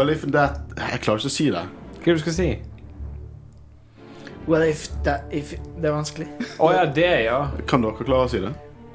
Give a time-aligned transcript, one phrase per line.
[0.00, 1.60] Well, if that Jeg klarer ikke å si det.
[2.00, 2.48] Hva er det du skal si?
[4.48, 6.28] Well, if that if Det er vanskelig.
[6.56, 7.40] Å ja, det, ja.
[7.68, 8.54] Kan dere klare å si det?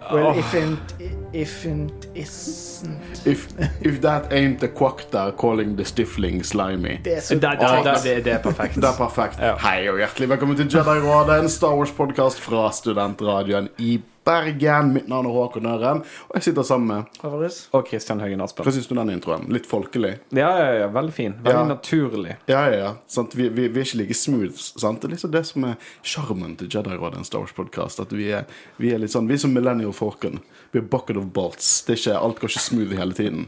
[0.09, 0.39] Well, Åh.
[0.41, 0.95] if it,
[1.33, 3.45] if it isn't If,
[3.85, 6.97] if that ain't the quackta calling the stifling slimy.
[7.05, 8.81] Det er så Det, det, det, det, det er perfekt.
[8.81, 9.39] Det er perfekt.
[9.41, 9.53] Ja.
[9.61, 14.93] Hei og hjertelig velkommen til Jedi-rådet, en Star Wars-podkast fra studentradioen i Bergen.
[14.95, 17.59] Mitt navn er Håkon Øren, og jeg sitter sammen med Havarus.
[17.77, 18.65] Og Kristian Høgen Aspen.
[18.65, 19.45] Hva syns du om den introen?
[19.53, 20.15] Litt folkelig?
[20.33, 21.35] Ja, ja, ja, veldig fin.
[21.45, 21.65] Veldig Ja.
[21.69, 22.35] naturlig.
[22.49, 22.93] Ja, ja, ja.
[23.07, 23.35] Sant?
[23.37, 24.57] Vi, vi, vi er ikke like smooth.
[24.57, 25.01] Sant?
[25.01, 28.01] Det er liksom det som er sjarmen til Jedi-rådet, en Star Wars-podkast.
[28.01, 28.45] At vi er,
[28.81, 30.39] vi er litt sånn Vi er som Millennial Falcon.
[30.73, 31.83] Vi er bucket of bolts.
[31.85, 33.45] Det er ikke, alt går ikke smooth hele tiden.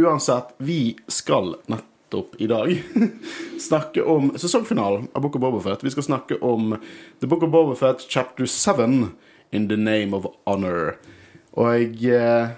[0.00, 2.74] Uansett, vi skal nettopp i dag
[3.68, 5.84] snakke om sesongfinalen av Book of Bobafett.
[5.84, 6.74] Vi skal snakke om
[7.20, 9.06] The Book of Bobafett chapter 7,
[9.52, 10.96] In the Name of Honor.
[11.52, 12.54] Og jeg eh,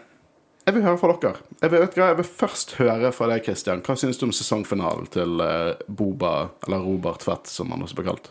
[0.65, 1.43] jeg vil høre fra dere.
[1.61, 3.83] Jeg vil, vet du hva, jeg vil først høre fra deg, Christian.
[3.85, 6.33] Hva syns du om sesongfinalen til eh, Boba,
[6.65, 8.31] eller Robert Fett, som han også ble kalt?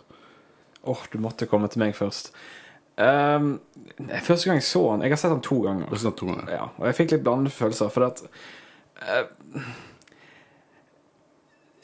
[0.89, 2.33] Åh, du måtte komme til meg først.
[2.97, 3.55] Um,
[4.25, 5.87] første gang jeg så han Jeg har sett han to ganger.
[5.89, 6.49] Er sånn to ganger.
[6.53, 8.21] Ja, og jeg fikk litt blandede følelser, for at
[9.01, 9.69] uh,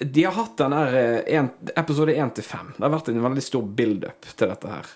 [0.01, 2.73] De har hatt den der episode 1 til 5.
[2.77, 4.93] Det har vært en veldig stor build-up til dette her.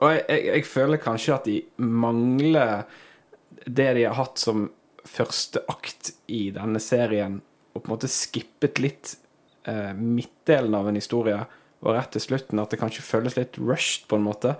[0.00, 2.84] Og jeg, jeg, jeg føler kanskje at de mangler
[3.66, 4.68] det de har hatt som
[5.06, 7.40] første akt i denne serien,
[7.74, 9.14] og på en måte skippet litt
[9.68, 11.38] eh, midtdelen av en historie
[11.82, 12.60] og rett til slutten.
[12.62, 14.54] At det kanskje føles litt rushed, på en måte.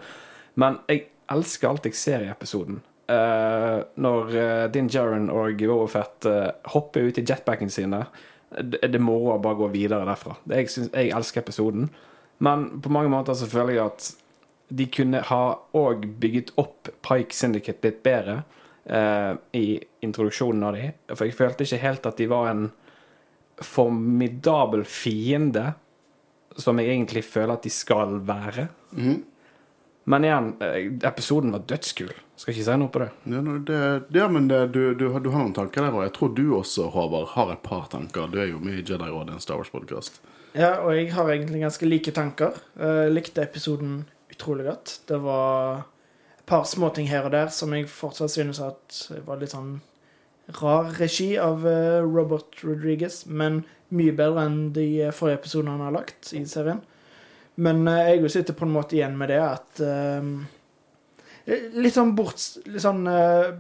[0.60, 2.82] Men jeg elsker alt jeg ser i episoden.
[3.06, 8.04] Eh, når eh, Din Jaren og Wofet eh, hopper ut i jetpacken sine,
[8.50, 10.36] det, det er moro å bare gå videre derfra.
[10.44, 11.90] Det, jeg, synes, jeg elsker episoden.
[12.44, 14.10] Men på mange måter så føler jeg at
[14.68, 15.42] de kunne ha
[15.78, 18.40] òg bygget opp Pike Syndicate litt bedre
[18.84, 19.66] eh, i
[20.02, 20.88] introduksjonen av de.
[21.14, 22.64] For jeg følte ikke helt at de var en
[23.62, 25.72] formidabel fiende,
[26.56, 28.66] som jeg egentlig føler at de skal være.
[30.06, 32.12] Men igjen, eh, episoden var dødskul.
[32.36, 33.08] Skal ikke si noe på det.
[33.32, 33.40] Ja,
[33.70, 33.78] det,
[34.18, 36.44] ja men det, du, du, har- du har noen tanker der, og jeg tror du
[36.58, 38.28] også, Håvard, har et par tanker.
[38.30, 40.20] Du er jo med i Jedi-rådet, en Star Wars-podkast.
[40.56, 42.54] Ja, og jeg har egentlig ganske like tanker.
[42.80, 44.04] Uh, likte episoden
[44.36, 45.00] utrolig godt.
[45.08, 45.86] Det var
[46.36, 49.78] et par småting her og der som jeg fortsatt synes at var litt sånn
[50.60, 53.64] rar regi av eh, Robert Rodriguez, men
[53.94, 56.84] mye bedre enn de forrige episodene han har lagt i serien.
[57.56, 60.30] Men eh, jeg sitter på en måte igjen med det at eh,
[61.78, 63.54] Litt sånn bort Litt sånn eh,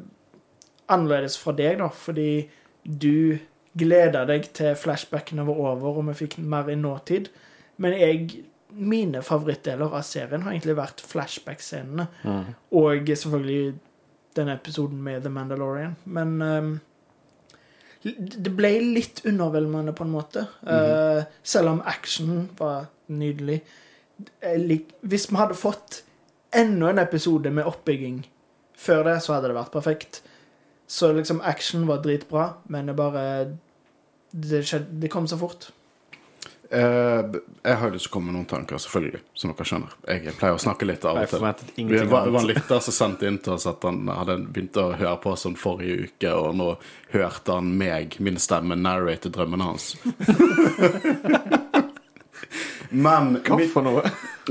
[0.90, 2.46] annerledes fra deg, da, fordi
[2.86, 3.38] du
[3.76, 7.26] gleda deg til flashbackene var over, og vi fikk mer i nåtid.
[7.82, 8.44] Men jeg
[8.76, 12.06] Mine favorittdeler av serien har egentlig vært flashback-scenene.
[12.76, 13.78] Og selvfølgelig
[14.36, 15.94] denne episoden med The Mandalorian.
[16.04, 16.74] Men um,
[18.04, 20.44] det ble litt underveldende på en måte.
[20.68, 23.62] Eh, selv om actionen var nydelig.
[24.60, 26.02] Lik- Hvis vi hadde fått
[26.54, 28.20] enda en episode med oppbygging
[28.76, 30.20] før det, så hadde det vært perfekt.
[30.86, 33.56] Så liksom action var dritbra, men det bare
[34.36, 35.70] Det, skjedde, det kom så fort.
[36.76, 37.24] Eh,
[37.62, 39.94] jeg har lyst til å komme med noen tanker, selvfølgelig, som dere skjønner.
[40.12, 41.40] Jeg pleier å snakke litt av og til.
[41.78, 44.76] Vi var, det var en lytter som sendte inn til oss at han hadde begynt
[44.82, 46.68] å høre på oss sånn forrige uke, og nå
[47.14, 49.94] hørte han meg, min stemme, narrate drømmene hans.
[52.90, 54.02] Men Hva for noe?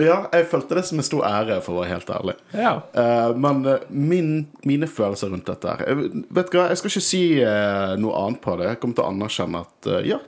[0.01, 2.35] Ja, jeg følte det som en stor ære, for å være helt ærlig.
[2.51, 2.73] Ja.
[2.97, 4.31] Uh, men eh, min,
[4.67, 8.41] mine følelser rundt dette her Vet du hva, jeg skal ikke si uh, noe annet
[8.43, 8.73] på det.
[8.73, 10.19] Jeg kommer til å anerkjenne at uh, ja,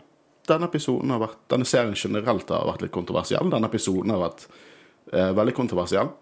[0.48, 3.50] denne episoden har vært Denne serien generelt har vært litt kontroversiell.
[3.52, 4.46] Denne episoden har vært
[5.14, 6.14] eh, veldig kontroversiell.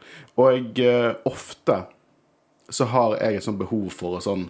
[0.41, 1.84] Og eh, ofte
[2.69, 4.47] så har jeg et sånt behov for å sånn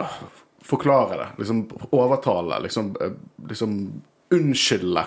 [0.00, 0.18] øh,
[0.66, 1.26] Forklare det.
[1.38, 1.60] Liksom
[1.94, 2.56] overtale.
[2.64, 3.12] Liksom, øh,
[3.46, 3.76] liksom
[4.34, 5.04] unnskylde.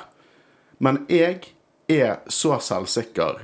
[0.80, 1.50] Men jeg
[1.92, 3.42] er så selvsikker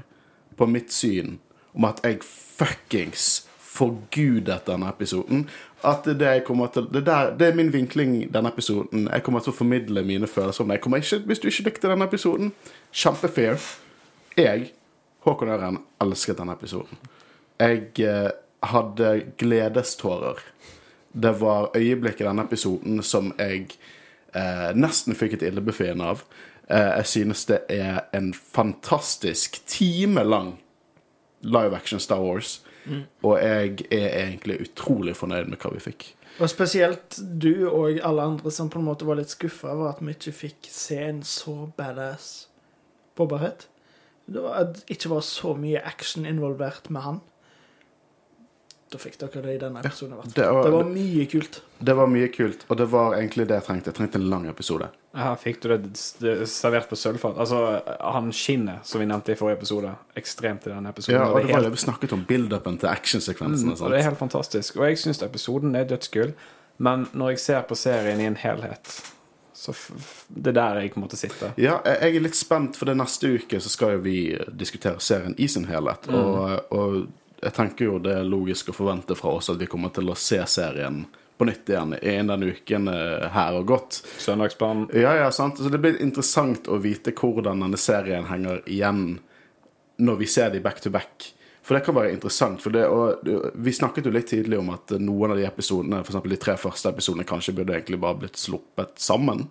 [0.55, 1.41] på mitt syn
[1.75, 5.43] om at jeg fuckings forgudet denne episoden.
[5.85, 6.29] At det
[6.73, 9.09] til Det, der, det er min vinkling denne episoden.
[9.13, 10.79] Jeg kommer til å formidle mine følelser om det.
[10.81, 12.53] Ikke, hvis du ikke likte denne episoden,
[12.91, 13.59] kjempefair.
[14.37, 14.71] Jeg,
[15.25, 16.97] Håkon Øren, elsket denne episoden.
[17.59, 18.31] Jeg eh,
[18.63, 20.41] hadde gledestårer.
[21.13, 23.77] Det var øyeblikk i denne episoden som jeg
[24.35, 26.25] eh, nesten fikk et illebefinnende av.
[26.67, 30.55] Eh, jeg synes det er en fantastisk time lang
[31.41, 32.64] live action Star Wars.
[33.25, 36.09] Og jeg er egentlig utrolig fornøyd med hva vi fikk.
[36.35, 40.01] Og spesielt du og alle andre som på en måte var litt skuffa over at
[40.03, 42.49] vi ikke fikk se en så badass
[43.15, 43.69] Boba Fett.
[44.27, 47.21] Det var, ikke var så mye action involvert med han.
[48.95, 50.17] Da fikk dere det i denne episoden.
[50.17, 50.31] Ja.
[50.39, 51.61] Det var- det var mye kult.
[51.83, 53.91] Det var mye kult, og det var egentlig det jeg trengte.
[53.91, 54.87] Jeg trengte en lang episode.
[55.15, 55.83] Ja, fikk du det
[56.19, 57.37] det servert på sølvfat.
[57.39, 57.59] Altså,
[58.01, 61.19] han skinner, som vi nevnte i forrige episode, ekstremt i denne episoden.
[61.19, 63.75] Ja, og det var helt, det vi snakket om build-upen til actionsekvensene.
[63.77, 64.77] mm, det er helt fantastisk.
[64.77, 66.33] Og jeg syns episoden er dødsgull,
[66.79, 69.01] men når jeg ser på serien i en helhet,
[69.55, 71.53] så f f det er der jeg på en måte sitter.
[71.57, 75.33] Ja, jeg er litt spent, for det neste uke så skal jo vi diskutere serien
[75.37, 76.09] i sin helhet.
[76.09, 77.07] Og, og
[77.41, 80.17] jeg tenker jo det er logisk å forvente fra oss at vi kommer til å
[80.17, 81.03] se serien
[81.37, 84.01] på nytt igjen innen den uken eh, her og gått.
[84.23, 84.87] Søndagsbanen.
[84.95, 85.59] Ja, ja, sant.
[85.59, 89.17] Så det blir interessant å vite hvordan denne serien henger igjen
[89.97, 91.31] når vi ser de back to back.
[91.65, 92.61] For det kan være interessant.
[92.61, 92.85] For det,
[93.57, 96.21] vi snakket jo litt tidlig om at noen av de episodene, f.eks.
[96.29, 99.47] de tre første episodene, kanskje burde egentlig bare blitt sluppet sammen.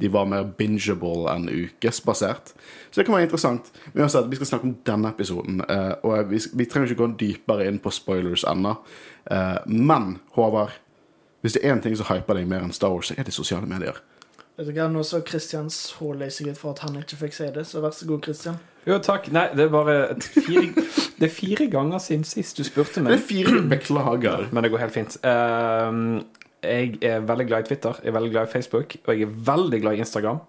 [0.00, 2.54] De var mer bingeable enn ukesbasert.
[2.90, 3.68] Så det kan være interessant.
[3.92, 5.60] Men uansett, vi skal snakke om denne episoden.
[5.68, 8.76] eh, Og vi, vi trenger ikke gå dypere inn på spoilers ennå.
[9.30, 10.72] Eh, Men Håvard,
[11.42, 13.34] hvis det er én ting som hyper deg mer enn Star Wars, så er det
[13.36, 14.00] sosiale medier.
[14.56, 17.32] Vet du hva, Nå så Christian så lei seg ut for at han ikke fikk
[17.36, 18.58] si det, så vær så god, Christian.
[18.86, 19.28] Jo, takk.
[19.32, 20.72] Nei, det er bare fire,
[21.18, 23.12] det er fire ganger siden sist du spurte meg.
[23.14, 24.48] Det er fire beklager.
[24.52, 25.16] Men det går helt fint.
[25.24, 26.24] Ehm,
[26.62, 29.38] jeg er veldig glad i Twitter, jeg er veldig glad i Facebook, og jeg er
[29.50, 30.40] veldig glad i Instagram.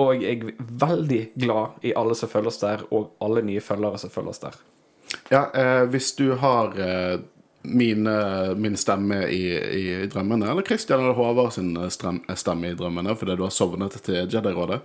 [0.00, 3.98] Og jeg er veldig glad i alle som følger oss der, og alle nye følgere
[4.00, 4.56] som følger oss der.
[5.28, 7.18] Ja, eh, hvis du har eh,
[7.62, 8.16] mine,
[8.56, 13.16] min stemme i, i drømmene, eller Christian eller Håvard sin eh, strem, stemme i drømmene
[13.18, 14.78] fordi du har sovnet til Jedi-rådet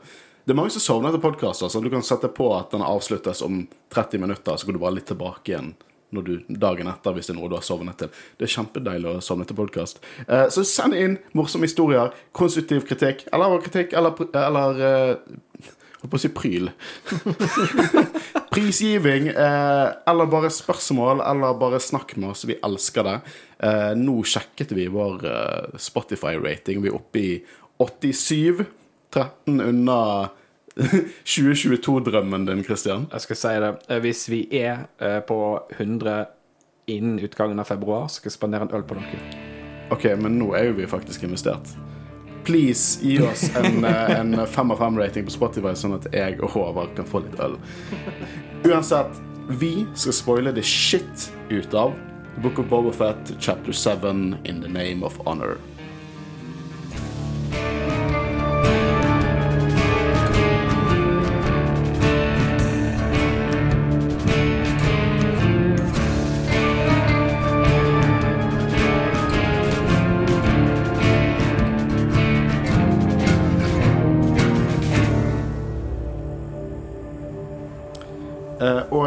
[0.45, 3.41] Det er mange som sovner til podkaster, så du kan sette på at den avsluttes
[3.45, 3.63] om
[3.93, 5.75] 30 minutter, så går du bare litt tilbake igjen
[6.15, 6.33] når du,
[6.65, 8.11] dagen etter hvis det er noe du har sovnet til.
[8.39, 10.01] Det er kjempedeilig å sovne til podkast.
[10.25, 15.41] Eh, så send inn morsomme historier, konstruktiv kritikk, eller kritikk, eller, eller eh,
[16.05, 16.67] Holdt på å si pryl.
[18.53, 22.43] Prisgiving, eh, eller bare spørsmål, eller bare snakk med oss.
[22.45, 23.15] Vi elsker det.
[23.65, 26.83] Eh, nå sjekket vi vår eh, Spotify-rating.
[26.83, 27.31] Vi er oppe i
[27.81, 28.65] 87.
[29.15, 29.99] 13 unna
[31.25, 33.07] 2022-drømmen din, Christian.
[33.13, 33.71] Jeg skal si det.
[33.89, 35.37] eh, Hvis vi er eh, på
[35.77, 36.25] 100
[36.87, 39.21] innen utgangen av februar, skal jeg spandere en øl på dere.
[39.93, 41.71] Ok, men nå er jo vi faktisk investert.
[42.45, 46.51] Please, gi oss en, eh, en fem av fem-rating på Spotify, sånn at jeg og
[46.57, 47.55] Håvard kan få litt øl.
[48.65, 49.15] Uansett,
[49.61, 51.95] vi skal spoile det shit ut av
[52.43, 55.55] Book of Boba Fett, chapter 7, In the Name of Honor.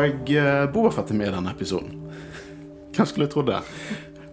[0.08, 1.98] Og Bobafett Boba Fett er med i denne episoden.
[2.96, 3.60] Hvem skulle trodd det?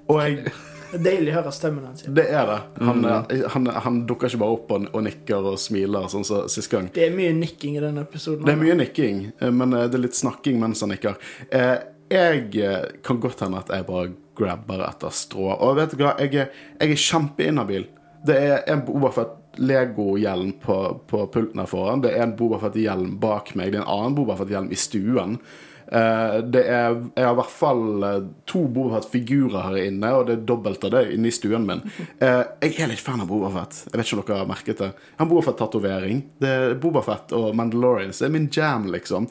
[0.10, 0.54] Og jeg,
[1.02, 2.06] deilig å høre stemmen hans.
[2.06, 2.60] det er det.
[2.86, 3.42] Han, mm.
[3.54, 6.90] han, han dukker ikke bare opp og, og nikker og smiler sånn som sist gang.
[6.94, 8.46] Det er mye nikking i denne episoden.
[8.46, 11.18] Det er mye nikking, eh, men eh, det er litt snakking mens han nikker.
[11.50, 11.76] Eh,
[12.12, 15.50] jeg eh, kan godt hende at jeg bare grabber etter strå.
[15.56, 17.90] Og vet du hva, jeg er, jeg er kjempeinhabil.
[18.26, 22.04] Det er en Boba Fett Lego-hjelm på, på pulten her foran.
[22.04, 23.72] Det er en Boba Fett-hjelm bak meg.
[23.72, 25.40] Det er en annen Boba Fett-hjelm i stuen.
[25.86, 30.24] Uh, det er, jeg har i hvert fall eh, to Boba Fett-figurer her inne, og
[30.26, 31.84] det er dobbelt av det inne i stuen min.
[32.24, 33.84] Uh, jeg er litt fan av Boba Fett.
[33.92, 34.90] Jeg vet ikke om dere har merket det.
[35.14, 36.24] Jeg Boba Fett-tatovering.
[36.42, 38.24] Er Boba Fett og Mandalorians.
[38.24, 39.30] Det er min jam, liksom.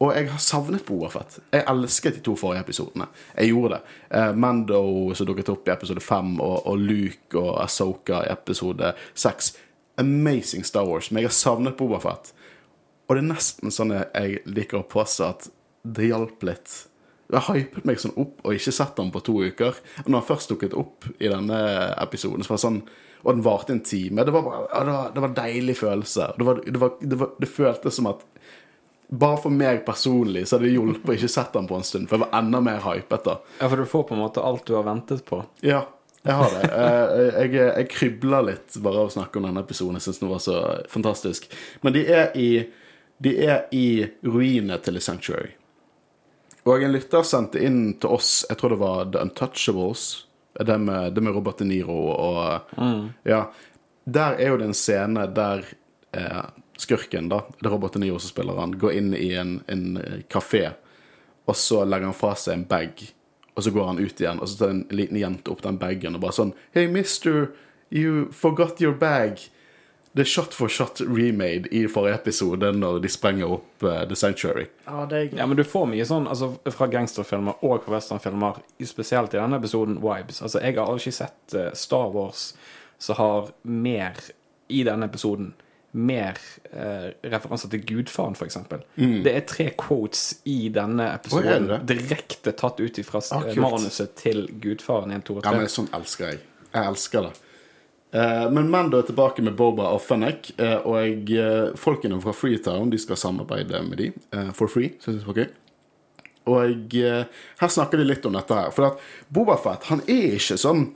[0.00, 1.34] Og jeg har savnet Boba Fett.
[1.52, 3.06] Jeg elsket de to forrige episodene.
[3.36, 3.96] Jeg gjorde det.
[4.16, 4.78] Eh, Mando
[5.14, 9.50] som dukket opp i episode fem, og, og Luke og Asoka i episode seks.
[10.00, 11.10] Amazing Star Wars.
[11.12, 12.32] Men jeg har savnet Boba Fett.
[13.10, 15.50] Og det er nesten sånn jeg- liker å påstå at
[15.84, 16.78] det hjalp litt.
[17.30, 19.76] Jeg hypet meg sånn opp og ikke sett ham på to uker.
[20.06, 21.60] Når han først dukket opp i denne
[22.02, 22.82] episoden, så var det sånn
[23.20, 24.24] Og den varte en time.
[24.24, 26.28] Det var, bare, det var, det var en deilig følelse.
[26.38, 28.22] Det, var, det, det føltes som at
[29.10, 32.06] bare for meg personlig så hadde det hjulpet å ikke sett den på en stund,
[32.08, 33.38] for jeg var enda mer hypet da.
[33.58, 35.40] Ja, for du får på en måte alt du har ventet på.
[35.66, 35.80] Ja,
[36.22, 36.68] jeg har det.
[36.70, 39.96] Jeg, Jeg, jeg krybler litt bare av å snakke om denne episoden.
[39.98, 40.58] Jeg syns den var så
[40.92, 41.48] fantastisk.
[41.82, 42.48] Men de er i,
[43.18, 43.86] de er i
[44.22, 45.54] ruinene til The Sanctuary.
[46.68, 50.26] Og en lytter sendte inn til oss, jeg tror det var The Untouchables,
[50.60, 52.76] det med, det med Robert De Niro og
[53.24, 53.46] Ja.
[54.10, 55.64] Der er jo det en scene der
[56.16, 56.44] eh,
[56.80, 59.96] skurken, da, det er Robert De Niro som spiller han, går inn i en, en
[60.00, 60.70] eh, kafé,
[61.44, 63.04] og så legger han fra seg en bag,
[63.54, 66.16] og så går han ut igjen, og så tar en liten jente opp den bagen
[66.16, 67.50] og bare sånn Hey, mister,
[67.90, 69.42] you forgot your bag.
[70.12, 74.16] Det er shot for shot remade i forrige episode når de sprenger opp uh, The
[74.18, 74.64] Sanctuary.
[74.86, 75.28] Ja, det er.
[75.38, 78.58] Ja, men du får mye sånn altså, fra gangsterfilmer og fra westernfilmer,
[78.90, 80.42] spesielt i denne episoden Vibes.
[80.42, 82.48] Altså, jeg har aldri sett eh, Star Wars
[82.98, 84.18] som har mer
[84.66, 85.52] i denne episoden
[85.92, 86.38] mer
[86.72, 88.56] eh, referanser til Gudfaren, f.eks.
[88.96, 89.20] Mm.
[89.24, 94.14] Det er tre quotes i denne episoden det direkte tatt ut fra Ah, eh, manuset
[94.18, 96.42] til Gudfaren 1, 2 og Ja, men sånn elsker jeg.
[96.70, 97.32] Jeg elsker det.
[98.14, 102.34] Eh, men Mando er tilbake med Boba og Fennec, eh, og jeg, eh, folkene fra
[102.34, 104.94] Freetown de skal samarbeide med de eh, for free.
[105.02, 105.48] Synes jeg var gøy.
[106.50, 107.26] Og jeg,
[107.60, 108.70] her snakker de litt om dette her.
[108.74, 110.88] For at Boba Fett han er ikke sånn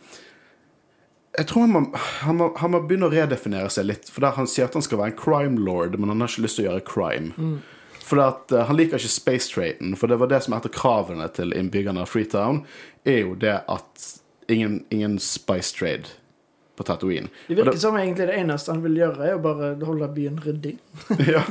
[1.35, 4.11] Jeg tror han må, han, må, han må begynne å redefinere seg litt.
[4.12, 6.61] For Han sier at han skal være en crime lord, men han har ikke lyst
[6.61, 7.57] til å gjøre crime.
[8.05, 10.69] For at, uh, Han liker ikke space traiten, for det var det som er et
[10.71, 12.62] av kravene til innbyggerne av Freetown,
[13.05, 14.11] er jo det at
[14.53, 16.14] ingen, ingen spice trade
[16.76, 17.29] på Tatooine.
[17.49, 20.76] Det virker som egentlig det eneste han vil gjøre, er å bare holde byen ryddig.
[21.35, 21.45] ja.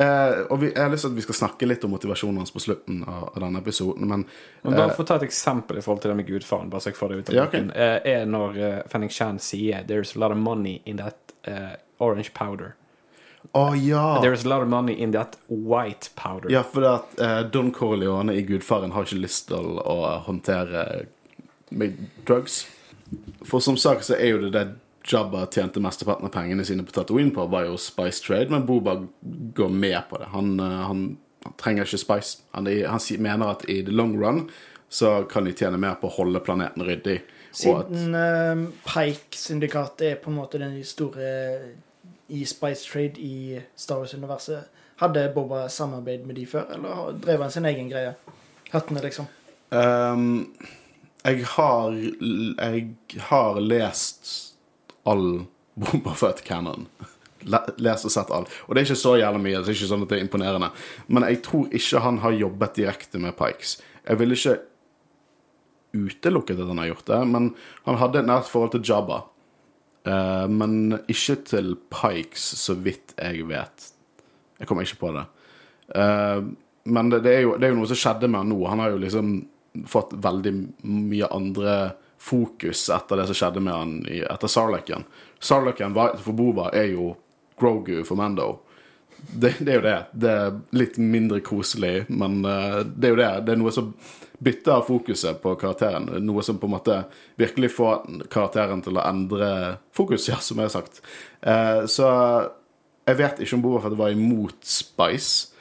[0.00, 2.54] Eh, og vi, jeg har lyst til at vi skal snakke litt om motivasjonen hans
[2.54, 4.24] på slutten av, av denne episoden, men
[4.62, 6.92] Men bare for å ta et eksempel i forhold til det med Gudfaren, bare så
[6.92, 7.66] jeg får det ut av Ja, okay.
[7.74, 11.76] eh, er når uh, Fenning Chan sier 'There's a lot of money in that uh,
[12.00, 12.72] orange powder'.
[13.52, 14.22] Å ja!
[14.22, 16.50] There's a lot of money in that white powder.
[16.50, 21.06] Ja, for det at eh, Don Corleone i Gudfaren har ikke lyst til å håndtere
[21.68, 22.62] med drugs.
[23.44, 24.64] For som sagt så er jo det det
[25.04, 28.96] Jabba tjente mesteparten av pengene sine på Tatooine på, var jo Spice Trade, men Boba
[29.54, 30.30] går med på det.
[30.34, 31.06] Han, eh, han,
[31.44, 32.42] han trenger ikke Spice.
[32.50, 34.46] Han, han mener at i the long run
[34.92, 37.22] så kan de tjene mer på å holde planeten ryddig.
[37.52, 41.32] Siden uh, Pike-syndikatet er på en måte den store
[42.32, 44.68] i Spice Trade i Star Wars-universet.
[45.00, 48.14] Hadde Boba samarbeid med de før, eller drev han sin egen greie?
[48.72, 49.26] Hattene, liksom.
[49.72, 50.52] Um,
[51.24, 52.88] jeg har Jeg
[53.28, 54.51] har lest
[55.08, 55.44] all
[55.74, 56.86] Boba Fett-canon.
[57.82, 58.44] Les og sett all.
[58.66, 59.62] Og det er ikke så jævlig mye.
[59.62, 60.68] Det er ikke sånn at det er imponerende.
[61.08, 63.78] Men jeg tror ikke han har jobbet direkte med Pikes.
[64.06, 64.58] Jeg vil ikke
[65.92, 67.50] utelukket at han har gjort det, men
[67.86, 69.22] han hadde et nært forhold til Jabba.
[70.02, 73.88] Uh, men ikke til Pikes, så vidt jeg vet.
[74.58, 75.26] Jeg kommer ikke på det.
[75.92, 76.52] Uh,
[76.90, 78.60] men det, det, er jo, det er jo noe som skjedde med han nå.
[78.70, 79.34] Han har jo liksom
[79.88, 80.52] fått veldig
[80.84, 81.76] mye andre
[82.22, 85.06] fokus etter det som skjedde med han i, etter Sarlaken.
[85.42, 87.16] Sarlaken for Boba er jo
[87.58, 88.60] Grogu for Mando.
[89.16, 89.98] Det, det er jo det.
[90.12, 93.32] Det er litt mindre koselig, men eh, det er jo det.
[93.46, 93.90] Det er noe som
[94.42, 96.08] bytter fokuset på karakteren.
[96.22, 96.98] Noe som på en måte
[97.42, 99.52] virkelig får karakteren til å endre
[99.94, 101.02] fokus, ja, som jeg har sagt.
[101.40, 102.10] Eh, så
[103.06, 105.51] jeg vet ikke om Boba Fett var imot Spice.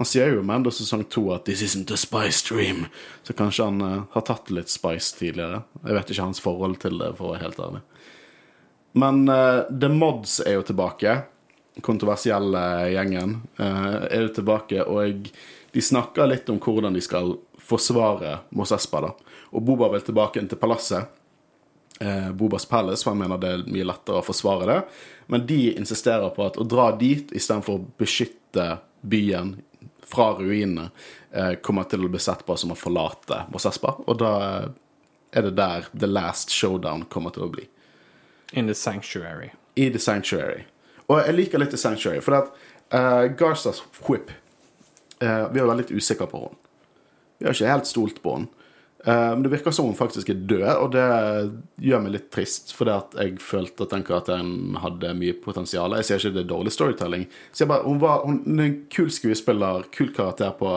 [0.00, 2.86] Han sier jo i Mando sesong to at 'this isn't a spice dream',
[3.22, 5.60] så kanskje han uh, har tatt litt spice tidligere.
[5.84, 7.82] Jeg vet ikke hans forhold til det, for å være helt ærlig.
[8.96, 11.18] Men uh, The Mods er jo tilbake.
[11.84, 12.64] Kontroversielle
[12.94, 15.28] gjengen uh, er jo tilbake, og
[15.76, 19.04] de snakker litt om hvordan de skal forsvare Mos Espa.
[19.04, 19.14] da.
[19.52, 21.12] Og Boba vil tilbake inn til palasset.
[22.00, 24.82] Eh, Bobas Palace, for han mener det er mye lettere å forsvare det.
[25.28, 29.58] Men de insisterer på at å dra dit istedenfor å beskytte byen
[30.10, 30.90] fra ruinene,
[31.32, 33.94] eh, kommer til å bli sett på som å forlate Mos Espa.
[34.06, 34.34] Og da
[35.32, 37.68] er det der The Last Showdown kommer til å bli
[38.52, 39.52] In the sanctuary.
[39.76, 40.64] i The Sanctuary.
[41.08, 42.50] Og jeg liker litt The Sanctuary, for at
[42.92, 44.30] uh, Garzas whip
[45.22, 46.58] uh, Vi har vært litt usikre på henne.
[47.38, 48.59] Vi har ikke helt stolt på henne.
[49.04, 51.06] Eh, men det virker som hun faktisk er død, og det
[51.86, 52.74] gjør meg litt trist.
[52.84, 55.96] At jeg følte at den karakteren hadde mye potensial.
[55.96, 57.24] Jeg ser ikke det er dårlig storytelling.
[57.52, 60.74] Så jeg bare, hun, var, hun er en kul skuespiller, kul karakter på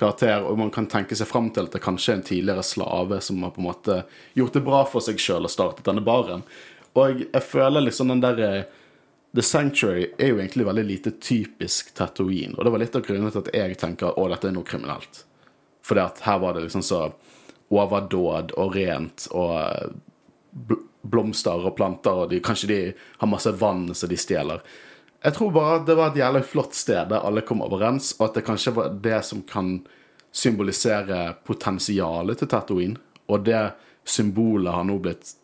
[0.00, 3.20] karakter, og man kan tenke seg fram til at det kanskje er en tidligere slave
[3.22, 4.02] som har på en måte
[4.38, 6.46] gjort det bra for seg sjøl og startet denne baren.
[6.98, 8.64] Og jeg føler liksom den derre
[9.36, 12.56] The Sanctuary er jo egentlig veldig lite typisk Tatooine.
[12.56, 15.22] Og det var litt av grunnen til at jeg tenker å, dette er noe kriminelt.
[15.90, 17.04] At her var det liksom så
[17.70, 19.90] overdåd og rent og eh,
[20.50, 22.80] bl- blomster og planter, og de, kanskje de
[23.20, 24.60] har masse vann som de stjeler.
[25.20, 28.38] Jeg tror bare det var et jævlig flott sted der alle kom overens, og at
[28.38, 29.78] det kanskje var det som kan
[30.32, 33.00] symbolisere potensialet til Tatooine.
[33.28, 33.62] Og det
[34.08, 35.34] symbolet har nå blitt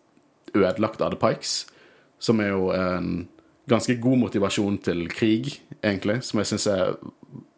[0.56, 1.66] ødelagt av The Pikes,
[2.18, 3.26] som er jo en
[3.68, 6.68] ganske god motivasjon til krig, egentlig, som jeg syns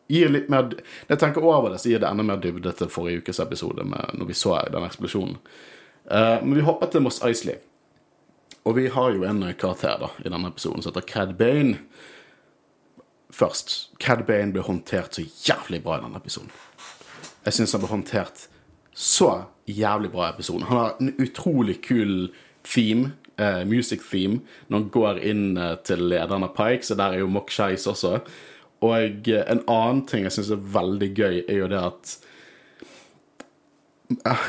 [0.09, 2.91] gir litt mer Når jeg tenker over det, så gir det enda mer dybde til
[2.93, 5.39] forrige ukes episode med, når vi så den eksplosjonen.
[6.09, 7.59] Uh, men vi hopper til Moss Eisley.
[8.65, 11.79] Og vi har jo en karakter da, i denne episoden som heter Cad Bane.
[13.33, 16.51] Først, Cad Bane ble håndtert så jævlig bra i denne episoden.
[17.45, 18.49] Jeg syns han ble håndtert
[18.99, 19.31] så
[19.69, 20.67] jævlig bra i episoden.
[20.69, 22.31] Han har en utrolig kul
[22.67, 27.17] theme eh, music theme når han går inn eh, til lederen av Pike, så der
[27.17, 28.19] er jo Mock Shice også.
[28.85, 32.17] Og eh, en annen ting jeg syns er veldig gøy, er jo det at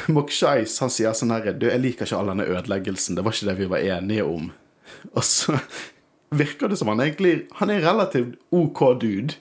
[0.07, 3.17] Mokshais Mock han sier sånn her Du, jeg liker ikke all denne ødeleggelsen.
[3.17, 4.51] Det var ikke det vi var enige om.
[5.11, 5.57] Og så
[6.29, 9.39] virker det som han egentlig Han er en relativt OK dude.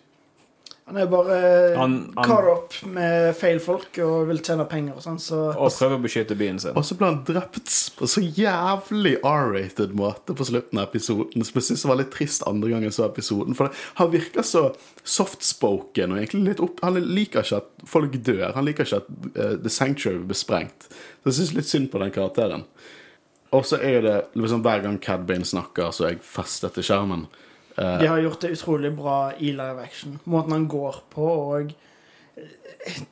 [0.89, 1.39] Han er bare
[1.77, 5.69] Han- han- caught up med feil folk og vil tjene penger og sånn, så Og
[5.71, 6.73] prøver å beskytte byen sin.
[6.77, 11.61] Og så ble han drept på så jævlig R-rated måte på slutten av episoden, som
[11.61, 13.55] jeg synes var litt trist andre gangen så episoden.
[13.55, 16.81] For han virker så softspoken og egentlig litt opp...
[16.83, 18.55] Han liker ikke at folk dør.
[18.57, 20.89] Han liker ikke at uh, The Sanctuary blir sprengt.
[21.23, 22.65] Så jeg syns litt synd på den karakteren.
[23.53, 26.85] Og så er det liksom hver gang Cad Bane snakker, så er jeg festet til
[26.85, 27.27] skjermen.
[27.79, 30.19] De har gjort det utrolig bra i live action.
[30.25, 31.73] Måten han går på og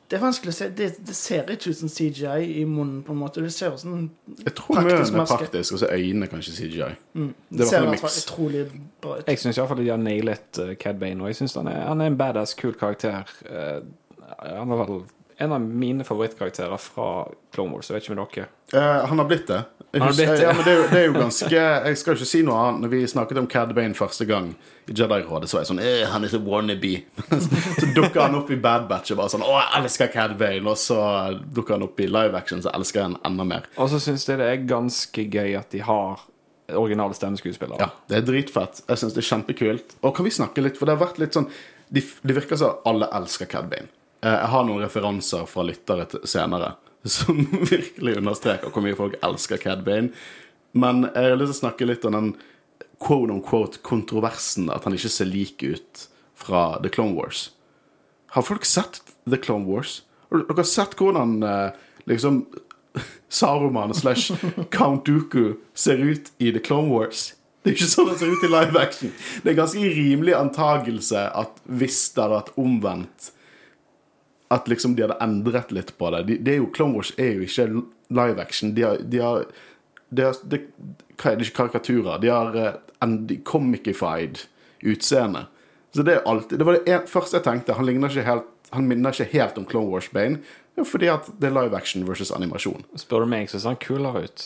[0.07, 0.69] Det er vanskelig å se.
[0.71, 3.41] Det, det ser ikke ut som CGI i munnen, på en måte.
[3.43, 3.97] Det ser ut som
[4.45, 5.37] Jeg tror munnen er maske.
[5.41, 6.87] praktisk, og så øynene kanskje CGI.
[7.13, 8.63] mm, Det Det er ser i hvert fall utrolig
[9.03, 9.27] bra ut.
[9.27, 12.07] Jeg syns iallfall de har nailet uh, Cad Bane, og jeg synes han han er
[12.13, 13.27] en badass, kul karakter.
[13.45, 13.81] Eh,
[14.39, 15.03] han var vel
[15.39, 17.89] en av mine favorittkarakterer fra Clone Wars.
[17.89, 18.47] Jeg vet ikke med dere.
[18.73, 19.59] Uh, han har blitt det.
[20.03, 22.57] Husker, ja, men det, er jo, det er jo ganske Jeg skal ikke si noe
[22.61, 22.83] annet.
[22.83, 24.51] Når vi snakket om Cad Bane første gang
[24.87, 26.93] i Jedi-rådet, så var jeg sånn eh, Han er så wannabe.
[27.81, 30.63] så dukker han opp i Bad Batch og bare sånn Å, jeg elsker Cad Bane.
[30.67, 30.99] Og så
[31.57, 33.69] dukker han opp i live action, så elsker jeg han enda mer.
[33.77, 36.25] Og så syns jeg det er ganske gøy at de har
[36.75, 37.79] originale stemmeskuespillere.
[37.79, 38.81] Ja, det er dritfett.
[38.87, 39.95] Jeg syns det er kjempekult.
[40.03, 41.47] Og kan vi snakke litt, for det har vært litt sånn
[41.87, 43.87] Det de virker som alle elsker Cad Bane.
[44.19, 46.73] Eh, Jeg har noen referanser fra lyttere senere
[47.11, 50.13] som virkelig understreker hvor mye folk elsker Cad Bane.
[50.77, 52.31] Men jeg har lyst til å snakke litt om den
[53.01, 57.51] quote on quote kontroversen at han ikke ser lik ut fra The Clone Wars.
[58.35, 60.01] Har folk sett The Clone Wars?
[60.29, 61.77] Har dere sett hvordan eh,
[62.09, 62.43] liksom
[63.39, 64.33] Saruman slash
[64.73, 67.31] Count Dooku ser ut i The Clone Wars?
[67.63, 69.09] Det er ikke sånn det ser ut i live action.
[69.43, 73.31] Det er en ganske rimelig antagelse at hvis det hadde vært omvendt
[74.53, 76.23] At liksom de hadde endret litt på det.
[76.27, 77.67] De, det er jo, Clone Wars er jo ikke
[78.15, 78.75] live action.
[78.75, 79.47] De har, de har,
[80.09, 80.61] de har de,
[81.17, 82.21] Hva er det ikke karikaturer?
[82.23, 84.45] De har eh, en comicified
[84.85, 85.47] utseende.
[85.95, 87.73] Så det er alltid Det var det første jeg tenkte.
[87.73, 90.39] Han ikke helt Han minner ikke helt om Clone Wars Bane.
[90.85, 92.83] Fordi at det er live action versus animasjon.
[92.95, 94.43] Spør du meg, så ser han kulere ut.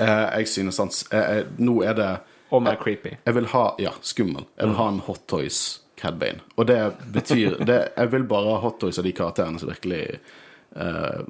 [0.00, 2.10] Eh, jeg synes han eh, eh, Nå er det
[2.50, 3.16] Og mer creepy.
[3.26, 4.44] Jeg vil ha Ja, skummel.
[4.58, 6.40] Jeg vil ha en Hot Toys Cad Bane.
[6.56, 6.80] Og det
[7.12, 10.02] betyr det, Jeg vil bare ha Hot Toys av de karakterene som virkelig
[10.76, 11.22] uh,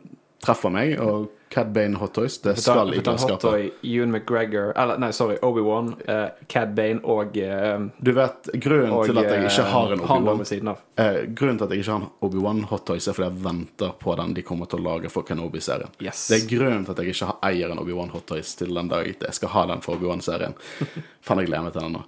[0.45, 0.97] treffer meg.
[1.03, 3.37] Og Cad Bane Hot Toys, det skal ikke.
[3.43, 8.95] Toy, Ewan McGregor Eller nei, sorry, Obi-Wan, uh, Cad Bane og, uh, Du vet, grunnen
[8.95, 11.97] og til at jeg ikke har en eh, Obi-Wan eh, Grunnen til at jeg ikke
[11.97, 14.87] har en Obi-Wan Hot Toys, er fordi jeg venter på den de kommer til å
[14.87, 15.91] lage for Kenobi-serien.
[15.99, 16.29] Yes.
[16.31, 18.95] Det er grunnen til at jeg ikke har- eier en Obi-Wan Hot Toys til den
[18.95, 20.55] dag jeg skal ha den for Obi-Wan-serien.
[21.27, 22.07] Faen, jeg gleder meg til den nå.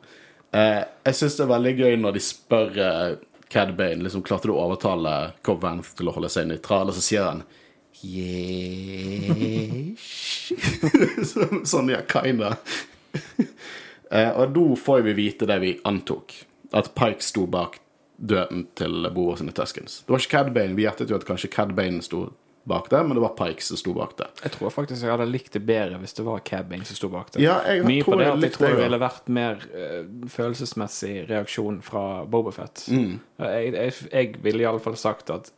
[0.52, 3.12] Eh, jeg syns det er veldig gøy når de spør eh,
[3.52, 5.12] Cad Bane liksom, klarte du å overtale
[5.44, 7.40] Cobb Vanth til å holde seg nøytral, og så sier han
[8.02, 8.92] Yes
[11.70, 12.56] Sånn, ja, kinda.
[14.16, 16.34] eh, og da får vi vite det vi antok.
[16.76, 17.78] At Pike sto bak
[18.16, 20.02] døden til Boa sine Tuskens.
[20.04, 20.76] Det var ikke Cad Bane.
[20.76, 22.26] Vi gjettet jo at kanskje Cad Bane sto
[22.64, 24.28] bak det, men det var Pike som sto bak det.
[24.44, 27.08] Jeg tror faktisk jeg hadde likt det bedre hvis det var Cad Bane som sto
[27.12, 27.42] bak det.
[27.42, 30.28] Ja, jeg Mye tror på det at jeg jeg tror det ville vært mer uh,
[30.36, 32.84] følelsesmessig reaksjon fra Bobafett.
[32.92, 33.18] Mm.
[33.42, 35.50] Jeg, jeg, jeg ville iallfall sagt at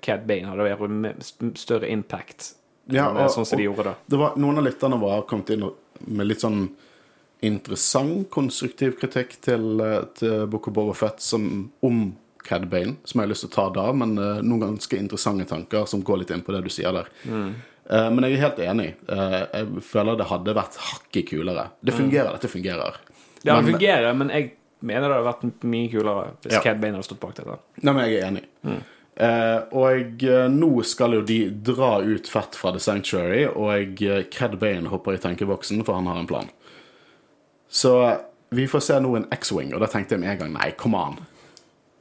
[0.00, 2.54] Cad Bane hadde vært større impact
[2.88, 3.94] Ja, enn og- sånn som de gjorde da.
[4.06, 5.68] Det var, noen av lytterne var kommet inn
[6.06, 6.64] med litt sånn
[7.42, 12.16] interessant, konstruktiv kritikk til, eh, til Book of Boba Fett som, om
[12.46, 15.46] Cad Bane, som jeg har lyst til å ta da, men uh, noen ganske interessante
[15.50, 17.10] tanker som går litt inn på det du sier der.
[17.90, 18.88] Eh, men jeg er helt enig.
[19.10, 21.68] Uh, jeg føler det hadde vært hakket kulere.
[21.82, 22.98] Det fungerer, dette fungerer.
[23.42, 24.52] Ja, det fungerer, men jeg
[24.86, 26.62] mener det hadde vært mye kulere hvis Ja.
[26.64, 27.58] Cad Bane hadde stått bak dette.
[27.82, 28.44] Nei, men jeg er enig.
[29.12, 30.22] Eh, og
[30.54, 35.18] nå skal jo de dra ut fett fra The Sanctuary, og uh, Cad Bane hopper
[35.18, 36.48] i tenkeboksen, for han har en plan.
[37.68, 37.92] Så
[38.52, 40.98] vi får se nå en X-Wing, og da tenkte jeg med en gang nei, come
[40.98, 41.20] on.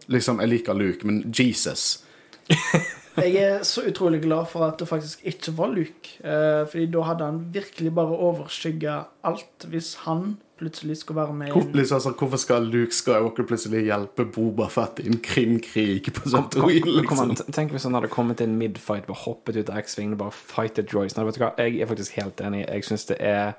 [0.08, 2.04] Liksom, jeg liker Luke, men Jesus.
[3.12, 6.14] Jeg er så utrolig glad for at det faktisk ikke var Luke.
[6.24, 8.94] Eh, fordi da hadde han virkelig bare overskygga
[9.28, 13.44] alt, hvis han plutselig skulle være med i Hvor, liksom, altså, hvorfor skal Luke Skywalker
[13.50, 16.48] plutselig hjelpe Boba Fett i en krimkrig på an,
[16.86, 17.36] liksom?
[17.52, 20.94] tenk hvis han hadde kommet inn midfight, bare hoppet ut av X-Wing og bare fightet
[20.94, 21.18] Joyce.
[21.18, 21.52] Nei, vet du hva?
[21.58, 22.64] Jeg er faktisk helt enig.
[22.68, 23.54] Jeg syns det er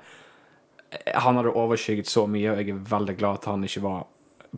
[1.25, 4.03] Han hadde overskygget så mye, og jeg er veldig glad at han ikke var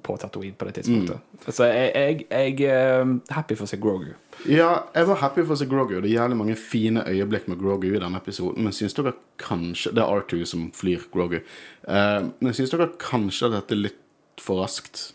[0.04, 1.18] på Tatooine på det tidspunktet.
[1.48, 4.10] Så jeg, jeg, jeg er happy for å se Grogu.
[4.50, 5.96] Ja, jeg var happy for å se Grogu.
[6.02, 8.66] Det er jævlig mange fine øyeblikk med Grogu i denne episoden.
[8.66, 11.40] Men syns dere kanskje Det er R2 som flyr Grogu.
[11.40, 14.02] Eh, men syns dere kanskje at dette er litt
[14.42, 15.12] for raskt?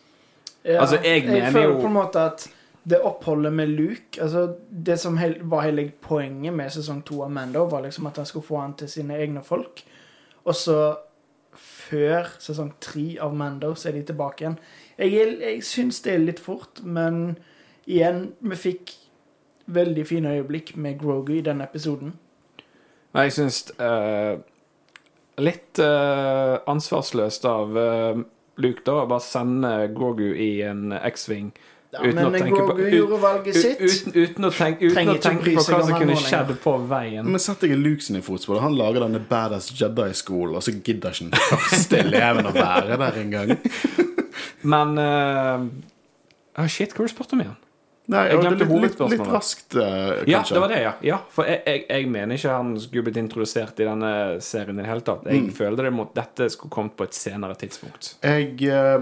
[0.65, 2.49] Ja, Altså, jeg mener føler på en måte at
[2.91, 7.67] det oppholdet med Luke altså Det som var hele poenget med sesong to av Mando,
[7.69, 9.85] var liksom at han skulle få han til sine egne folk.
[10.45, 10.97] Og så,
[11.91, 14.59] før sesong tre av Mando, så er de tilbake igjen.
[14.99, 17.37] Jeg, jeg syns det er litt fort, men
[17.91, 18.95] igjen, vi fikk
[19.71, 22.15] veldig fine øyeblikk med Grogu i denne episoden.
[23.15, 24.39] Nei, jeg syns uh,
[25.43, 28.23] litt uh, ansvarsløst av uh,
[28.61, 31.51] Luke da å bare sende Grogu i en X-Wing.
[31.93, 33.81] Ja, Uten men på- Grogu gjorde valget sitt.
[33.83, 37.25] Uten, uten å tenke, uten å tenke på hva som kunne skjedd på veien.
[37.27, 38.61] Men sett deg i Luke sin fotspor.
[38.63, 43.19] Han lager denne badass Jedi-skolen, og så gidder ikke den første eleven å være der
[43.25, 43.57] engang.
[44.73, 45.67] Men uh,
[46.63, 47.59] oh Shit, hva var det du spurte om igjen?
[48.11, 49.13] Nei, Jeg glemte hovedspørsmålet.
[49.13, 50.93] litt, litt, raskt, eh, Ja, det var det, ja.
[51.07, 54.11] ja for jeg, jeg, jeg mener ikke han skulle blitt introdusert i denne
[54.43, 55.29] serien i det hele tatt.
[55.31, 55.53] Jeg Mm.
[55.55, 58.17] føler det mot dette skulle kommet på et senere tidspunkt.
[58.23, 58.99] Jeg eh,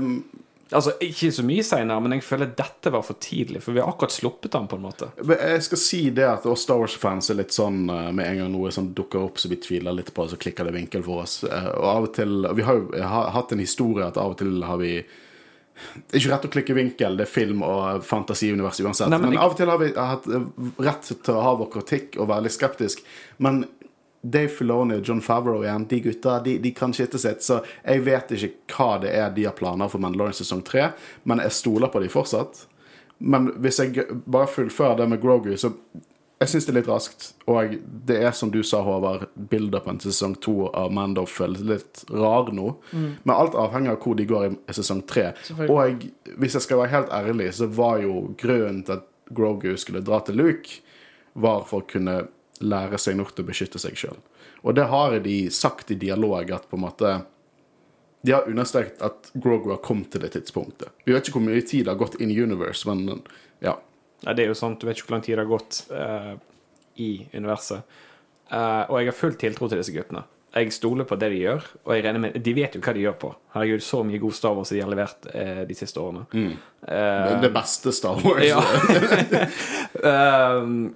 [0.70, 3.62] Altså, Ikke så mye senere, men jeg føler dette var for tidlig.
[3.64, 5.08] For vi har akkurat sluppet den, på en måte.
[5.30, 8.52] Jeg skal si det at oss Star Wars-fans er litt sånn eh, med en gang
[8.52, 11.24] noe som dukker opp så vi tviler litt på det, så klikker det vinkel for
[11.24, 11.38] oss.
[11.48, 14.60] Eh, Og av og til Vi har jo hatt en historie at av og til
[14.66, 19.08] har vi Det er ikke rett å klikke vinkel, det er film og fantasiunivers uansett.
[19.12, 20.26] Nei, men men av og til har vi hatt
[20.82, 23.04] rett til å ha vår kritikk og være litt skeptisk.
[23.38, 23.60] Men
[24.22, 27.44] Dave Filoni og John Favreau igjen, de gutta de, de kan skittet sitt.
[27.46, 30.90] Så jeg vet ikke hva det er de har planer for Mandalorian sesong tre,
[31.28, 32.66] men jeg stoler på de fortsatt.
[33.18, 35.72] Men hvis jeg bare fullfører det med Grogu, så
[36.38, 37.24] jeg syns det er litt raskt.
[37.50, 37.72] Og
[38.06, 42.52] det er som du sa, Håvard, build-upen til sesong to av Mando føles litt rar
[42.54, 42.68] nå.
[42.94, 45.32] Men alt avhenger av hvor de går i sesong tre.
[45.66, 46.06] Og
[46.38, 50.20] hvis jeg skal være helt ærlig, så var jo grunnen til at Grogu skulle dra
[50.24, 50.78] til Luke,
[51.34, 52.20] var for å kunne
[52.60, 54.18] lære seg nok til å beskytte seg sjøl.
[54.66, 57.18] Og det har de sagt i dialog at på en måte
[58.26, 60.90] De har understreket at Grogu har kommet til det tidspunktet.
[61.06, 63.22] Vi vet ikke hvor mye tid det har gått in universe, men
[63.62, 63.76] ja.
[64.24, 66.34] Ja, det er jo sant, du vet ikke hvor lang tid det har gått uh,
[66.98, 67.86] i universet.
[68.50, 70.24] Uh, og jeg har full tiltro til disse guttene.
[70.56, 73.02] Jeg stoler på det de gjør, og jeg regner med De vet jo hva de
[73.04, 73.30] gjør på.
[73.52, 76.24] Herregud, så mye god Star Wars de har levert eh, de siste årene.
[76.88, 78.42] Eh, Det beste Star Wars.
[78.48, 78.62] Ja.
[80.62, 80.94] Um,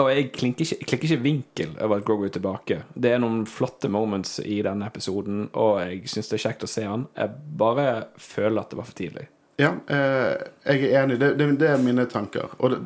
[0.00, 2.80] og jeg klinker ikke, klikker ikke vinkel over at Grogu er tilbake.
[2.94, 6.70] Det er noen flotte moments i denne episoden, og jeg syns det er kjekt å
[6.70, 7.06] se han.
[7.18, 7.86] Jeg bare
[8.20, 9.26] føler at det var for tidlig.
[9.60, 11.18] Ja, eh, jeg er enig.
[11.20, 12.54] Det, det, det er mine tanker.
[12.58, 12.80] Og det,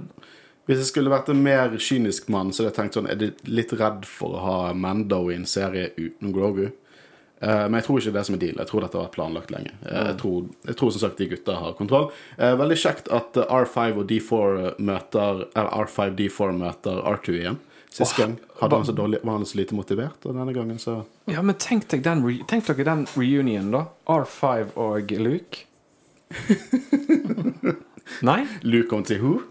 [0.66, 3.28] hvis jeg skulle vært en mer kynisk mann, så hadde jeg tenkt sånn Er du
[3.46, 6.72] litt redd for å ha Mando i en serie uten Grogu?
[7.40, 8.58] Eh, men jeg tror ikke det er som er deal.
[8.62, 9.72] Jeg tror dette har vært planlagt lenge.
[9.84, 10.38] Eh, jeg, tror,
[10.70, 12.06] jeg tror som sagt de gutta har kontroll.
[12.38, 14.44] Eh, veldig kjekt at eh, R5 og D4
[14.80, 17.58] møter Eller R5 D4 møter R2 igjen.
[17.96, 20.98] Sist gang hadde han så dårlig, var han så lite motivert, og denne gangen så
[21.32, 23.86] Ja, men tenk, den, tenk dere den reunionen, da.
[24.12, 25.64] R5 og Luke.
[28.28, 28.44] Nei?
[28.68, 29.40] Luke kom til who?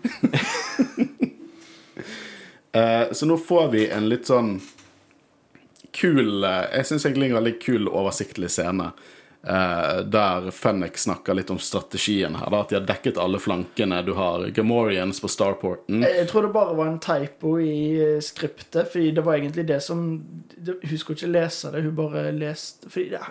[3.15, 4.59] Så nå får vi en litt sånn
[5.95, 8.91] kul eh, Jeg syns egentlig en veldig kul, oversiktlig scene.
[9.45, 12.49] Uh, der Fennek snakker litt om strategien her.
[12.49, 13.99] Da, at de har dekket alle flankene.
[14.01, 16.01] Du har Gamorians på Starporten.
[16.01, 19.83] Jeg tror det bare var en typo i eh, skriptet, fordi det var egentlig det
[19.85, 20.01] som
[20.65, 23.21] Hun skulle ikke lese det, hun bare leste Fordi det,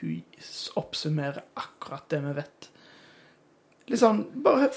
[0.00, 0.24] hun
[0.82, 2.68] oppsummerer akkurat det vi vet.
[3.92, 4.72] Litt sånn bare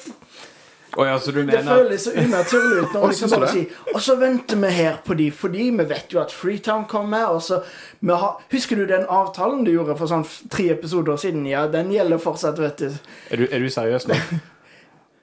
[0.96, 4.00] Å ja, så du Det føles så unaturlig ut når vi liksom bare si, Og
[4.02, 7.28] så venter vi her på de, fordi vi vet jo at Freetown kommer.
[7.36, 7.60] Og så
[8.00, 11.46] vi har, Husker du den avtalen du gjorde for sånn tre episoder siden?
[11.50, 12.96] Ja, den gjelder fortsatt, vet du.
[13.30, 14.18] Er du, er du seriøs nå?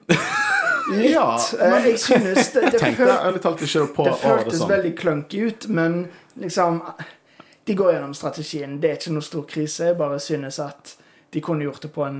[0.85, 1.11] Litt.
[1.15, 4.69] Ja, men jeg synes det, det, Tenkte føl, talt ikke på det det føltes sånn.
[4.69, 6.03] veldig clunky ut, men
[6.37, 6.77] liksom
[7.65, 8.75] De går gjennom strategien.
[8.77, 9.87] Det er ikke noe stor krise.
[9.89, 10.91] Jeg bare synes at
[11.33, 12.19] de kunne gjort det på en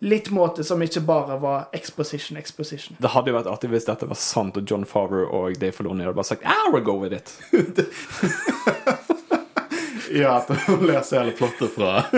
[0.00, 2.96] litt måte som ikke bare var exposition, exposition.
[3.00, 6.06] Det hadde jo vært artig hvis dette var sant, og John Favreau og Dave Filoni
[6.06, 7.34] hadde bare sagt I will go with it.
[10.12, 12.00] Ja, at hun leser hele plottet fra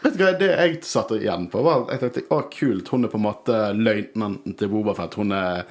[0.00, 3.12] Vet du hva, Det jeg satt igjen på, var jeg tenkte å kult, hun er
[3.12, 5.18] på en måte løytnanten til Bobafett.
[5.20, 5.66] Hun er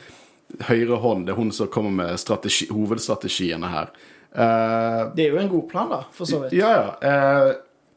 [0.68, 1.26] høyre hånd.
[1.26, 3.90] Det er hun som kommer med strategi, hovedstrategiene her.
[4.30, 6.54] Uh, Det er jo en god plan, da, for så vidt.
[6.60, 6.94] ja, ja.
[7.10, 7.50] eh,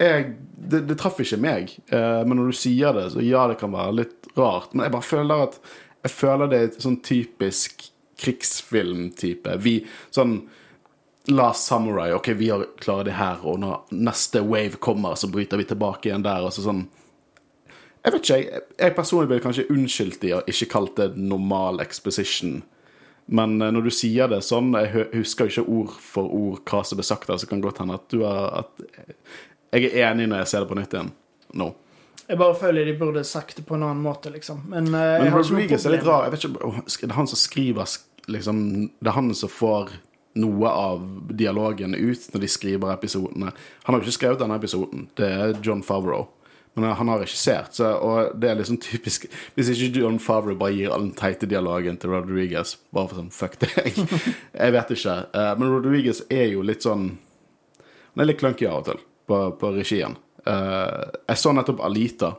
[0.08, 0.26] jeg,
[0.72, 1.76] det, det traff ikke meg.
[1.92, 4.74] eh, men når du sier det, så ja, det kan være litt rart.
[4.74, 5.62] Men jeg bare føler at
[6.02, 7.84] Jeg føler det er et sånn typisk
[8.18, 9.52] krigsfilm-type.
[9.62, 9.76] Vi
[10.10, 10.40] sånn
[11.30, 12.08] Last Samurai.
[12.16, 16.08] OK, vi har klarer det her, og når neste wave kommer, så bryter vi tilbake
[16.10, 16.42] igjen der.
[16.42, 16.88] Og så sånn
[18.02, 21.78] Jeg vet ikke, jeg, jeg personlig ville kanskje unnskyldt de og ikke kalt det normal
[21.84, 22.64] exposition.
[23.26, 26.82] Men eh, når du sier det sånn Jeg husker jo ikke ord for ord hva
[26.82, 28.86] som ble sagt der, så kan godt hende at du har at
[29.72, 31.12] Jeg er enig når jeg ser det på nytt igjen
[31.58, 31.68] nå.
[32.28, 34.62] Jeg bare føler de burde sagt det på en annen måte, liksom.
[34.70, 36.24] Men, eh, jeg har Rodriguez er litt rar.
[36.24, 37.96] Jeg vet ikke, oh, Det er han som skriver
[38.28, 38.60] liksom,
[39.00, 39.90] Det er han som får
[40.40, 43.50] noe av dialogen ut når de skriver episodene.
[43.84, 45.08] Han har jo ikke skrevet denne episoden.
[45.18, 46.30] Det er John Favreau.
[46.74, 50.72] Men han har regissert, så, og det er liksom typisk Hvis ikke John Favreau bare
[50.72, 53.92] gir all den teite dialogen til Rodriguez, bare for sånn fuck deg
[54.62, 55.16] Jeg vet ikke.
[55.36, 57.10] Eh, Men Rodriguez er jo litt sånn
[57.82, 59.02] Han er litt clunky av og til
[59.32, 60.16] på, på regien.
[60.46, 62.34] Uh, jeg så nettopp Alita.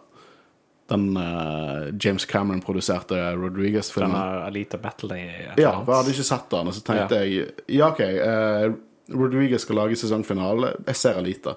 [0.91, 4.13] Den uh, James Cameron-produserte Rodriguez-filmen.
[4.13, 7.89] Denne Alita Battle et Ja, jeg hadde ikke sett den, og så tenkte jeg Ja,
[7.89, 8.75] OK, uh,
[9.13, 10.75] Rodriguez skal lage sesongfinale.
[10.85, 11.55] Jeg ser Alita.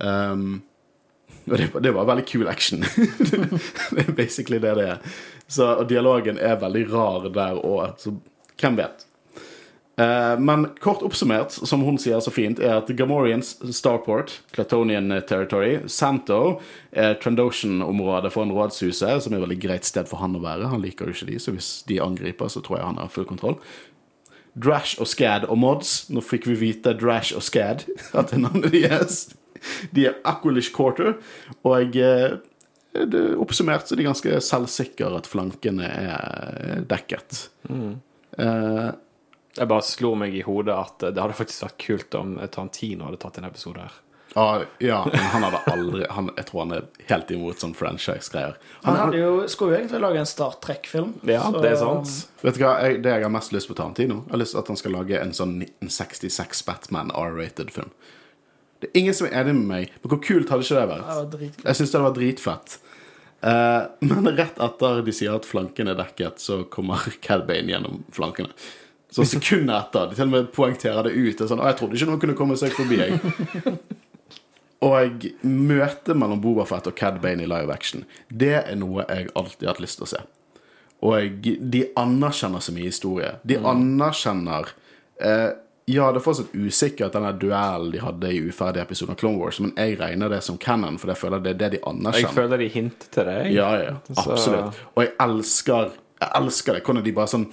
[0.00, 0.60] Um,
[1.46, 2.84] og det, det var veldig kul action.
[3.94, 5.14] det er basically det det er.
[5.50, 8.12] Så, og dialogen er veldig rar der òg, så
[8.60, 9.06] hvem vet?
[10.00, 15.80] Eh, men kort oppsummert, som hun sier så fint, er at Gamorians Starport, Clatonian Territory,
[15.90, 16.60] Santo,
[16.92, 20.70] er Trandoshan-området for en rådshuset, som er et veldig greit sted for han å være.
[20.72, 23.28] Han liker jo ikke de, så hvis de angriper, så tror jeg han har full
[23.28, 23.58] kontroll.
[24.60, 26.08] Drash og Scad og Mods.
[26.10, 27.84] Nå fikk vi vite Drash og Scad,
[28.18, 29.26] at det er navnet deres.
[29.92, 31.18] De er Aquilish Quarter,
[31.68, 32.38] og eh,
[32.96, 37.44] det, oppsummert så er de ganske selvsikre at flankene er dekket.
[37.68, 38.88] Eh,
[39.60, 43.18] Jeg bare slo meg i hodet at det hadde faktisk vært kult om Tarantino hadde
[43.20, 43.98] tatt en episode her.
[44.38, 48.54] ah, ja, men han hadde aldri han, Jeg tror han er helt imot sånn franchise-greier.
[48.84, 51.12] Han Han- hadde jo, skulle jo egentlig lage en Star Trek-film.
[51.26, 52.28] Ja, så- det er sant.
[52.42, 54.60] Vet du hva, jeg, Det jeg har mest lyst på Tarantino, Jeg har lyst til
[54.60, 57.90] at han skal lage en sånn 1966 Batman R-rated-film.
[58.80, 61.30] Det er ingen som er enig med meg, men hvor kult hadde ikke det vært?
[61.38, 61.64] Det.
[61.64, 62.78] Jeg syns det var dritfett.
[63.42, 68.04] Uh, men rett etter de sier at flanken er dekket, så kommer Cad Bane gjennom
[68.12, 68.52] flankene.
[69.10, 70.10] Så sekundet etter.
[70.10, 71.40] De til og med poengterer det ut.
[71.50, 73.00] Sånn, jeg trodde ikke noen kunne komme seg forbi.
[73.02, 73.78] Jeg.
[74.80, 79.66] Og møtet mellom Bobafett og Cad Bane i live action, det er noe jeg alltid
[79.66, 80.20] har hatt lyst til å se.
[81.04, 83.34] Og de anerkjenner så mye historie.
[83.48, 84.70] De anerkjenner
[85.20, 85.50] eh,
[85.90, 89.58] Ja, det er fortsatt usikkert, denne duellen de hadde i uferdige episoder av Clone Wars,
[89.60, 92.28] men jeg regner det som canon, for jeg føler det er det de anerkjenner.
[92.28, 93.36] Jeg føler de hinter til det.
[93.42, 93.56] jeg.
[93.58, 94.80] Ja, ja, absolutt.
[94.94, 96.82] Og jeg elsker Jeg elsker det.
[96.84, 97.46] Hvordan de bare sånn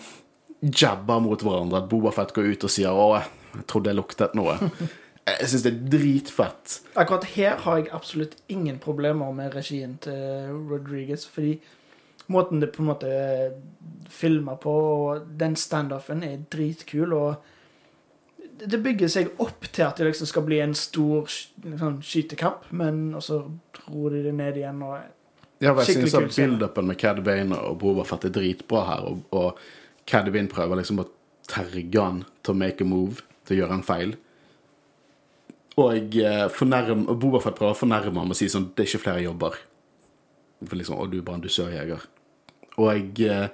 [0.61, 1.83] jabber mot hverandre.
[1.83, 4.57] At Bobafett går ut og sier 'Å, jeg trodde jeg luktet noe'.
[5.27, 6.73] Jeg syns det er dritfett.
[6.95, 11.57] Akkurat her har jeg absolutt ingen problemer med regien til Rodriguez, fordi
[12.31, 13.09] måten det på en måte
[14.09, 17.35] filmer på, og den standoffen er dritkul, og
[18.63, 23.09] det bygger seg opp til at det liksom skal bli en stor sånn, skytekamp, men
[23.19, 23.41] så
[23.83, 24.97] ror de det ned igjen, og
[25.59, 26.29] Ja, jeg scene.
[26.29, 29.59] build-upen med Cad Bane og Bobafett er dritbra her, og, og
[30.07, 31.07] Cad Bane prøver liksom å
[31.47, 34.13] terge han til å make a move, til å gjøre en feil.
[35.77, 39.25] Og eh, fornærm, Bobafett prøver å fornærme ham og si sånn 'Det er ikke flere
[39.25, 39.57] jobber'.
[40.65, 42.07] For liksom 'Å, du er bare en dusørjeger'.
[42.77, 43.49] Og eh,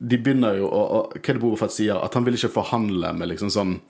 [0.00, 1.96] de begynner jo å og Hva er det Bobafett sier?
[2.00, 3.80] At han vil ikke forhandle med liksom sånn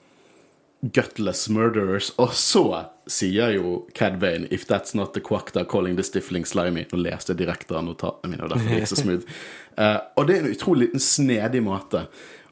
[0.93, 2.11] gutless murderers.
[2.21, 6.97] Og så sier jo Cad If that's not the quackta calling the stifling slimy Nå
[6.97, 9.23] leste jeg direkte av notatene mine, og derfor gikk så smooth.
[9.77, 12.05] Eh, og det er en utrolig liten snedig måte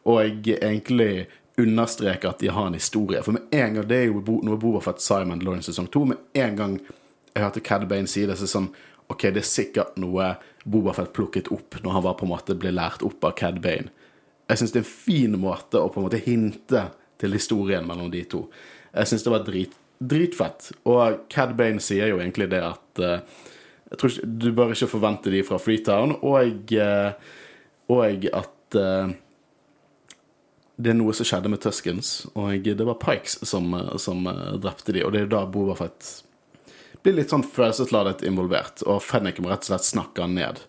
[0.03, 3.21] å egentlig understreke at de har en historie.
[3.23, 6.05] For med en gang, Det er jo noe noe Bobafett sa i Mandalorian sesong to.
[6.05, 6.79] Med en gang
[7.33, 8.73] jeg hørte Cad Bane si det, så er det sånn
[9.09, 12.71] OK, det er sikkert noe Bobafett plukket opp når han var på en måte ble
[12.71, 13.91] lært opp av Cad Bane.
[14.49, 18.11] Jeg syns det er en fin måte å på en måte hinte til historien mellom
[18.11, 18.49] de to.
[18.93, 20.71] Jeg syns det var drit, dritfett.
[20.85, 23.52] Og Cad Bane sier jo egentlig det at tror
[23.93, 27.13] ikke, Du bør ikke forvente de fra Freetown, og, eh,
[27.93, 29.13] og at eh,
[30.75, 34.25] det er noe som skjedde med Tuskens, og det var Pikes som, eh, som
[34.59, 36.23] drepte de, og det er da Bobafett
[37.03, 40.61] blir litt sånn følelsesladet involvert, og Fennik må rett og slett snakke han ned.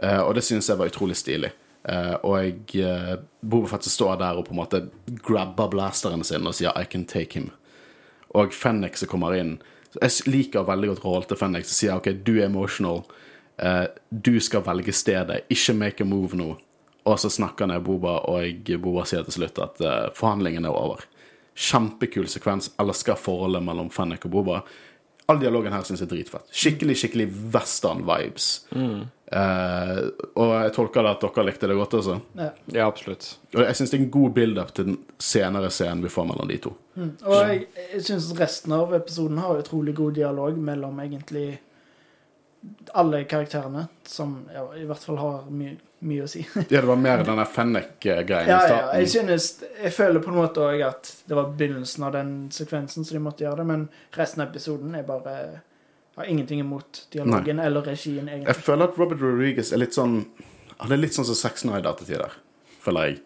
[0.00, 1.50] Og det synes jeg var utrolig stilig.
[1.82, 4.80] Uh, og uh, Bobafett står der og på en måte
[5.26, 7.50] grabber blasteren sin og sier 'I can take him'.
[8.34, 9.58] Og Fennek som kommer inn
[10.00, 13.04] Jeg liker veldig godt rollen til Fennek som sier 'OK, du er emotional'.
[13.62, 15.44] Uh, du skal velge stedet.
[15.50, 16.56] Ikke make a move nå.
[17.04, 20.78] Og så snakker han med Boba, og Boba sier til slutt at uh, forhandlingene er
[20.78, 21.04] over.
[21.54, 22.70] Kjempekul sekvens.
[22.80, 24.60] Elsker forholdet mellom Fennek og Boba.
[25.28, 26.48] All dialogen her syns jeg er dritfett.
[26.50, 28.48] Skikkelig skikkelig western-vibes.
[29.32, 29.98] Eh,
[30.36, 32.18] og jeg tolker det at dere likte det godt også.
[32.36, 32.50] ja.
[32.76, 33.30] Ja, absolutt.
[33.54, 36.48] Og jeg syns det er en god build-up til den senere scenen vi får mellom
[36.50, 36.74] de to.
[37.00, 41.46] Og jeg, jeg syns resten av episoden har utrolig god dialog mellom egentlig
[42.94, 46.40] alle karakterene, som ja, i hvert fall har my mye å si.
[46.70, 49.10] Ja, det var mer denne Fennec-greien Ja, i ja, jeg starten.
[49.12, 49.44] synes
[49.84, 53.20] Jeg føler på en måte også at det var begynnelsen av den sekvensen, så de
[53.22, 53.84] måtte gjøre det, men
[54.18, 55.34] resten av episoden er bare
[56.16, 60.26] har ingenting imot dialogen eller regien, Jeg føler at Robert Rodriguez er litt sånn
[60.82, 62.32] Han er litt sånn som Zack Snyder til tider,
[62.82, 63.18] føler jeg.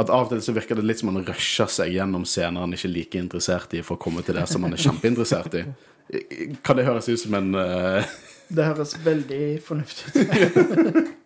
[0.00, 2.72] At Av og til så virker det litt som han rusher seg gjennom scener han
[2.72, 5.64] ikke er like interessert i, for å komme til det som han er kjempeinteressert i.
[6.64, 8.14] Kan det høres ut som en uh...
[8.48, 11.12] Det høres veldig fornuftig ut.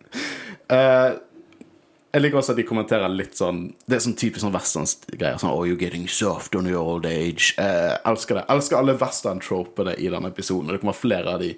[0.67, 1.13] Eh,
[2.13, 5.39] jeg liker også at de kommenterer litt sånn Det er sånn typisk sånn westernsgreier.
[5.41, 7.51] Sånn, oh, you're getting soft on your old age.
[7.59, 8.45] Eh, elsker det.
[8.53, 10.69] Elsker alle western-tropene i denne episoden.
[10.69, 11.51] og Det kommer flere av de.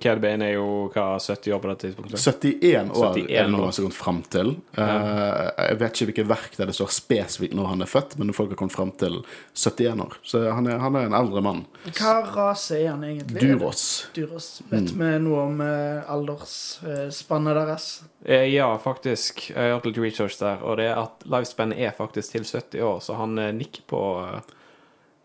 [0.00, 2.20] Cad Bane er jo hva, 70 år på det tidspunktet?
[2.20, 4.52] 71 år 71 er det noen som har kommet fram til.
[4.78, 8.32] Eh, jeg vet ikke hvilket verk der det står spesifikt når han er født, men
[8.36, 9.18] folk har kommet fram til
[9.54, 10.16] 71 år.
[10.22, 11.64] Så han er, han er en eldre mann.
[11.90, 13.42] Hva rase er han egentlig?
[13.42, 13.84] Duros.
[14.16, 14.48] Duros.
[14.70, 17.90] Vet vi noe om uh, aldersspannet deres?
[18.28, 19.48] Uh, ja, faktisk.
[19.50, 22.88] Jeg har gjort litt research der, og det er at lifespan er faktisk til 70
[22.88, 24.02] år, så han nikker på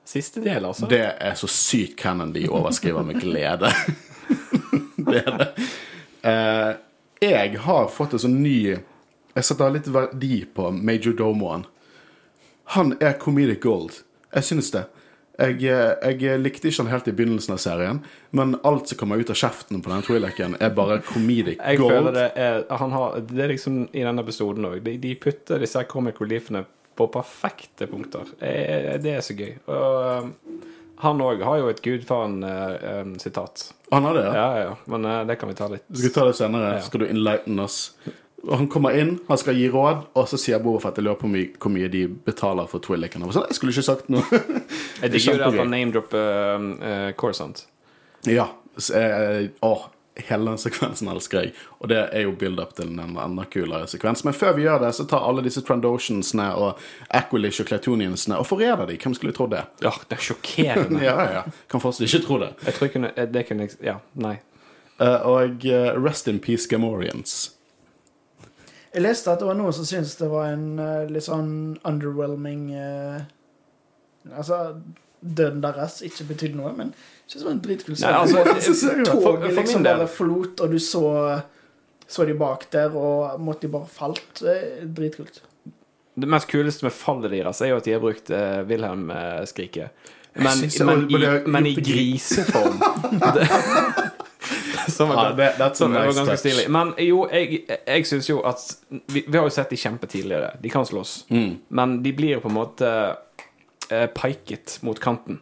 [0.08, 0.88] siste del, altså.
[0.88, 3.72] Det er så sykt canon de overskriver med glede.
[5.10, 5.48] det er det.
[6.28, 6.74] Eh,
[7.22, 8.58] jeg har fått en sånn ny
[9.38, 11.66] Jeg setter litt verdi på Major Domoen.
[12.76, 14.00] Han er comedic gold.
[14.34, 14.84] Jeg syns det.
[15.38, 18.00] Jeg, eh, jeg likte ikke han helt i begynnelsen av serien,
[18.34, 21.94] men alt som kommer ut av kjeften på den Twi'leken, er bare comedic Jeg gold.
[21.94, 24.82] føler det er han har, Det er liksom i denne episoden òg.
[24.84, 26.66] De, de putter disse comic reliefene
[26.98, 28.26] på perfekte punkter.
[28.42, 29.54] Eh, Det er så gøy.
[29.70, 30.34] Og um,
[31.00, 33.66] han òg har jo et gudfaren-sitat.
[33.94, 34.34] Han har det, ja.
[34.36, 34.72] ja, ja.
[34.92, 36.72] Men uh, det kan vi ta litt Du skal ta det senere.
[36.78, 36.86] Ja.
[36.88, 37.78] Skal du enlighten oss?
[38.50, 41.30] Han kommer inn, han skal gi råd, og så sier Boba Fett jeg lurer på
[41.30, 43.26] hvor mye, de betaler for Twi'leken.
[43.34, 44.24] Sånn, jeg skulle ikke sagt noe.
[45.02, 47.66] Jeg digger jo det at han name-dropper uh, Corsant.
[48.30, 48.50] ja.
[48.78, 49.72] Så, eh, å,
[50.28, 51.54] hele den sekvensen elsker jeg.
[51.82, 54.24] Og det er jo build-up til en enda kulere sekvens.
[54.26, 58.48] Men før vi gjør det, så tar alle disse Trandotiansene og Aquilish og Clatoniansene og
[58.50, 58.98] forræder de.
[59.04, 59.64] Hvem skulle tro det?
[59.84, 61.04] Ja, det er sjokkerende.
[61.10, 61.44] ja, ja.
[61.70, 62.52] Kan fortsatt ikke tro det.
[62.66, 64.38] Jeg tror jeg kunne Det kunne jeg Ja, nei.
[64.98, 67.52] Uh, og uh, rest in peace, Gamorians.
[68.94, 71.52] Jeg leste at det var noen som syntes det var en uh, litt sånn
[71.86, 72.72] underwhelming
[74.28, 74.58] Altså,
[75.22, 76.90] døden deres ikke betydde noe, men
[77.28, 79.06] synes det var en dritkul Nei, altså, serie.
[79.06, 81.42] for- for Toget liksom bare forlot, og du så
[82.08, 84.40] så de bak der, og måtte de bare falt.
[84.40, 85.42] Det dritkult.
[86.16, 89.90] Det mest kuleste med fallet deres er jo at de har brukt uh, Wilhelm-skriket.
[90.38, 92.80] Men, men, i, men i griseform.
[93.36, 93.50] Det-
[94.92, 96.40] Som Ja, var, det, som nice var ganske touch.
[96.40, 96.70] stilig.
[96.72, 98.62] Men jo, jeg, jeg syns jo at
[99.12, 100.54] vi, vi har jo sett de kjempe tidligere.
[100.64, 101.26] De kan slåss.
[101.30, 101.58] Mm.
[101.70, 102.88] Men de blir på en måte
[103.92, 105.42] uh, piket mot kanten.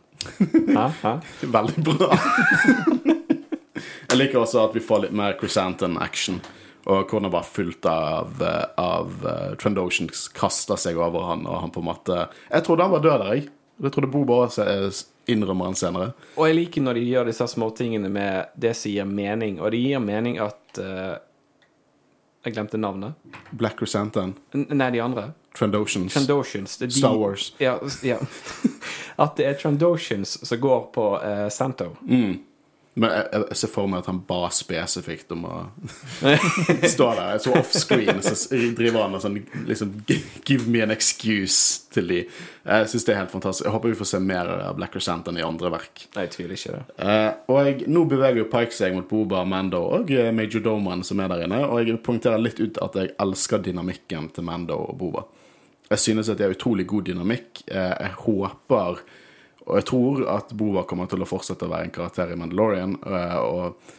[0.76, 0.86] Hæ?
[1.04, 1.16] Hæ?
[1.56, 2.20] Veldig bra.
[4.10, 6.40] jeg liker også at vi får litt mer Chrysanthemum-action.
[6.86, 11.74] Og hvordan bare fullt av, eh, av uh, Trandoshans kaster seg over han, og han
[11.74, 13.48] på en måte Jeg trodde han var død der, jeg.
[13.82, 15.00] Det trodde Boba også eh,
[15.34, 16.12] innrømmer han senere.
[16.38, 19.58] Og jeg liker når de gjør disse småtingene med det som gir mening.
[19.60, 21.16] Og det gir mening at eh,
[22.46, 23.14] Jeg glemte navnet.
[23.50, 25.32] Black Chrysanthemum, nei, de andre.
[25.58, 26.78] Trandoshans, Trandoshans.
[26.78, 27.54] De, Star Wars.
[27.58, 28.20] Ja, ja.
[29.24, 31.96] At det er Trandoshans som går på uh, Santo.
[32.06, 32.38] Mm.
[32.96, 35.56] Men jeg, jeg ser for meg at han ba spesifikt om å
[36.94, 37.42] stå der.
[37.44, 38.36] Så offscreen, så
[38.78, 39.92] driver han og sånn liksom
[40.48, 42.22] Give me an excuse til de.
[42.64, 43.68] Jeg syns det er helt fantastisk.
[43.68, 46.06] Jeg håper vi får se mer av Black enn i andre verk.
[46.16, 46.84] Nei, jeg tviler ikke det.
[47.04, 51.04] Eh, og jeg, nå beveger jo Pike seg mot Boba, Mando og eh, Major Doman
[51.04, 51.66] som er der inne.
[51.68, 55.28] Og jeg poengterer litt ut at jeg elsker dynamikken til Mando og Boba.
[55.92, 57.66] Jeg synes at det er utrolig god dynamikk.
[57.68, 59.04] Eh, jeg håper
[59.66, 62.98] og jeg tror at Boba kommer til å fortsette å være en karakter i Mandalorian.
[63.06, 63.96] eh, og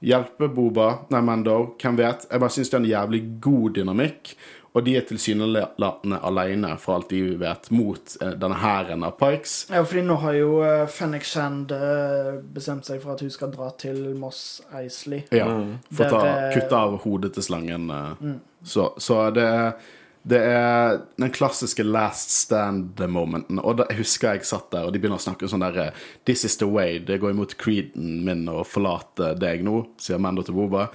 [0.00, 2.26] hjelpe Boba, nei, Mando, hvem vet.
[2.30, 4.34] Jeg bare syns det er en jævlig god dynamikk.
[4.70, 9.64] Og de er tilsynelatende alene, for alt de vet, mot eh, denne hæren av Pikes.
[9.72, 13.72] Ja, fordi nå har jo uh, Shand eh, bestemt seg for at hun skal dra
[13.82, 15.24] til Moss Eisley.
[15.34, 15.48] Ja,
[15.90, 17.90] for å eh, kutte av hodet til slangen.
[18.20, 18.38] Mm.
[18.62, 19.74] Så, så det, er-
[20.22, 23.60] det er den klassiske last stand-momenten.
[23.64, 26.02] Og da jeg husker jeg satt der, og de begynner å snakke sånn der eh,
[26.28, 26.98] This is the way.
[27.00, 30.90] Det går imot creeden min å forlate deg nå, sier Mendo til Boba.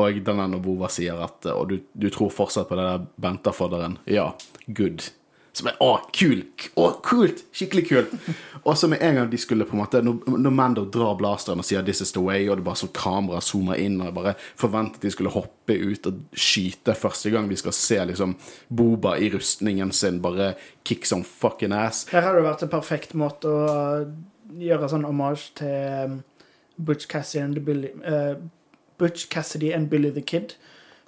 [0.00, 3.08] Og den når Boba sier at eh, Og du, du tror fortsatt på det der
[3.20, 3.98] Benta-fodderen?
[4.08, 4.30] Ja,
[4.66, 5.10] good.
[5.52, 6.44] Som er, å, kul!
[6.78, 7.42] Å, kult!
[7.56, 8.12] Skikkelig kult!
[8.60, 11.66] Og så med en gang de skulle på en måte Når, Mando drar blasteren og
[11.66, 14.34] sier 'this is the way', og det bare sånn kamera zoomer inn, og jeg bare
[14.60, 18.36] forventet de skulle hoppe ut og skyte første gang vi skal se liksom
[18.68, 22.06] Boba i rustningen sin bare kick some fucking ass.
[22.12, 24.06] Her har det vært en perfekt måte å
[24.58, 26.22] gjøre sånn omasj til um,
[26.78, 28.36] Butch Cassidy and, Billy, uh,
[28.98, 30.54] Butch Cassidy and Billy the Kid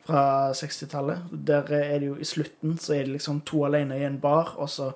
[0.06, 1.30] fra 60-tallet.
[1.30, 4.54] Der er det jo i slutten så er det liksom to alene i en bar,
[4.56, 4.92] og så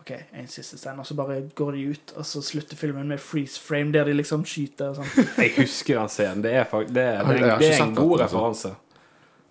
[0.00, 3.20] OK, en siste stein, og så bare går de ut, og så slutter filmen med
[3.20, 5.24] freeze frame der de liksom skyter og sånn.
[5.44, 6.44] Jeg husker den scenen.
[6.44, 8.74] Det er, det er, det er, det er en god referanse.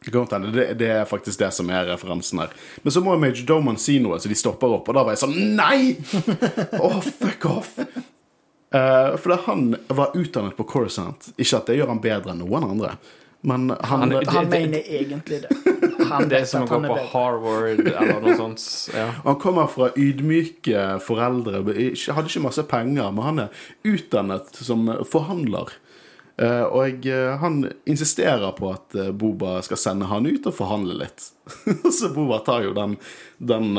[0.07, 0.51] Det.
[0.53, 2.51] Det, det er faktisk det som er referansen her.
[2.83, 5.23] Men så må Major Doman si noe, så de stopper opp, og da var jeg
[5.25, 5.97] sånn Nei!
[6.85, 7.73] Å, fuck off!
[8.67, 11.29] For fordi han var utdannet på Coruscant.
[11.37, 12.95] Ikke at det gjør han bedre enn noen andre,
[13.47, 15.57] men han, Han- Han Det- det- mener egentlig det.
[16.11, 17.07] Han Det er som å gå på bedre.
[17.13, 18.63] Harvard eller noe sånt.
[18.95, 19.07] Ja.
[19.25, 23.49] Han kommer fra ydmyke foreldre, hadde ikke masse penger, men han er
[23.87, 25.73] utdannet som forhandler.
[26.37, 30.99] Eh, og eh, han insisterer på at eh, Boba skal sende han ut og forhandle
[30.99, 31.31] litt.
[31.97, 32.93] Så Boba tar jo den,
[33.39, 33.71] den,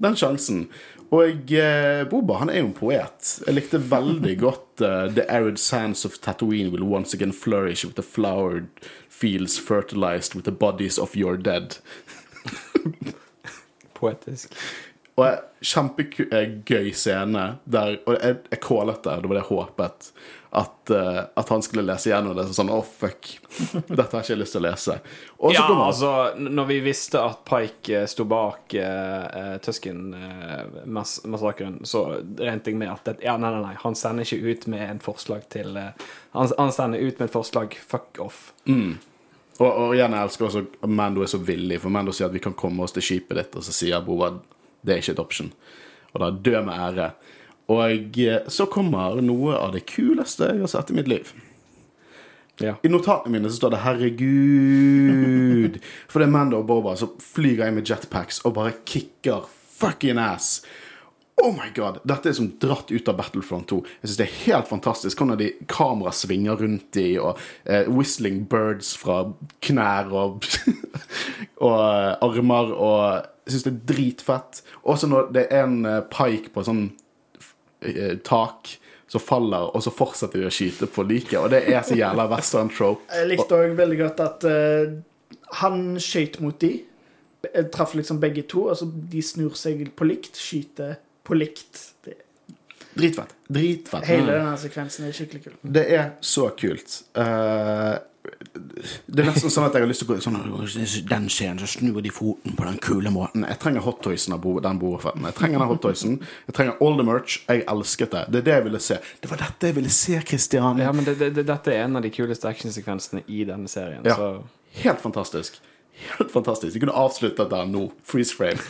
[0.00, 0.62] den sjansen.
[1.10, 3.30] Og eh, Boba han er jo en poet.
[3.46, 7.96] Jeg likte veldig godt uh, The arid sands of Tatooine will once again flourish with
[7.96, 8.68] the flowered
[9.08, 11.76] fields fertilized with the bodies of your dead.
[13.98, 14.54] Poetisk.
[15.18, 20.12] Og kjempegøy scene der Og jeg, jeg kålet det, det var det jeg håpet.
[20.50, 22.42] At, uh, at han skulle lese gjennom det.
[22.48, 23.38] Så sånn, å fuck,
[23.86, 24.96] dette har ikke jeg lyst til å lese.
[25.38, 25.78] Og så Ja, han...
[25.84, 26.10] altså,
[26.42, 33.06] når vi visste at Pike eh, sto bak uh, Tusken-massakren, så regnet jeg med at
[33.06, 35.94] det, Ja, nei, nei, nei, han sender ikke ut med en forslag til uh,
[36.34, 38.50] han, han sender ut med et forslag fuck off.
[39.60, 42.34] Og, og igjen, jeg elsker også at Mando er så villig, for Mando sier at
[42.34, 44.32] vi kan komme oss til skipet ditt, og så sier Boba
[44.80, 45.52] det er ikke et option.
[46.14, 47.10] Og da dø med ære.
[47.70, 51.30] Og eh, så kommer noe av det kuleste jeg har sett i mitt liv.
[52.60, 52.74] Ja.
[52.82, 55.80] I notatene mine så står det 'herregud'.
[56.08, 59.48] For det er Mando og Boba som flyger inn med jetpacks og bare kicker
[59.80, 60.62] fucking ass.
[61.42, 63.76] Oh my god, Dette er som dratt ut av Battlefront 2.
[64.02, 68.48] Jeg synes Det er helt fantastisk hvordan de kamera svinger rundt i, og eh, whistling
[68.48, 69.32] birds fra
[69.64, 70.44] knær og,
[71.66, 72.74] og eh, armer.
[72.76, 74.62] Og jeg syns det er dritfett.
[74.84, 76.90] Også når det er en eh, pike på sånn
[78.24, 78.76] tak
[79.10, 81.38] som faller, og så fortsetter de å skyte på liket.
[81.40, 83.02] Og det er så jævla western trope.
[83.10, 84.92] Jeg likte òg veldig godt at eh,
[85.62, 86.76] han skøyt mot de.
[87.42, 91.88] Be- Traff liksom begge to, Altså, de snur seg på likt, skyter på likt.
[92.06, 92.14] Det,
[92.94, 93.34] Dritfett.
[93.48, 94.04] Dritfett.
[94.10, 95.58] hele denne sekvensen er skikkelig kul.
[95.62, 97.00] Det er så kult.
[97.18, 97.96] Eh,
[99.06, 100.36] det er nesten sånn at jeg har lyst til å gå sånn
[101.08, 103.46] Den skjeen, så snur de foten på den kule måten.
[103.48, 105.24] Jeg trenger hottoysen av den Boafetten.
[105.28, 106.18] Jeg trenger den hottoysen.
[106.48, 107.40] Jeg trenger all the merch.
[107.48, 108.24] Jeg elsket det.
[108.28, 109.00] Det er det jeg ville se.
[109.22, 110.82] Det var dette jeg ville se, Christian.
[110.82, 114.04] Ja, men det, det, det, dette er en av de kuleste actionsekvensene i denne serien.
[114.06, 114.16] Ja.
[114.20, 114.32] Så
[114.84, 115.56] Helt fantastisk.
[116.16, 116.74] Helt fantastisk.
[116.76, 117.88] Vi kunne avsluttet der nå.
[118.06, 118.60] Freeze frame.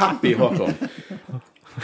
[0.00, 0.74] Happy Håkon.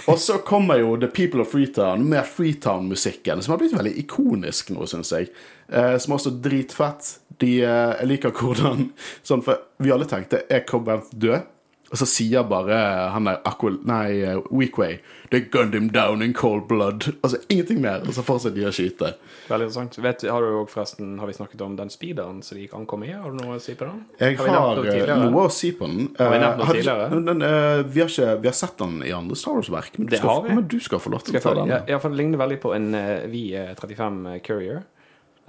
[0.07, 4.71] Og så kommer jo The People of Freetown med Freetown-musikken, som har blitt veldig ikonisk
[4.75, 5.31] nå, syns jeg.
[5.69, 7.15] Eh, som er også dritfett.
[7.41, 8.91] De, eh, liker hvordan
[9.27, 11.49] sånn, For vi alle tenkte er Cobb Vanth død?
[11.91, 12.77] Og så sier bare
[13.11, 13.81] han der Aquil...
[13.89, 14.21] Nei,
[14.51, 15.01] Weekway Weequay
[15.31, 17.05] They gunned him down in cold blood.
[17.23, 18.03] Altså ingenting mer.
[18.03, 19.13] Og så fortsetter de å skyte.
[19.49, 19.99] veldig interessant.
[20.03, 23.07] Vet, har du også forresten Har vi snakket om den speederen som de kan komme
[23.07, 23.13] i?
[23.15, 24.01] Har du noe å si på den?
[24.19, 26.09] Jeg Har har eh, noe å si på den.
[26.19, 27.09] Har vi Eh, nevnt den tidligere?
[27.31, 30.09] Den, eh, vi, har ikke, vi har sett den i andre Star Wars-verk, men,
[30.55, 31.69] men du skal få lov til å ta den.
[31.77, 34.83] Ja, ja, for den ligner veldig på en uh, V35 Courier.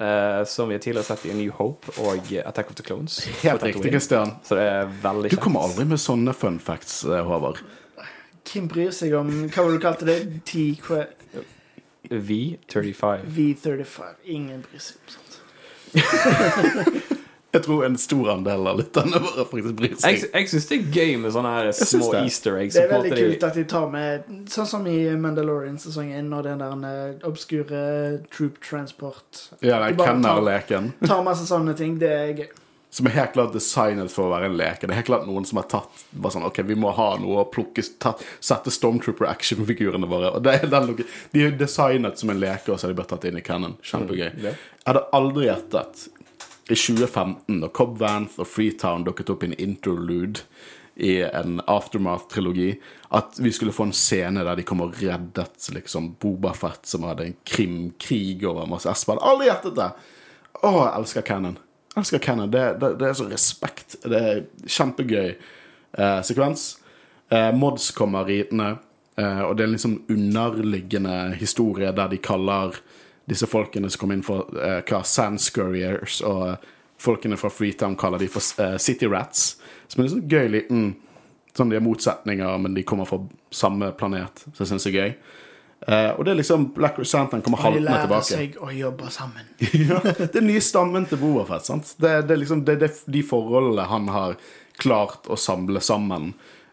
[0.01, 3.19] Uh, som vi har tidligere sett i New Hope og Attack of the Clones.
[3.43, 4.31] Helt riktig, Christian.
[4.43, 7.59] Så det er veldig Du kommer aldri med sånne fun facts, eh, Håvard.
[8.51, 10.19] Hvem bryr seg om Hva var det du kalte det?
[10.45, 10.81] T-
[12.11, 13.21] V35.
[13.37, 14.01] V35.
[14.25, 15.39] Ingen bryr seg om sånt.
[17.51, 20.29] Jeg tror en stor andel av lytterne våre faktisk bryr Jeg, seg.
[20.31, 22.21] jeg syns det er gøy med sånne her små det.
[22.29, 22.77] easter eggs.
[22.77, 26.29] Det er veldig de- kult at de tar med Sånn som i Mandalorian sesong 1,
[26.31, 27.81] når den der eh, obskure
[28.31, 30.93] troop transport Ja, den kennerleken.
[31.01, 31.97] tar- Tar masse sånne ting.
[31.99, 32.47] Det er gøy.
[32.91, 34.83] Som er helt klart designet for å være en leke.
[34.83, 37.45] Det er helt klart noen som har tatt bare sånn, Ok, vi må ha noe
[37.45, 40.33] å plukke tatt, Sette Stormtrooper-actionfigurene våre.
[40.35, 40.97] Og det er den,
[41.31, 43.77] De er designet som en leke, og så har de bare tatt inn i Cannon.
[43.79, 44.27] Kjempegøy.
[44.35, 44.43] Mm.
[44.51, 46.03] Jeg hadde aldri gjettet
[46.67, 50.43] i 2015, da Cobb Vanth og Freetown dukket opp i en interlude
[51.01, 52.75] i en Aftermath-trilogi,
[53.09, 57.07] at vi skulle få en scene der de kom og reddet liksom Boba Fett, som
[57.07, 59.21] hadde en krimkrig over masse Espen.
[59.23, 59.89] Aldri gjettet det!
[60.61, 61.57] Å, jeg elsker Cannon.
[61.91, 62.51] Jeg elsker Cannon.
[62.51, 63.97] Det, det, det er så respekt.
[64.03, 66.77] Det er kjempegøy eh, sekvens.
[67.31, 68.77] Eh, Mods kommer ridende,
[69.19, 72.79] eh, og det er liksom underliggende historie der de kaller
[73.29, 76.63] disse folkene som kom inn for eh, hva Sandscurriers, og
[77.01, 79.57] folkene fra Freetown kaller de for eh, City Rats.
[79.87, 80.91] Som er en sånn gøy liten
[81.51, 83.17] Sånn de er motsetninger, men de kommer fra
[83.51, 85.09] samme planet, så jeg syns det er gøy.
[85.87, 89.47] Eh, og det er liksom Black Santan kommer Og de lærer seg å jobbe sammen.
[89.89, 91.65] ja, det er nye stammen til Boafett.
[91.65, 91.95] sant?
[91.97, 94.37] Det, det er liksom det, det, de forholdene han har
[94.81, 96.31] klart å samle sammen,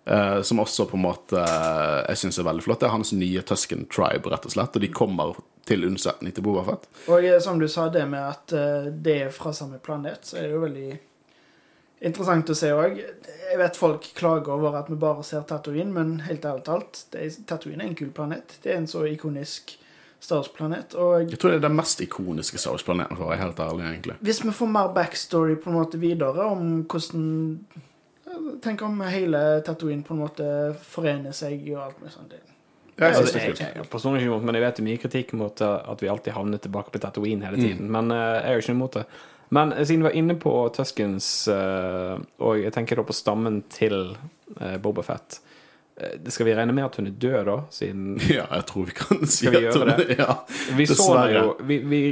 [0.08, 2.82] uh, som også på en måte uh, jeg syns er veldig flott.
[2.84, 4.76] Det er hans nye Tusken Tribe, rett og slett.
[4.76, 6.84] Og de kommer til unnsetning til Boafett.
[7.12, 8.56] Og som du sa, det med at
[8.92, 10.92] det er fra samme planet, så er det jo veldig
[12.02, 12.98] interessant å se òg.
[13.50, 17.28] Jeg vet folk klager over at vi bare ser Tatooine, men helt ærlig talt, er,
[17.48, 18.58] Tatooine er en kul planet.
[18.62, 19.76] Det er en så ikonisk
[20.20, 20.94] Star Wars-planet.
[20.98, 23.84] Og Jeg tror det er den mest ikoniske Star Wars-planeten, for å være helt ærlig,
[23.92, 24.16] egentlig.
[24.20, 27.28] hvis vi får mer backstory på en måte videre om hvordan
[28.62, 30.44] Tenk om hele Tatooine på en måte
[30.84, 32.28] forener seg og alt med sånt.
[32.30, 32.42] Det-
[32.98, 33.74] Jeg Altså, det er jeg, kult.
[33.76, 36.08] jeg, personlig ikke imot, men jeg vet det er mye kritikk mot uh, at vi
[36.08, 37.90] alltid havner tilbake på Tatooine hele tiden.
[37.90, 39.04] Men uh, jeg er jo ikke imot det.
[39.48, 43.62] Men uh, siden vi var inne på Tuskens, uh, og jeg tenker da på stammen
[43.72, 44.16] til
[44.48, 45.40] Bobafett Boba Fett
[46.00, 47.58] uh, Skal vi regne med at hun er død, da?
[47.70, 50.16] Siden Ja, jeg tror vi kan si vi at gjøre det?
[50.18, 50.40] Ja.
[50.76, 51.44] Vi Dessverre.
[51.44, 52.02] jo Vi, vi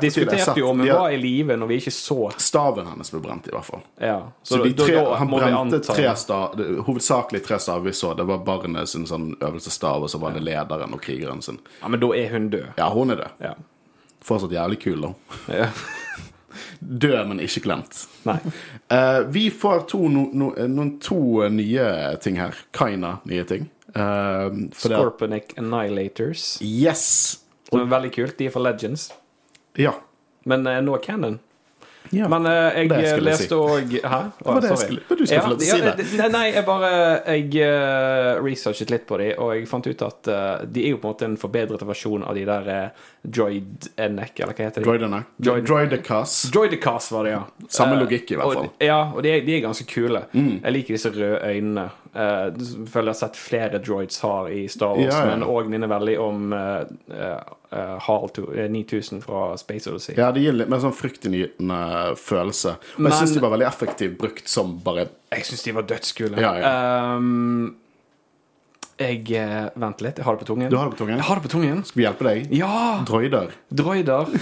[0.00, 2.30] diskuterte sett- jo om hun ja, var i live når vi ikke så.
[2.40, 3.82] Staven hennes ble brent, i hvert fall.
[4.00, 4.32] Ja.
[4.42, 6.56] Så, Så, de tre, da han brente tre stav,
[6.86, 8.14] hovedsakelig tre staver vi så.
[8.16, 11.60] Det var barnet sin sånn øvelsesstav, og så var det lederen og krigeren sin.
[11.82, 12.70] Ja, Men da er hun død.
[12.80, 13.36] Ja, hun er død.
[13.50, 13.54] Ja.
[14.24, 15.12] Fortsatt jævlig kul, da.
[15.52, 15.68] ja.
[16.80, 18.06] Død, men ikke glemt.
[18.90, 21.84] Eh, vi får to, no, no, noen to nye
[22.22, 22.56] ting her.
[22.76, 23.68] Kinda nye ting.
[23.90, 26.58] Uh, Scorponic Annihilators.
[26.62, 27.40] Yes!
[27.70, 28.36] Som er veldig kult.
[28.38, 29.08] De er fra Legends.
[29.78, 29.96] Ja.
[30.46, 31.38] Men uh, nå er Cannon.
[32.10, 32.26] Ja.
[32.32, 34.18] Men uh, jeg Det leste òg Hæ?
[34.42, 34.86] Å, var det jeg sorry.
[34.86, 36.06] skulle- du du skal få lov til å si det.
[36.18, 36.90] Nei, nei, jeg bare
[37.26, 40.98] Jeg uh, researchet litt på dem, og jeg fant ut at uh, de er jo
[40.98, 44.80] på en måte en forbedret versjon av de der uh, Droid Neck, eller hva heter
[44.82, 44.88] de?
[44.88, 45.22] Droidene.
[45.38, 46.50] Droid- Droidecast.
[46.54, 47.42] Droidecast var det, ja.
[47.68, 48.70] Samme logikk, i hvert fall.
[48.72, 50.24] Og, Ja, og de de er ganske kule.
[50.34, 51.90] Jeg liker disse røde øynene.
[52.10, 52.50] Uh,
[52.90, 55.36] føler jeg har sett flere droids har i Star Wars, Ja, ja.
[55.36, 56.82] men òg minner veldig om uh,
[57.14, 60.16] uh, HAL to- eh, 9000 fra Space Odyssey.
[60.18, 62.72] Ja, det gir litt mer sånn fryktinngytende følelse.
[62.96, 65.82] Og jeg Men- syns de var veldig effektivt brukt som bare Jeg syns de var
[65.86, 66.40] dødskule.
[66.42, 66.52] Ja.
[66.72, 67.76] Ehm,
[68.98, 69.22] jeg
[69.76, 70.68] Vent litt, jeg har det på tungen.
[70.68, 71.16] Du har det på tungen?
[71.16, 71.84] Jeg har det på tungen.
[71.86, 72.50] Skal vi hjelpe deg?
[72.58, 73.04] Ja!
[73.06, 73.54] Droider.
[73.72, 74.26] Droider.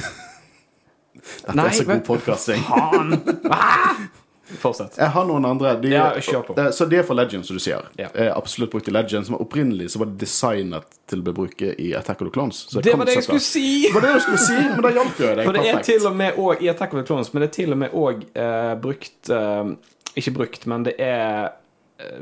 [1.45, 2.65] Dette er så god podcasting.
[2.65, 3.19] Faen!
[3.53, 4.09] Ah!
[4.49, 4.97] Fortsett.
[4.97, 5.75] Jeg har noen andre.
[5.83, 6.57] De, Ja, kjør på.
[6.73, 7.85] Så de er for Legends, som du sier.
[8.01, 8.09] Ja.
[8.15, 11.63] Eh, Absolutt brukt i Legends, men opprinnelig så var det designet til å bli brukt
[11.69, 12.65] i Attack of the Clones.
[12.71, 13.67] Så Det var det jeg skulle si!
[13.87, 15.85] Det var det du skulle si, men da hjalp jo jeg deg For det er
[15.91, 17.97] til og med òg i Attack of the Clones, men det er til og med
[17.97, 19.73] òg eh, brukt eh,
[20.17, 21.53] Ikke brukt, men det er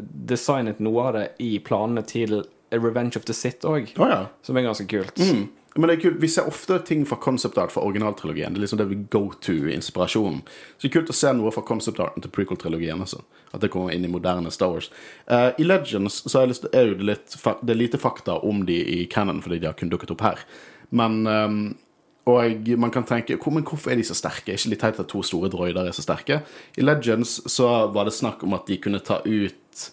[0.09, 2.39] designet noe av det i planene til
[2.73, 4.23] Revenge of the Sith òg, oh, ja.
[4.43, 5.21] som er ganske kult.
[5.21, 5.47] Mm.
[5.77, 6.21] Men det er kult.
[6.23, 8.55] Vi ser ofte ting fra concept art fra originaltrilogien.
[8.55, 10.43] Det er liksom det vi go to-inspirasjonen.
[10.77, 13.03] Så det er kult å se noe fra concept arten til prequel-trilogien.
[13.05, 13.23] Altså.
[13.53, 14.91] At det kommer inn i moderne Star Wars.
[15.29, 18.79] Uh, I Legends så er, det, er det litt Det er lite fakta om de
[18.97, 20.47] i canon, fordi de har kun dukket opp her.
[20.97, 21.61] Men um,
[22.27, 24.51] og man kan tenke Men hvorfor er de så sterke?
[24.51, 26.41] Er ikke litt teit at to store droider er så sterke?
[26.75, 29.85] I Legends så var det snakk om at de kunne ta ut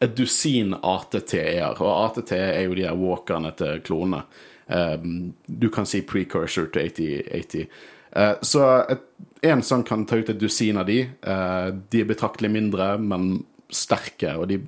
[0.00, 1.76] et dusin ATT-er.
[1.76, 4.24] Og ATT er jo de her walkerne til klonene.
[4.66, 7.66] Um, du kan si precursor til 8080.
[8.16, 8.66] Uh, så
[9.44, 11.02] en sånn kan ta ut et dusin av de.
[11.26, 14.36] Uh, de er betraktelig mindre, men sterke.
[14.38, 14.62] Og de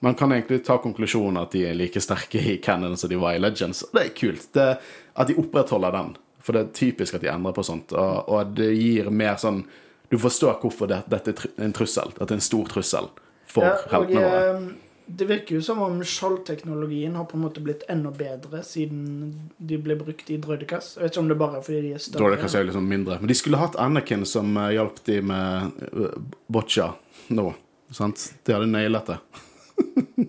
[0.00, 3.34] Man kan egentlig ta konklusjonen at de er like sterke i Cannon som de var
[3.34, 3.82] i Legends.
[3.82, 4.44] Og det er kult.
[4.54, 4.66] Det,
[5.14, 6.12] at de opprettholder den.
[6.38, 7.90] For det er typisk at de endrer på sånt.
[7.98, 9.64] Og, og det gir mer sånn
[10.08, 12.14] Du forstår hvorfor det, dette er en trussel.
[12.14, 13.10] At det er en stor trussel
[13.50, 14.87] for Ja, heltene våre.
[15.08, 19.50] Eh, det virker jo som om skjoldteknologien har på en måte blitt enda bedre siden
[19.56, 20.96] de ble brukt i Drøydekass.
[20.96, 22.24] Jeg vet ikke om det bare er fordi de er større.
[22.24, 23.20] Drøydekass er jo liksom mindre.
[23.22, 26.18] Men de skulle hatt Anakin som uh, hjalp de med uh,
[26.52, 26.92] boccia
[27.34, 27.52] nå.
[27.94, 28.30] Sant?
[28.44, 29.20] De hadde nailet det.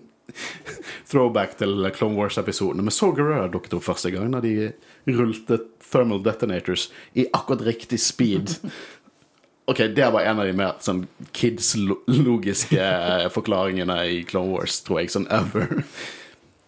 [1.10, 2.84] Throwback til Clone Wars-episodene.
[2.86, 4.72] Men så Guerrero dukket opp første gang da de
[5.10, 5.58] rullte
[5.90, 8.56] thermal detonators i akkurat riktig speed.
[9.70, 14.98] Ok, Det var en av de mer sånn kids-logiske eh, forklaringene i Clone Wars, tror
[14.98, 15.84] jeg, sånn ever.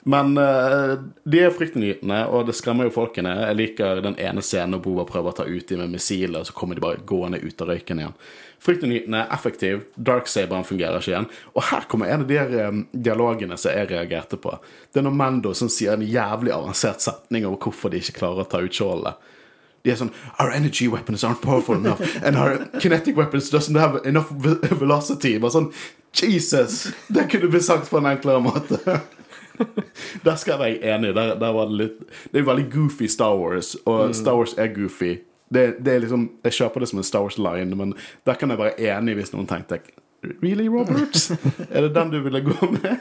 [0.06, 0.92] Men uh,
[1.26, 3.32] de er fryktinngytende, og det skremmer jo folkene.
[3.48, 6.54] Jeg liker den ene scenen når Boba prøver å ta ut dem med missiler, så
[6.54, 8.14] kommer de bare gående ut av røyken igjen.
[8.62, 9.84] Fryktinngytende, effektiv.
[9.94, 11.28] Darksaberen fungerer ikke igjen.
[11.54, 14.54] Og her kommer en av de her, um, dialogene som jeg reagerte på.
[14.94, 18.46] Det er når Mando som sier en jævlig avansert setning over hvorfor de ikke klarer
[18.46, 19.31] å ta ut skjoldet.
[19.82, 24.00] De er sånn Our energy weapons aren't powerful enough, and our kinetic weapons doesn't have
[24.04, 24.30] enough
[24.78, 25.38] velocity.
[25.42, 25.72] Bare sånn
[26.12, 26.92] Jesus!
[27.08, 28.78] Det kunne blitt sagt på en enklere måte.
[30.26, 31.12] Der skal jeg være enig.
[31.14, 31.98] Der, der var det litt
[32.32, 35.18] Det er veldig goofy Star Wars, og Star Wars er goofy.
[35.52, 37.92] Det, det er liksom Jeg kjøper det som en Star Wars-line, men
[38.26, 39.82] der kan jeg være enig hvis noen tenkte
[40.42, 41.18] Really, Robert?
[41.74, 42.96] er det den du ville gå med?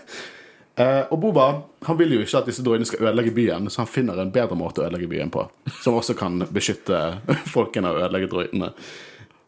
[0.82, 1.45] Eh, og Boba
[1.86, 4.57] han vil jo ikke at disse droidene skal ødelegge byen, så han finner en bedre
[4.57, 5.45] måte å ødelegge byen på.
[5.82, 6.99] Som også kan beskytte
[7.55, 8.71] folkene og ødelegge droidene.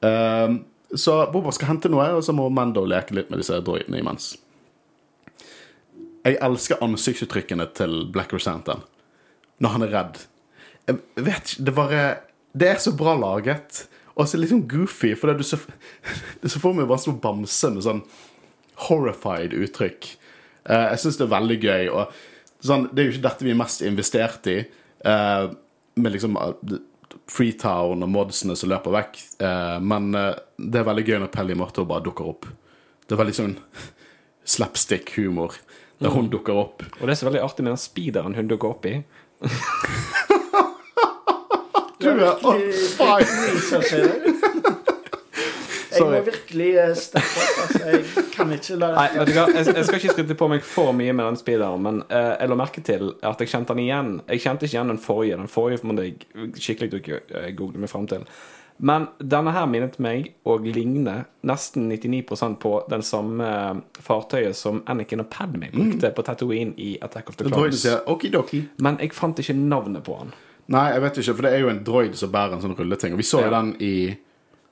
[0.04, 0.60] Uh,
[1.00, 4.34] så Boba skal hente noe, og så må Mando leke litt med disse droidene imens.
[6.24, 8.84] Jeg elsker ansiktsuttrykkene til Black Rosantan
[9.64, 10.22] når han er redd.
[10.90, 12.04] Jeg vet ikke, det bare
[12.54, 13.88] Det er så bra laget.
[14.14, 15.58] Og så litt sånn goofy, for det er du så,
[16.42, 18.04] du så for meg bare en stor bamse med sånn
[18.86, 20.12] horrified uttrykk.
[20.70, 21.92] Eh, jeg syns det er veldig gøy.
[21.94, 24.58] Og sånn, det er jo ikke dette vi er mest investert i,
[25.06, 25.46] eh,
[25.96, 26.80] med liksom eh,
[27.30, 29.22] Freetown og modsene som løper vekk.
[29.44, 32.50] Eh, men det er veldig gøy når Pelly Marto bare dukker opp.
[33.04, 33.56] Det er veldig sånn
[34.56, 35.56] slapstick-humor
[36.04, 36.84] der hun dukker opp.
[37.00, 38.98] Og det er så veldig artig med den speederen hun dukker opp i.
[42.04, 42.60] Du er on
[42.98, 44.43] fire!
[46.00, 47.60] Jeg må virkelig eh, steppe opp.
[47.64, 50.50] Altså, jeg kan ikke la Nei, vet du hva, jeg, jeg skal ikke skryte på
[50.52, 53.76] meg for mye med den speederen, men eh, jeg la merke til at jeg kjente
[53.76, 54.12] den igjen.
[54.30, 55.38] Jeg kjente ikke igjen den forrige.
[55.44, 58.26] Den forrige måtte jeg skikkelig ikke eh, google meg fram til.
[58.84, 63.46] Men denne her minnet meg å ligne nesten 99% på den samme
[64.02, 67.52] fartøyet som Anakin og Padme brukte på Tatooine i Attack of the
[68.10, 68.64] okidoki.
[68.82, 70.34] Men jeg fant ikke navnet på han.
[70.74, 73.14] Nei, jeg vet ikke, for det er jo en droid som bærer en sånn rulleting.
[73.14, 73.60] Og vi så jo Ja.
[73.62, 74.18] den i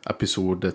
[0.10, 0.74] episode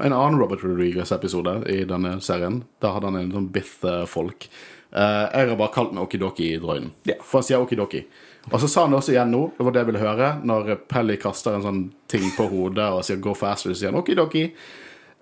[0.00, 2.62] En annen Robert Rodriguez-episode i denne serien.
[2.80, 4.48] Da hadde han en sånn Bith-folk.
[4.90, 6.90] Uh, jeg har bare kalt den Okidoki-droiden.
[7.06, 7.22] Yeah.
[7.22, 8.04] For han sier Okidoki.
[8.50, 10.70] Og så sa han det også igjen nå, det var det jeg ville høre, når
[10.90, 14.48] Pelly kaster en sånn ting på hodet og sier 'go faster', så sier han Okidoki.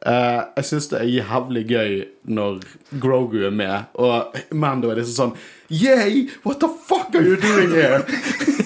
[0.07, 1.95] Uh, jeg syns det er jævlig gøy
[2.31, 2.61] når
[3.03, 5.35] Grogu er med, og Mando er liksom sånn
[5.75, 6.29] Yay!
[6.45, 8.07] What the fuck are you doing here?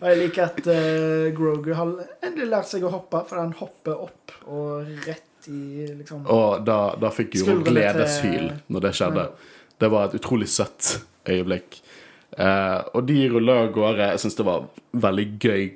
[0.00, 1.90] Og jeg liker at uh, Grogu har
[2.24, 6.78] endelig lært seg å hoppe, for han hopper opp og rett i liksom Og da,
[7.00, 9.26] da fikk Guro gledeshyl når det skjedde.
[9.80, 10.98] Det var et utrolig søtt
[11.28, 11.80] øyeblikk.
[12.36, 14.08] Uh, og de ruller av gårde.
[14.14, 14.68] Jeg syns det var
[15.06, 15.68] veldig gøy.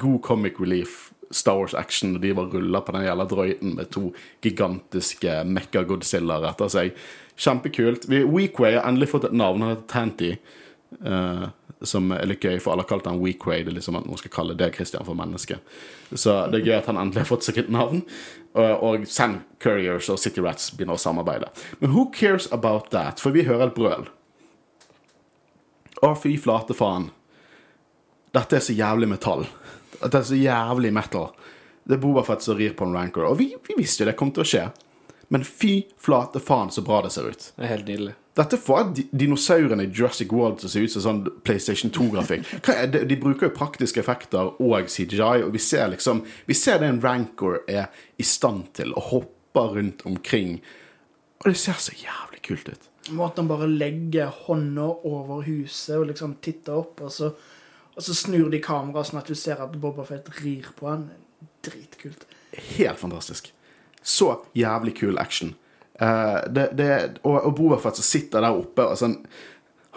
[0.00, 1.08] God comic relief.
[1.30, 2.16] Star Wars-action.
[2.16, 4.10] og De var rulla på den jævla drøyten med to
[4.42, 6.96] gigantiske Mekka-Godzillaer etter seg.
[7.40, 8.08] Kjempekult.
[8.10, 9.62] Weekway har endelig fått et navn.
[9.62, 10.32] Han heter Tanty.
[11.06, 11.44] eh,
[11.82, 14.18] som er litt gøy, for alle har kalt han way Det er liksom at noen
[14.20, 15.58] skal kalle det Christian for menneske.
[16.12, 18.02] Så det er gøy at han endelig har fått seg et navn.
[18.52, 21.48] Og, Sand Couriers og City Rats begynner å samarbeide.
[21.80, 23.20] Men who cares about that?
[23.22, 24.08] For vi hører et brøl.
[26.02, 27.10] Å, fy flate faen.
[28.34, 29.46] Dette er så jævlig metall.
[30.00, 31.30] Dette er så jævlig metal.
[31.84, 33.26] Det er Bobafett som rir på en rancor.
[33.30, 34.68] Og vi, vi visste jo det kom til å skje.
[35.30, 37.52] Men fy flate faen så bra det ser ut.
[37.56, 38.16] Det er helt nydelig.
[38.38, 42.46] Dette får di- dinosaurene i Jurassic World til å se ut som sånn PlayStation 2-grafikk.
[42.64, 42.86] Hva er?
[43.10, 47.00] De bruker jo praktiske effekter og CGI, og vi ser liksom Vi ser det en
[47.02, 50.60] rancor er i stand til, og hopper rundt omkring.
[51.44, 52.86] Og det ser så jævlig kult ut.
[53.10, 57.32] Måten han bare legger hånda over huset og liksom titter opp, og så,
[57.96, 61.08] og så snur de kameraet sånn at du ser at Boba Fett rir på han.
[61.64, 62.22] Dritkult.
[62.76, 63.50] Helt fantastisk.
[64.02, 65.54] Så jævlig kul action.
[66.00, 66.90] Eh, det, det,
[67.22, 69.18] og, og Boba Fett som sitter der oppe og sånn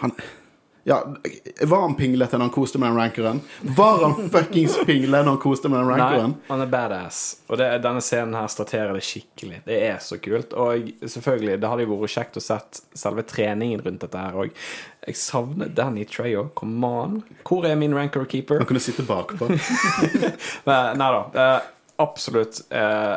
[0.02, 0.12] Han
[0.84, 0.98] Ja,
[1.64, 3.38] var han pinglete når han koste med den rankeren?
[3.78, 6.34] Var han fuckings pingle når han koste med den rankeren?
[6.34, 7.20] Nei, han er badass.
[7.48, 9.62] Og det, denne scenen her starterer det skikkelig.
[9.64, 10.52] Det er så kult.
[10.52, 14.52] Og selvfølgelig, det hadde jo vært kjekt å sett selve treningen rundt dette her òg.
[15.08, 16.50] Jeg savner Danny Treyo.
[16.60, 17.18] Come on.
[17.48, 18.60] Hvor er min ranker keeper?
[18.60, 19.48] Han kunne sitte bakpå.
[20.68, 21.24] Nei da.
[21.32, 21.58] Eh,
[22.04, 23.16] absolutt eh,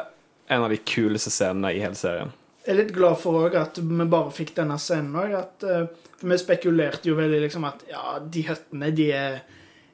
[0.56, 2.32] en av de kuleste scenene i hele serien.
[2.68, 5.38] Jeg er litt glad for òg at vi bare fikk denne scenen òg.
[5.64, 9.38] For vi spekulerte jo veldig liksom at ja, de høttene, de er,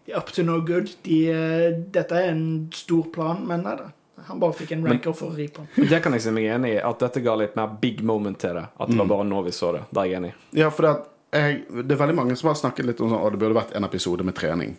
[0.08, 0.90] de er up to no good.
[1.06, 3.92] De, eh, dette er en stor plan, men nei da.
[4.32, 5.90] Han bare fikk en ranker for å ri på den.
[5.92, 6.82] Det kan jeg si meg enig i.
[6.82, 8.66] At dette ga litt mer big moment til det.
[8.74, 9.84] At det var bare nå vi så det.
[9.92, 10.36] Det er jeg enig i.
[10.64, 10.94] Ja, for det,
[11.36, 13.78] jeg, det er veldig mange som har snakket litt om sånn, at det burde vært
[13.78, 14.74] en episode med trening.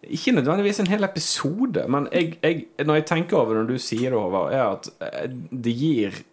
[0.00, 3.82] Ikke nødvendigvis en hel episode, men jeg, jeg, når jeg tenker over det når du
[3.84, 5.26] sier det, Håvard, er at eh,
[5.66, 6.29] det gir eh,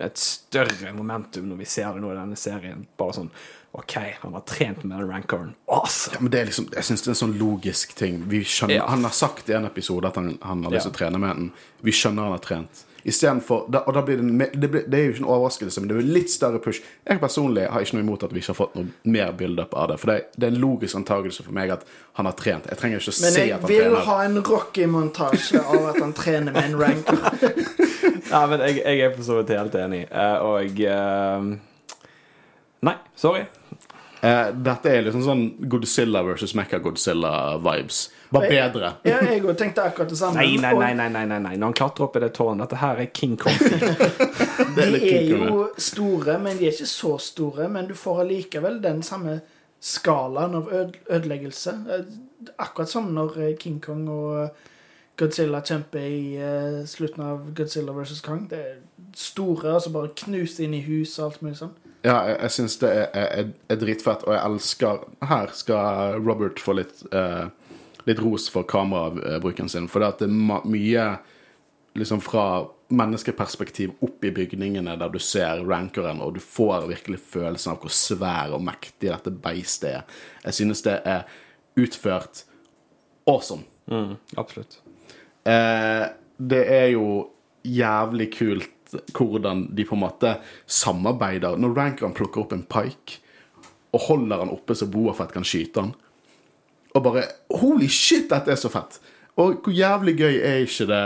[0.00, 2.86] et større momentum når vi ser det nå i denne serien.
[3.00, 3.30] Bare sånn
[3.72, 3.94] OK,
[4.24, 5.52] han har trent med den rankeren.
[5.70, 6.16] Awesome!
[6.16, 8.24] Ja, men det er liksom, Jeg syns det er en sånn logisk ting.
[8.32, 8.86] Vi skjønner, Ja.
[8.90, 10.96] Han har sagt i en episode at han, han har lyst til Ja.
[10.96, 11.52] å trene med den.
[11.86, 12.84] Vi skjønner han har trent.
[13.06, 15.88] Istedenfor da, Og da blir det, det, blir, det er jo ikke en overraskelse, men
[15.88, 16.82] det blir litt større push.
[17.06, 19.88] Jeg personlig har ikke noe imot at vi ikke har fått noe mer build-up av
[19.88, 19.98] det.
[20.02, 21.86] For det, det er en logisk antakelse for meg at
[22.18, 22.66] han har trent.
[22.68, 23.68] Jeg trenger ikke å Men se at han trener.
[23.70, 27.86] Men jeg vil ha en Rocky-montasje av at han trener med en ranker.
[28.30, 30.04] Ja, men jeg, jeg er for så vidt helt enig.
[30.10, 31.48] Eh, og eh,
[32.86, 33.42] Nei, sorry.
[34.20, 38.00] Eh, dette er liksom sånn Godzilla versus Mecha-Godzilla-vibes.
[38.30, 38.90] Bare bedre.
[39.08, 40.38] Ja, jeg òg tenkte akkurat det samme.
[40.38, 41.54] Nei, nei, nei, nei, nei, nei, nei.
[41.56, 43.56] Når han klatrer opp i det tårnet Dette her er King Kong.
[44.76, 47.66] De er, er jo store, men de er ikke så store.
[47.72, 49.40] Men du får allikevel den samme
[49.82, 51.74] skalaen av øde ødeleggelse.
[51.96, 52.12] Eh,
[52.60, 54.68] Akkurat som når eh, King Kong og
[55.20, 58.22] Godzilla kjemper i uh, slutten av Godzilla vs.
[58.24, 58.46] Kong.
[58.50, 58.78] Det er
[59.16, 61.74] store, og så bare knust inn i hus og alt mulig sånn.
[62.00, 66.62] Ja, jeg, jeg syns det er, er, er dritfett, og jeg elsker Her skal Robert
[66.62, 67.50] få litt uh,
[68.08, 71.02] Litt ros for kamerabruken sin, for det, at det er ma mye
[72.00, 72.44] liksom fra
[72.90, 77.92] menneskeperspektiv opp i bygningene der du ser rankeren, og du får virkelig følelsen av hvor
[77.94, 80.20] svær og mektig dette beistet er.
[80.46, 81.28] Jeg synes det er
[81.78, 82.44] utført
[83.28, 83.68] awesome.
[83.90, 84.80] Mm, absolutt.
[85.48, 86.04] Eh,
[86.40, 87.06] det er jo
[87.64, 90.34] jævlig kult hvordan de på en måte
[90.66, 91.58] samarbeider.
[91.60, 93.20] Når rankeren plukker opp en pike
[93.94, 95.94] og holder han oppe så Boafett kan skyte han.
[96.94, 97.26] Og bare
[97.60, 98.98] Holy shit, dette er så fett!
[99.40, 101.00] Og hvor jævlig gøy er ikke det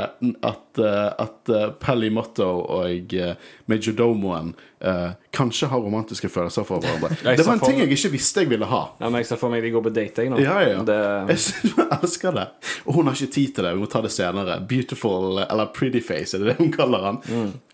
[0.48, 4.50] at, eh, at uh, Pelly Motto og uh, Major Domoen
[4.82, 7.12] uh, kanskje har romantiske følelser for hverandre?
[7.38, 8.82] Det var en ting jeg ikke visste jeg ville ha.
[8.98, 10.40] Ja, men jeg ser for meg de går på date, jeg nå.
[10.42, 10.82] Ja, ja.
[10.86, 10.98] Det,
[11.30, 12.48] Jeg, elsker det.
[12.84, 13.76] Og hun har ikke tid til det.
[13.76, 14.58] Vi må ta det senere.
[14.68, 17.22] Beautiful, eller Pretty Face, er det det hun kaller han?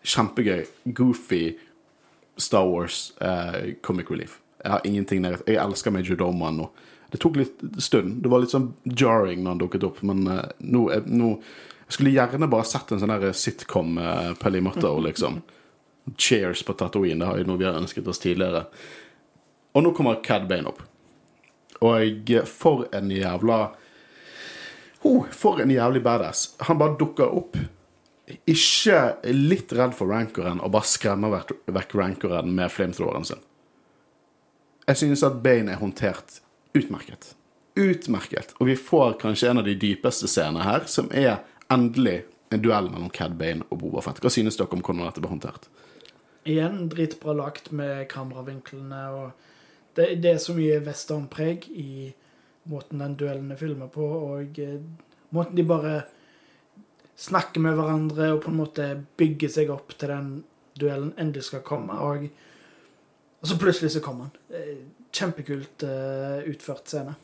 [0.05, 0.67] Kjempegøy.
[0.93, 1.45] Goofy
[2.41, 4.39] Star Wars uh, comic relief.
[4.65, 5.49] Jeg har ingenting negativt.
[5.49, 6.71] Jeg elsker Major Domoen nå.
[7.11, 8.21] Det tok litt stund.
[8.23, 11.35] Det var litt sånn jarring når han dukket opp, men uh, nå, er- nå
[11.91, 15.41] Jeg skulle gjerne bare sett en sånn der sitcom uh, Pelly Motto, liksom.
[16.17, 17.19] Cheers på Tatooine.
[17.19, 18.65] Det har jo noe vi har ønsket oss tidligere.
[19.75, 20.85] Og nå kommer Cad Bane opp.
[21.83, 23.59] Og for en jævla
[25.09, 26.55] oh, For en jævlig badass.
[26.69, 27.57] Han bare dukker opp.
[28.47, 33.41] Ikke litt redd for rankeren og bare skremmer vekk rankeren med flamethroweren sin.
[34.87, 36.41] Jeg synes at Bane er håndtert
[36.77, 37.35] utmerket.
[37.75, 38.55] Utmerket.
[38.59, 41.41] Og vi får kanskje en av de dypeste scenene her, som er
[41.73, 44.19] endelig en duell mellom Cad Bane og Boba Fett.
[44.23, 45.69] Hva synes dere om hvordan dette ble håndtert?
[46.49, 52.11] Igjen dritbra lagt med kameravinklene, og det, det er så mye westernpreg i
[52.71, 54.81] måten den duellen er filmet på, og eh,
[55.37, 55.95] måten de bare
[57.21, 58.87] snakker med hverandre og på en måte
[59.21, 60.31] bygger seg opp til den
[60.81, 62.27] duellen endelig skal komme, og,
[63.41, 64.91] og så plutselig så kommer han.
[65.13, 67.15] Kjempekult uh, utført scene.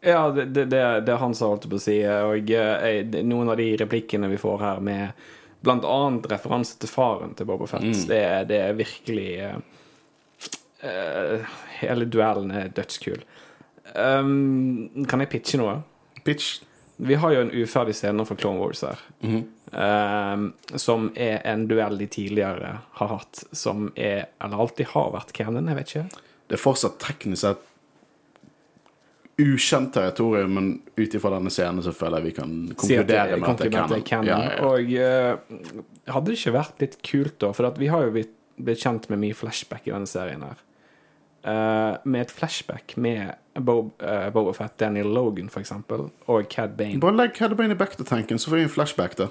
[0.00, 0.80] ja, det, det, det,
[1.12, 4.58] er han som holdt på å si, og eh, noen av de replikkene vi får
[4.62, 5.10] her med
[5.60, 8.06] blant annet referanse til faren til Boba Fett, Mm.
[8.08, 9.58] det, det er virkelig eh,
[10.88, 11.44] eh,
[11.82, 13.22] Hele duellen er dødskul.
[13.94, 15.78] Um, kan jeg pitche noe?
[16.24, 16.60] Pitch.
[17.00, 18.98] Vi har jo en uferdig scene fra Clone Wars her.
[19.24, 19.44] Mhm.
[19.72, 25.32] um, som er en duell de tidligere har hatt, som er Eller alltid har vært
[25.32, 26.24] canon, jeg vet ikke.
[26.50, 27.66] Det er fortsatt teknisk sett
[29.40, 33.62] ukjent territorium, men ut ifra denne scenen så føler jeg vi kan konkludere med at
[33.62, 34.28] det er canon.
[34.28, 34.56] Ja, ja.
[34.66, 37.52] Og uh, hadde det ikke vært litt kult, da?
[37.56, 40.60] For vi har jo blitt, blitt kjent med mye flashback i denne serien her.
[41.40, 43.32] Uh, med et flashback med
[43.64, 47.00] Bob, uh, Boba Fett, Daniel Logan, for eksempel, og Cad Bane.
[47.00, 49.30] Bare legg Cad Bane i back-to-tanken, så får vi en flashback, da.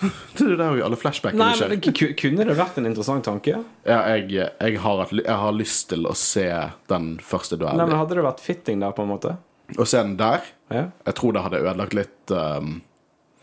[0.38, 3.58] det er jo alle flashbackene Nei, men ku- Kunne det vært en interessant tanke?
[3.84, 6.46] Ja, jeg, jeg, har jeg har lyst til å se
[6.90, 7.96] den første Nei, men.
[7.98, 9.34] Hadde det vært fitting der, på en måte?
[9.76, 10.46] Å se den der.
[10.72, 10.86] Ja.
[11.06, 12.78] Jeg tror det hadde ødelagt litt um,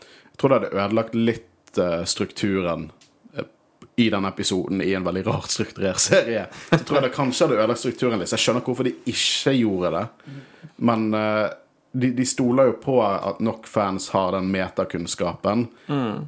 [0.02, 2.88] Jeg tror det hadde ødelagt litt uh, strukturen
[3.38, 3.46] uh,
[4.00, 6.48] i den episoden i en veldig rart strukturert serie.
[6.72, 8.32] Så tror jeg det kanskje hadde ødelagt strukturen litt.
[8.32, 10.36] Så jeg skjønner hvorfor de ikke gjorde det.
[10.90, 11.46] Men uh,
[11.98, 15.66] de, de stoler jo på at nok fans har den metakunnskapen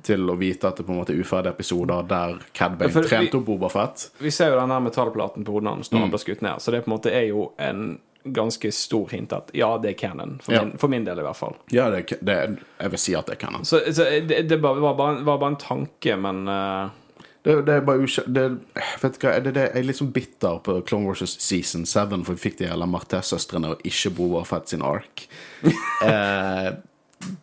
[0.06, 3.06] til å vite at det på en måte er uferdige episoder der Cad Bane For
[3.06, 4.08] trente opp Bobafett.
[4.18, 6.02] Vi ser jo den her metallplaten på hodet hans når Mm.
[6.06, 9.32] han blir skutt ned, så det på en måte er jo en ganske stor hint
[9.32, 10.38] at ja, det er canon.
[10.44, 10.64] For, Ja.
[10.64, 11.54] min, for min del, i hvert fall.
[11.72, 12.34] Ja, det, det,
[12.80, 13.64] jeg vil si at det er canon.
[13.64, 16.90] Så, så det, det var, bare, var bare en tanke, men eh,
[17.42, 18.42] Det, det er bare ukjent Det,
[19.00, 22.18] vet du hva, det, det, jeg er litt sånn bitter på Clone Wars Season 7,
[22.26, 25.24] for vi fikk de hele Martez-søstrene og ikke Boba Fett sin ark.
[26.04, 26.68] eh,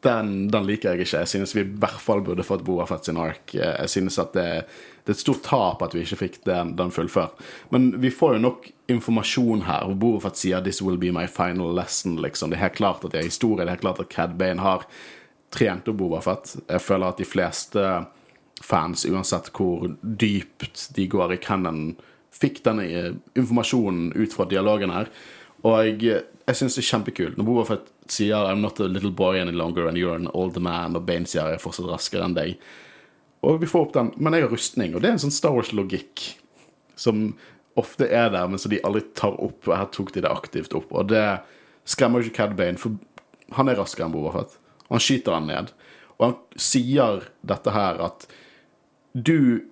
[0.05, 1.23] den, den liker jeg ikke.
[1.23, 3.55] Jeg synes vi i hvert fall burde fått Boba Fett sin ark.
[3.57, 4.45] Eh, Jeg synes at det,
[5.05, 7.37] det er et stort tap at vi ikke fikk den, den fullført.
[7.73, 9.85] Men vi får jo nok informasjon her.
[9.89, 12.19] hvor Boba Fett sier 'This will be my final lesson'.
[12.21, 12.49] liksom.
[12.49, 13.65] Det er helt klart at det er historie.
[13.65, 14.85] Det er helt klart at Cad Bane har
[15.51, 16.55] trent opp Boba Fett.
[16.67, 18.05] Jeg føler at de fleste
[18.63, 21.91] fans, uansett hvor dypt de går i canon,
[22.33, 22.85] fikk denne
[23.37, 25.11] informasjonen ut fra dialogen her.
[25.65, 29.11] Og jeg, jeg syns det er kjempekult når Boba Fett sier 'I'm not a little
[29.11, 32.23] boy any longer and you're an old man', og Bane sier 'jeg er fortsatt raskere
[32.25, 32.57] enn deg'.
[33.43, 35.53] Og vi får opp den, men jeg har rustning, og det er en sånn Star
[35.53, 36.37] Wars-logikk
[36.95, 37.35] som
[37.77, 39.67] ofte er der, men som de aldri tar opp.
[39.67, 40.89] Og her tok de det aktivt opp.
[40.91, 41.41] Og det
[41.85, 42.97] skremmer jo ikke Cad Bane, for
[43.57, 44.57] han er raskere enn Boba Fett.
[44.89, 45.71] Han skyter han ned.
[46.17, 48.27] Og han sier dette her at
[49.17, 49.65] du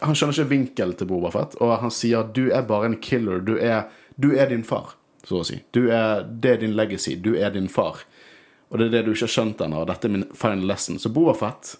[0.00, 2.98] Han skjønner ikke vinkelen til Boba Fett, og han sier at du er bare en
[3.00, 3.40] killer.
[3.40, 3.86] Du er,
[4.20, 4.90] du er din far,
[5.24, 5.62] så å si.
[5.72, 7.14] Du er, det er din legacy.
[7.16, 8.02] Du er din far.
[8.68, 9.80] Og det er det du ikke har skjønt ennå.
[9.80, 10.98] og Dette er min final lesson.
[11.00, 11.78] Så Boba Fett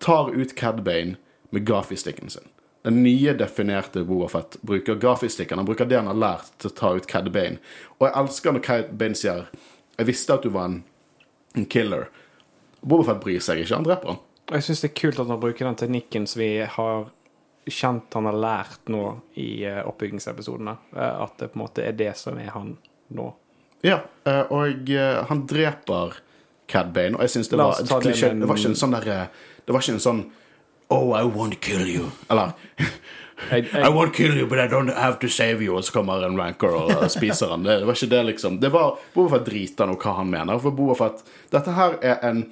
[0.00, 1.18] tar ut Cad Bane
[1.52, 2.48] med gaffystikken sin.
[2.88, 5.60] Den nye definerte Boba Fett bruker gaffystikken.
[5.60, 7.60] Han bruker det han har lært til å ta ut Cad Bane.
[8.00, 9.46] Og jeg elsker når Cad Bane sier
[9.98, 10.84] 'Jeg visste at du var en,
[11.54, 12.08] en killer'.
[12.80, 13.74] Boba Fett bryr seg ikke.
[13.74, 14.22] Han dreper han.
[14.52, 17.06] Jeg syns det er kult at han bruker den teknikken som vi har
[17.70, 19.04] kjent han har lært nå
[19.38, 20.76] i eh, oppbyggingsepisodene.
[20.96, 22.76] Eh, At det på en måte er det som er han
[23.14, 23.28] nå.
[23.86, 24.92] Ja, eh, og
[25.28, 26.18] han dreper
[26.70, 28.32] Cad Bane, og jeg syns det var et det klisjé.
[28.38, 29.18] Det var ikke en sånn derre
[29.66, 30.22] Det var ikke en sånn
[30.92, 32.10] Oh, I won't kill you.
[32.28, 32.52] Eller
[33.50, 35.74] I, I I won't kill you, but I don't have to save you.
[35.76, 37.64] Og så kommer en rancor og spiser han.
[37.64, 38.58] Det, det var ikke det, liksom.
[38.60, 40.60] Det var Boba Fett driter nå hva han mener.
[40.62, 41.08] For Boba
[41.50, 42.44] Dette her er en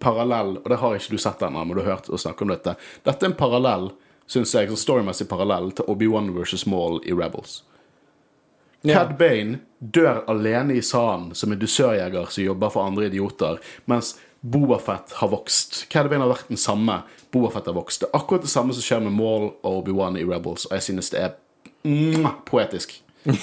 [0.00, 2.52] parallell, og det har ikke du sett ennå, men du har hørt oss snakke om
[2.52, 2.76] dette.
[3.06, 3.90] Dette er en parallell,
[4.30, 7.62] syns jeg, sånn storymessig parallell til Obi-Wan versus Maul i Rebels.
[8.84, 8.98] Ja.
[8.98, 14.14] Cad Bane dør alene i sanden som en dusørjeger som jobber for andre idioter, mens
[14.44, 15.86] Boba Fett har vokst.
[15.88, 16.98] Cad Bane har vært den samme.
[17.32, 18.02] Boba Fett har vokst.
[18.02, 20.84] Det er akkurat det samme som skjer med Maul og Obi-Wan i Rebels, og jeg
[20.90, 21.38] synes det er
[22.44, 22.98] poetisk.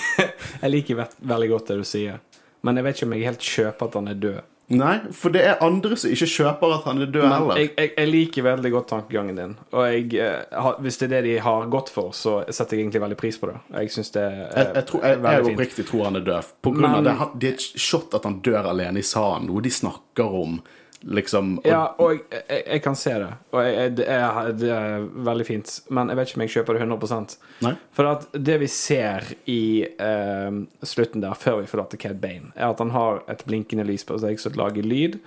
[0.62, 2.22] jeg liker veldig godt det du sier,
[2.62, 4.51] men jeg vet ikke om jeg helt kjøper at han er død.
[4.72, 7.58] Nei, for det er andre som ikke kjøper at han er død heller.
[7.60, 9.56] jeg, jeg, jeg liker veldig godt tankegangen din.
[9.74, 12.86] Og jeg, eh, har- hvis det er det de har gått for, så setter jeg
[12.86, 13.58] egentlig veldig pris på det.
[13.74, 16.52] Jeg syns det er Jeg, jeg, tror, jeg, jeg oppriktig tror han er død.
[16.64, 19.62] På grunn av det, det er et shot at han dør alene i salen, noe
[19.62, 20.62] de snakker om,
[21.02, 21.58] liksom.
[21.60, 23.30] Og, Ja, og jeg, jeg, jeg kan se det.
[23.52, 25.74] Og jeg, det, er, det er veldig fint.
[25.90, 27.74] Men jeg vet ikke om jeg kjøper det 100 Nei?
[27.98, 30.60] For at det vi ser i eh,
[30.94, 34.20] slutten der, før vi forlater Cad Bane, er at han har et blinkende lys på
[34.22, 35.20] seg som lager lyd,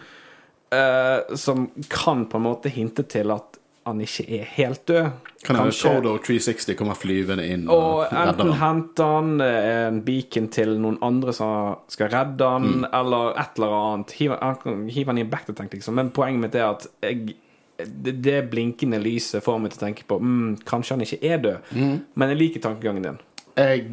[0.75, 5.11] eh, som kan på en måte hinte til at han ikke er helt død.
[5.45, 8.61] Kan hende Kanskje- 360 kommer flyvende inn Og redder enten han.
[8.81, 12.87] hente han eh, en beacon til noen andre som skal redde han, Mm.
[12.93, 14.11] eller et eller annet.
[14.13, 15.95] Hiv han hive han i en backtank, liksom.
[15.95, 17.35] Men poenget mitt er at jeg,
[17.79, 21.39] det, det blinkende lyset får meg til å tenke på mm, Kanskje han ikke er
[21.39, 21.71] død.
[21.75, 22.01] Mm.
[22.15, 23.19] Men jeg liker tankegangen din.
[23.57, 23.85] jeg,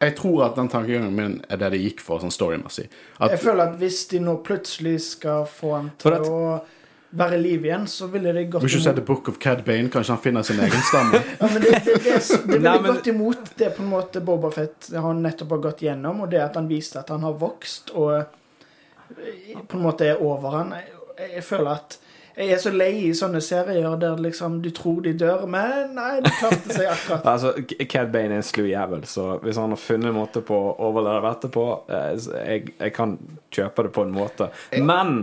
[0.00, 2.88] jeg tror at den tankegangen min er det det gikk for, sånn storymessig.
[3.20, 6.60] Jeg føler at hvis de nå plutselig skal få ham til å
[7.10, 9.64] være i liv igjen, så ville det gått Vil ikke se The Book of Cad
[9.66, 11.22] Bane, kanskje han finner sin egen stamme.
[11.40, 14.92] Ja, men det, det, det, det ville gått imot det på en måte Boba Fett
[14.94, 18.14] har nettopp har gått gjennom, og det at han viste at han har vokst og
[18.20, 20.76] eh, på en måte er over han.
[20.78, 21.98] Jeg, jeg føler at
[22.40, 26.22] jeg er så lei i sånne serier der liksom du tror de dør, men nei,
[26.24, 27.26] de klarte seg akkurat.
[27.34, 27.52] Altså,
[27.90, 30.72] Cad Bane er en slu jævel, så hvis han har funnet en måte på å
[30.88, 31.98] overleve etterpå på
[32.38, 33.18] jeg, jeg kan
[33.52, 34.48] kjøpe det på en måte.
[34.78, 35.16] Men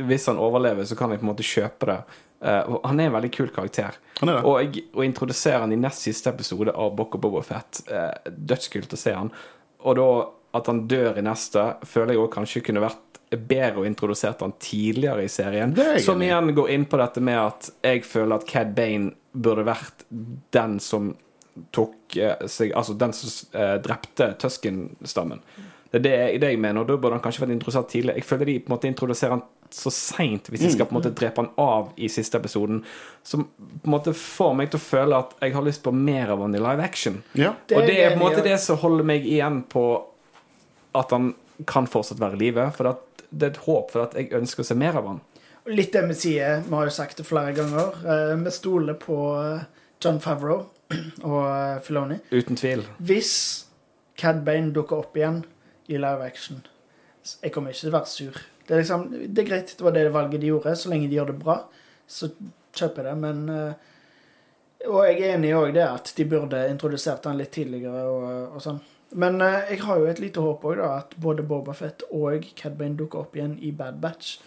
[0.00, 2.00] hvis han overlever, så kan jeg på en måte kjøpe det.
[2.40, 3.98] Uh, han er en veldig kul karakter.
[4.20, 4.42] Er.
[4.48, 8.92] Og å introdusere han i nest siste episode av Bock og Boba Fett, eh, dødskult
[8.92, 9.30] å se han.
[9.84, 10.10] Og da
[10.58, 14.56] at han dør i neste, føler jeg òg kanskje kunne vært bedre å introdusere han
[14.58, 15.72] tidligere i serien.
[15.78, 19.64] Er Som igjen går inn på dette med at jeg føler at Cad Bane burde
[19.68, 20.04] vært
[20.56, 21.12] den som
[21.74, 25.44] tok eh, seg Altså den som drepte Tusken-stammen.
[25.90, 28.14] Det er det, jeg- det jeg mener, og da burde han kanskje vært introdusert tidlig.
[28.14, 31.00] Jeg føler de på en måte introduserer han så seint hvis de skal på en
[31.00, 32.84] måte drepe han av i siste episoden.
[33.24, 36.30] Som på en måte får meg til å føle at jeg har lyst på mer
[36.30, 37.22] av han i live action.
[37.34, 37.54] Ja.
[37.66, 39.84] Det og det er er på en måte det som holder meg igjen på
[40.94, 41.34] at han
[41.66, 42.70] kan fortsatt være i live.
[42.76, 42.84] For
[43.30, 45.20] det er et håp for at jeg ønsker å se mer av han.
[45.70, 47.94] Litt det vi sier, vi har jo sagt det flere ganger.
[48.06, 49.64] eh, Vi stoler på eh,
[50.02, 50.66] John Favreau
[51.22, 52.18] og eh, Filoni.
[52.32, 52.82] Uten tvil.
[53.00, 53.64] Hvis
[54.16, 55.44] Cad Bane dukker opp igjen
[55.90, 56.62] i live action,
[57.42, 58.40] jeg kommer ikke til å være sur.
[58.66, 60.76] Det er, liksom, det er greit, det var det valget de gjorde.
[60.78, 61.56] Så lenge de gjør det bra,
[62.06, 62.30] så
[62.76, 63.16] kjøper jeg det.
[63.24, 63.88] Men eh,
[64.86, 68.62] Og jeg er enig i det at de burde introdusert den litt tidligere og, og
[68.64, 68.78] sånn.
[69.20, 72.46] Men eh, jeg har jo et lite håp òg, da, at både Boba Fett og
[72.56, 74.38] Cad Bane dukker opp igjen i Bad Batch.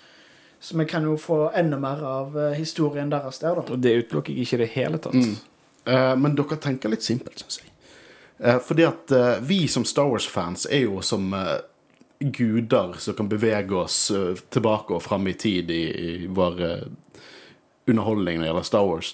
[0.64, 3.68] Så vi kan jo få enda mer av eh, historien deres der, da.
[3.68, 5.20] Og det utelukker jeg ikke i det hele tatt.
[5.20, 5.36] Mm.
[5.84, 7.73] Uh, men dere tenker litt simpelt, syns jeg.
[8.38, 11.58] Eh, fordi at eh, vi som Star Wars-fans er jo som eh,
[12.20, 14.12] guder som kan bevege oss
[14.50, 16.62] tilbake og fram i tid i, i vår
[17.84, 19.10] underholdning når det gjelder Star Wars.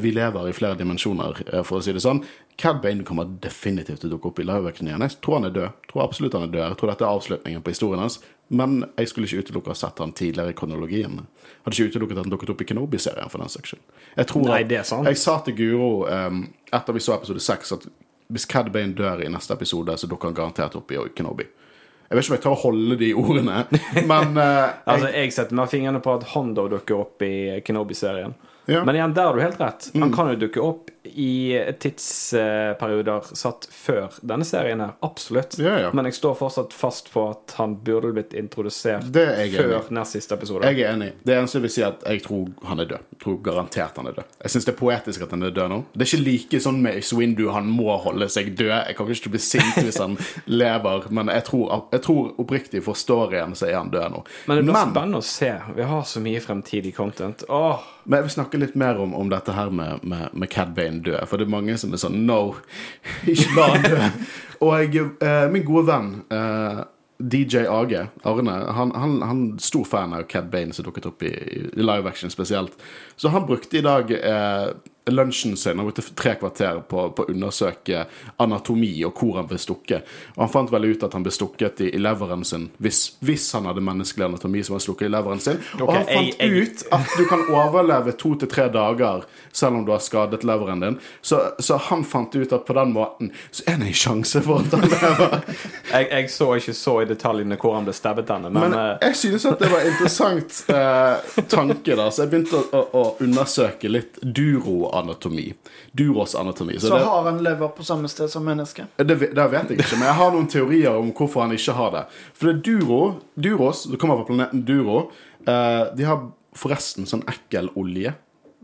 [0.00, 2.22] Vi lever i flere dimensjoner, for å si det sånn.
[2.56, 5.04] Cad Bane kommer definitivt til å dukke opp i live-action igjen.
[5.04, 5.68] Jeg tror han er død.
[5.68, 6.64] Jeg tror absolutt han er død.
[6.64, 8.16] Jeg tror dette er avslutningen på historien hans.
[8.48, 11.20] Men jeg skulle ikke utelukke å ha sett han tidligere i kronologien.
[11.20, 13.84] Jeg hadde ikke utelukket at han dukket opp i Kenobi-serien, for den saks skyld.
[14.16, 15.12] Jeg tror Nei, det er sant.
[15.12, 16.42] Jeg sa til Guro um,
[16.72, 17.84] etter vi så episode seks, at
[18.32, 21.46] hvis Cad Bane dør i neste episode, så dukker han garantert opp i Kenobi.
[22.08, 23.62] Jeg vet ikke om jeg tør å holde de ordene,
[24.10, 28.32] men eh, Altså, Jeg setter meg fingrene på at Hondo dukker opp i Kenobi-serien.
[28.68, 28.84] Ja.
[28.84, 29.90] Men igjen, der har du helt rett.
[29.96, 34.90] Han kan jo dukke opp i tidsperioder satt før denne serien her.
[35.00, 35.56] Absolutt.
[35.58, 35.92] Ja, ja.
[35.96, 40.36] Men jeg står fortsatt fast på at han burde blitt introdusert er før nest siste
[40.36, 40.68] episode.
[40.68, 41.10] Jeg er enig.
[41.24, 43.08] Det eneste jeg vil si, er at jeg tror han er død.
[43.16, 44.36] Jeg tror garantert han er død.
[44.44, 45.80] Jeg syns det er poetisk at han er død nå.
[45.94, 48.74] Det er ikke like sånn med Ace Windu, han må holde seg død.
[48.90, 50.18] Jeg kommer ikke bli sint hvis han
[50.60, 54.24] lever, men jeg tror, jeg tror oppriktig for storyen så er han død nå.
[54.50, 55.54] Men det blir spennende å se.
[55.78, 57.46] Vi har så mye fremtidig content.
[57.48, 60.74] Åh, Men jeg vil snakke litt mer om, om dette her med, med, med Cad
[60.76, 61.20] Bane død.
[61.28, 62.54] For det er mange som er sånn No,
[63.32, 64.12] ikke la han dø.
[64.66, 66.80] Og jeg, eh, min gode venn eh,
[67.18, 71.32] DJ Age, Arne, han, han, han stor fan av Cad Bane som dukket opp i,
[71.74, 72.78] i live action spesielt.
[73.16, 74.68] Så han brukte i dag eh,
[75.10, 78.04] lunsjen sin, han brukte tre kvarter på, på å undersøke
[78.42, 80.06] anatomi og hvor han ble stukket.
[80.36, 83.48] Og han fant vel ut at han ble stukket i, i leveren sin hvis, hvis
[83.56, 85.60] han hadde menneskelig anatomi som var stukket i leveren sin.
[85.80, 89.76] og han fant jeg- jeg- ut at du kan overleve to til tre dager selv
[89.80, 90.98] om du har skadet leveren din.
[91.22, 94.60] Så, så han fant ut at på den måten så er det en sjanse for
[94.60, 95.40] at han lever.
[95.92, 99.08] jeg, jeg så ikke så i detaljene hvor han ble stabbet henne, men, Men eh,
[99.08, 103.04] jeg synes at det var interessant eh, tanke, da, så jeg begynte å, å, å
[103.24, 104.18] undersøke litt
[105.02, 105.54] duroanatomi.
[105.92, 106.78] Duros anatomi.
[106.80, 108.86] Så, Så det, har han lever på samme sted som menneske.
[108.96, 111.90] det, det vet jeg ikke, men jeg har noen teorier om hvorfor han ikke har
[111.94, 112.04] det.
[112.34, 113.00] For det er Duro,
[113.34, 115.10] Duros, som kommer fra planeten Duro,
[115.46, 116.24] eh, de har
[116.58, 118.14] forresten sånn ekkel olje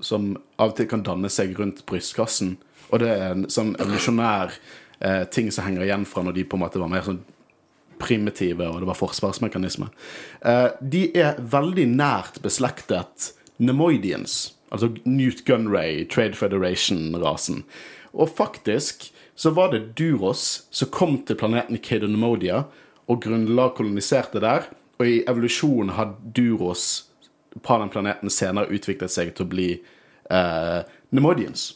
[0.03, 2.57] som av og til kan danne seg rundt brystkassen.
[2.91, 4.57] Og det er en sånn evolusjonær
[5.01, 7.23] eh, ting som henger igjen fra når de på en måte var mer sånn
[8.01, 9.89] primitive, og det var forsvarsmekanisme.
[10.43, 13.33] Eh, de er veldig nært beslektet
[13.63, 17.63] Nemoidians, altså Newt Gunray, Trade Federation-rasen.
[18.15, 22.65] Og faktisk så var det Duros som kom til planeten Cadonemodia
[23.11, 24.69] og grunnla koloniserte der.
[24.99, 27.07] Og i evolusjonen har Duros
[27.63, 29.71] på den planeten senere utviklet seg til å bli
[30.31, 30.81] eh,
[31.15, 31.73] Nemodians.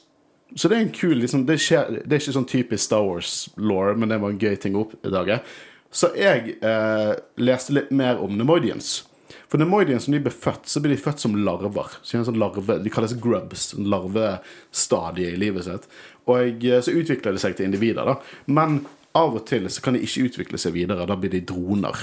[0.56, 3.92] Så det er en kul liksom, det, skjer, det er ikke sånn typisk Star Wars-law,
[3.98, 5.42] men det var en gøy ting å oppdage.
[5.90, 9.07] Så jeg eh, leste litt mer om Nemoidians.
[9.48, 11.94] For Nemoidians, når de ble født, så blir de født som larver.
[12.02, 15.88] Så de, sånn larve, de kalles grubs, Larvestadiet i livet sitt.
[16.28, 18.18] Og eh, så utvikler de seg til individer, da.
[18.52, 18.82] Men
[19.16, 21.08] av og til så kan de ikke utvikle seg videre.
[21.08, 21.96] Da blir de droner.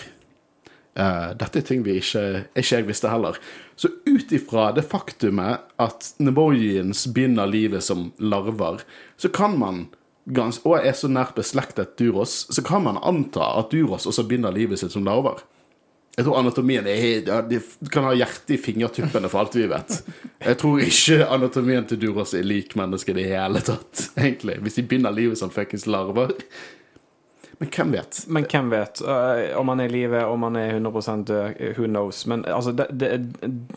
[0.95, 3.37] Uh, dette er ting vi ikke, ikke jeg visste heller.
[3.75, 8.85] Så ut ifra det faktumet at Neboians begynner livet som larver,
[9.19, 9.85] så kan man
[10.25, 14.81] og er så nært beslektet Duros, så kan man anta at Duros også begynner livet
[14.81, 15.43] sitt som larver.
[16.16, 17.59] Jeg tror anatomien er ja, De
[17.91, 19.97] kan ha hjertet i fingertuppene for alt vi vet.
[20.39, 24.61] Jeg tror ikke anatomien til Duros er lik mennesket i det hele tatt, egentlig.
[24.63, 26.32] Hvis de begynner livet som fuckings larver.
[27.57, 28.22] Men hvem vet?
[28.28, 29.01] Men hvem vet?
[29.01, 32.26] Uh, om han er i live, om han er 100 død, eh, who knows?
[32.28, 33.11] Men altså, det, det,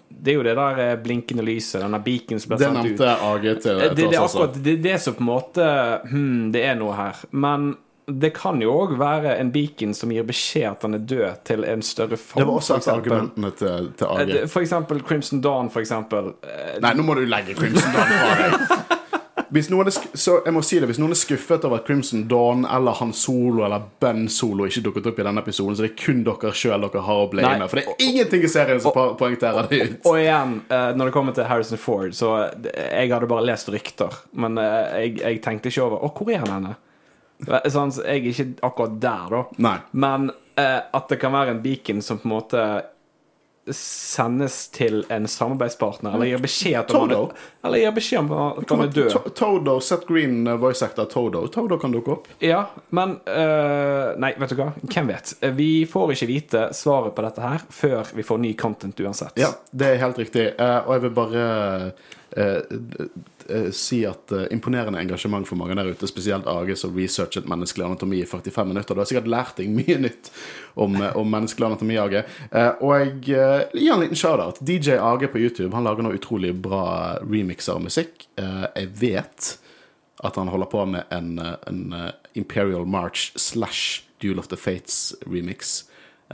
[0.09, 2.89] det er jo det der eh, blinkende lyset, denne beacon som blir Det sendt ut.
[2.91, 5.69] nevnte AG til Det, det, er akkurat det, det som på en måte
[6.11, 7.23] hmm, Det er noe her.
[7.31, 7.71] Men
[8.09, 11.65] det kan jo òg være en beacon som gir beskjed at han er død, til
[11.69, 12.41] en større form.
[12.41, 14.49] Det var også et av argumentene til, til Eh, AG.
[14.49, 16.33] For eksempel Crimson Dawn, for eksempel.
[16.43, 18.95] Eh, Nei, nå må du legge Crimson Dawn fra deg.
[19.49, 19.95] Hvis noen er
[20.61, 24.27] si det, hvis noen er skuffet over at Crimson Dawn eller Han Solo eller Ben
[24.29, 27.23] Solo ikke dukket opp i denne episoden, så det er kun dere sjøl dere har
[27.23, 27.63] å blame.
[27.63, 29.95] med For det er ingenting i serien som po- poengterer det ut.
[30.11, 33.73] Og igjen, eh, når det kommer til Harrison Ford, så eh, jeg hadde bare lest
[33.73, 34.19] rykter.
[34.37, 36.75] Men eh, jeg, jeg tenkte ikke over Å, hvor er han henne?
[37.47, 39.43] Eh, Sånn, så jeg er ikke akkurat der, da.
[39.63, 39.77] Nei.
[39.93, 42.69] Men eh, at det kan være en beacon som på en måte
[43.69, 47.19] sendes til en samarbeidspartner, eller gir beskjed om han Todo.
[47.29, 49.17] er, eller gir beskjed om at han er død.
[49.37, 51.43] Todo, Seth Green, uh, voice actor Todo.
[51.53, 52.31] Todo kan dukke opp.
[52.41, 52.63] Ja,
[52.97, 54.71] men eh, Nei, vet du hva?
[54.89, 55.35] Hvem vet?
[55.59, 59.37] Vi får ikke vite svaret på dette her før vi får ny content uansett.
[59.41, 60.47] Ja, det er helt riktig.
[60.57, 61.91] Eh, og jeg vil bare eh,
[62.41, 63.05] eh,
[63.73, 68.23] si at eh, imponerende engasjement for mange der ute, spesielt Age som researchet menneskelig anatomi
[68.23, 68.95] i 45 minutter.
[68.95, 70.31] Du har sikkert lært deg mye nytt
[70.75, 72.25] om, eh, om menneskelig anatomi, Age.
[72.51, 74.61] Eh, og jeg eh, gir en liten shout-out.
[74.61, 78.29] DJ Age på YouTube Han lager nå utrolig bra remixer av musikk.
[78.41, 79.55] Eh, jeg vet
[80.25, 84.57] at han holder på med en, eh, en eh, Imperial March slash Duel of the
[84.57, 85.85] Fates remix,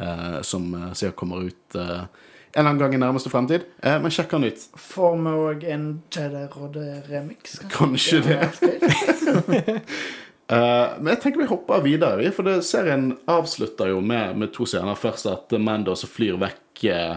[0.00, 2.06] eh, som eh, sikkert kommer ut eh,
[2.54, 3.64] en eller annen gang i nærmeste fremtid.
[3.82, 4.60] Eh, men sjekk han ut.
[4.78, 7.56] Får vi òg en Jedi Rodde-remix?
[7.72, 8.40] Kanskje det.
[10.52, 14.68] uh, men jeg tenker vi hopper videre, for det, serien avslutter jo med, med to
[14.70, 14.94] scener.
[14.98, 17.16] Først at Mando så flyr vekk uh...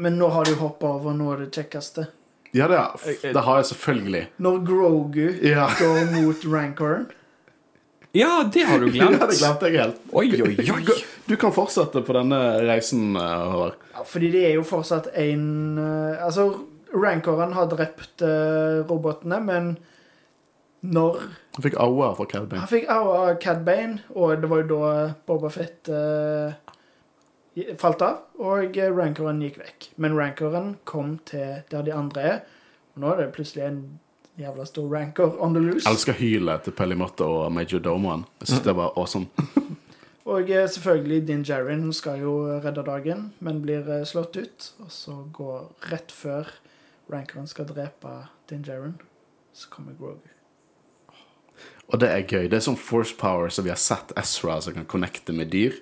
[0.00, 2.08] Men nå har du hoppa over noe av det kjekkeste.
[2.54, 2.82] Ja, det,
[3.22, 4.24] det har jeg selvfølgelig.
[4.42, 5.68] Når Grogu Ja.
[5.78, 7.06] går mot Rancoren.
[8.12, 9.30] Ja, det har du Ja, glemt.
[9.30, 10.00] det glemte jeg helt.
[10.12, 10.98] Oi, oi, oi.
[11.26, 13.78] Du kan fortsette på denne reisen, eh, Håvard.
[13.94, 16.48] Ja, fordi det er jo fortsatt en eh, Altså,
[16.90, 19.68] Rancoren har drept uh, robotene, men
[20.82, 21.20] når
[21.54, 22.64] Han fikk aua fra Cad Bane.
[22.64, 24.90] Han fikk aua av Cad Bane, og det var jo da
[25.28, 26.50] Boba Fett uh,
[27.78, 29.90] falt av, og Rancoren gikk vekk.
[30.02, 32.42] Men Rancoren kom til der de andre er,
[32.96, 33.80] og nå er det plutselig en
[34.40, 35.88] jævla stor Rancor on the loose.
[35.90, 38.24] Elsker hylet til Pelimoto og Major Domoen.
[38.40, 39.26] Jeg synes det var awesome.
[40.30, 42.34] Og eh, selvfølgelig Din Djarin skal jo
[42.64, 44.72] redde dagen, men blir eh, slått ut.
[44.78, 46.50] Og så går rett før
[47.10, 48.12] Rancoren skal drepe
[48.50, 49.00] Din Djarin,
[49.52, 50.28] så kommer Grogu.
[51.90, 52.46] Og det er gøy.
[52.46, 55.74] Det er sånn force power som vi har sett Ezra som kan connecte med dyr.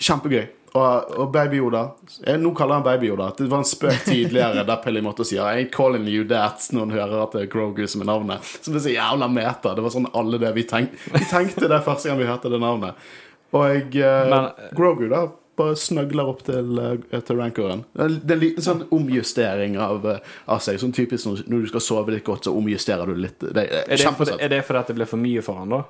[0.00, 0.46] Kjempegøy.
[0.70, 1.80] Og, og Baby Yoda
[2.22, 3.32] jeg, Nå kaller han Baby Yoda.
[3.34, 6.94] Det var en spøk tidligere der Pelimoto sier I ain't calling you that når hun
[6.94, 8.52] hører at det er Grogu som er navnet.
[8.62, 9.74] Som er så jævla meta.
[9.74, 11.00] Det var sånn alle det vi tenkte.
[11.16, 13.10] Vi tenkte det første gang vi hørte det navnet.
[13.50, 15.26] Og eh, Men- Grogu da
[15.58, 17.82] bare snøgler opp til, eh, til rancoren.
[17.92, 20.78] Det er en liten sånn omjustering av, eh, av seg.
[20.80, 23.38] Sånn typisk når, du skal sove litt godt, så omjusterer du litt.
[23.42, 25.82] Det er Er det, for, er det fordi det ble for mye for han da?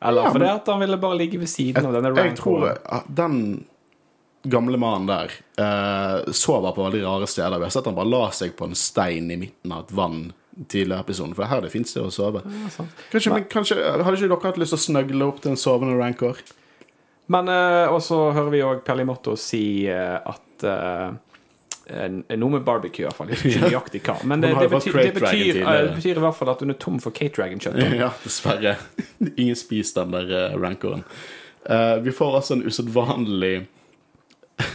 [0.00, 3.14] Eller Ja, fordi at han ville bare ligge ved siden av denne Jeg tror rancoren?
[3.16, 3.64] den
[4.46, 7.58] gamle mannen der eh, sover på veldig rare steder.
[7.58, 10.20] Vi har sett han bare la seg på en stein i midten av et vann
[10.68, 11.34] tidligere episoden.
[11.34, 12.42] For er her det fins det å sove.
[13.12, 15.98] Kanskje, men, kanskje, Hadde ikke dere hatt lyst til å snøgle opp til en sovende
[15.98, 16.38] rancor?
[17.32, 21.08] Men eh, Og så hører vi òg Perlimotto si eh, at eh,
[21.86, 23.30] noe med barbecue, i hvert fall.
[23.30, 24.16] Ikke nøyaktig hva.
[24.26, 26.78] Men det, det, betyr, det, betyr, eh, det betyr i hvert fall at hun er
[26.82, 27.78] tom for Kate Dragon-kjøtt.
[28.02, 28.76] Ja, dessverre.
[29.36, 31.04] Ingen spiser den der uh, rancoren.
[31.66, 33.66] Uh, vi får altså en usedvanlig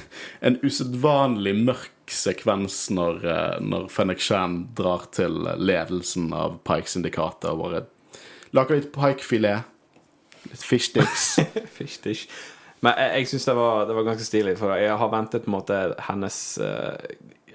[0.47, 3.21] En usedvanlig mørk sekvens når,
[3.63, 7.83] når Fennec Shan drar til ledelsen av Pike-syndikatet og bare
[8.57, 9.69] lager litt pikefilet.
[10.49, 11.37] Litt fish sticks.
[11.77, 12.25] Fish.
[12.81, 15.51] Men jeg, jeg syns det, var- det var ganske stilig, for jeg har ventet på
[15.51, 16.95] en måte hennes uh,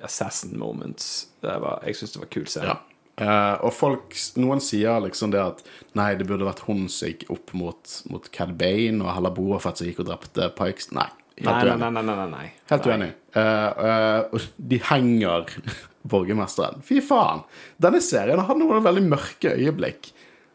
[0.07, 1.27] assassin moments.
[1.43, 2.75] Det var, jeg syns det var kul scene.
[2.75, 2.77] Ja.
[3.17, 5.63] Uh, og folk, noen sier liksom det at
[5.97, 9.81] Nei, det burde vært hun som gikk opp mot, mot Cad Bane, og heller Boafett
[9.81, 10.91] som gikk og drepte Pikes.
[10.95, 11.09] Nei.
[11.37, 11.79] Helt uenig.
[11.81, 12.45] nei, nei, nei, nei.
[12.71, 13.09] Helt uenig.
[13.37, 15.51] Eh, og de henger
[16.13, 16.81] borgermesteren.
[16.87, 17.43] Fy faen!
[17.83, 20.13] Denne serien har noen veldig mørke øyeblikk.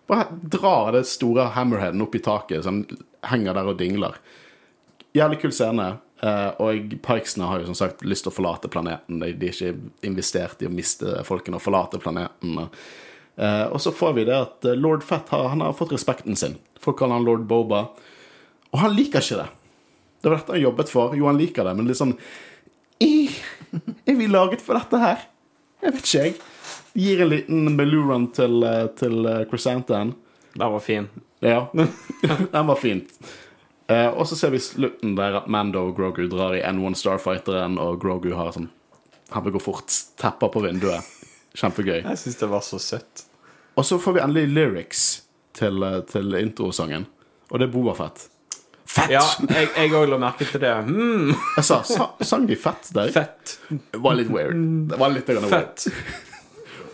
[0.09, 2.81] Bare drar det store hammerheaden opp i taket, så han
[3.29, 4.17] henger der og dingler.
[5.17, 5.87] Jævlig kul scene.
[6.23, 9.19] eh, og Pikesene har jo som sagt lyst til å forlate planeten.
[9.19, 12.67] De, de er ikke investert i å miste folkene og forlate planeten.
[13.37, 16.37] Eh, og så får vi det at eh, lord Fett har, han har fått respekten
[16.39, 16.55] sin.
[16.81, 17.87] Folk kaller han lord Boba.
[18.71, 19.49] Og han liker ikke det.
[20.21, 21.15] Det var dette han jobbet for.
[21.17, 22.17] Jo, han liker det, men
[23.01, 23.33] «Eh,
[24.05, 25.23] Er vi laget for dette her?
[25.81, 26.35] Jeg vet ikke, jeg.
[27.01, 28.61] Gir en liten Beluran til,
[28.99, 29.45] til eh,
[30.53, 31.07] Den var fin.
[31.41, 33.09] Ja, den var fint.
[33.91, 37.75] Eh, og så ser vi slutten der at Mando og Grogu drar i N1 Starfighteren,
[37.81, 38.69] og Grogu har sånn
[39.31, 39.91] Han vil gå fort.
[40.19, 41.07] Tepper på vinduet.
[41.55, 42.01] Kjempegøy.
[42.03, 43.23] Jeg syns det var så søtt.
[43.79, 45.03] Og så får vi endelig lyrics
[45.55, 47.05] til, eh, til introsangen,
[47.49, 48.27] og det er Bobafett.
[48.91, 49.11] Fett!
[49.13, 49.21] Ja,
[49.79, 50.71] jeg òg la merke til det.
[50.87, 53.11] Mm, Jeg sa, sa sang de fett der?
[53.15, 53.53] fett.
[53.71, 54.57] Det var litt weird.
[54.91, 55.47] Det var litt weird.
[55.47, 55.87] Fett.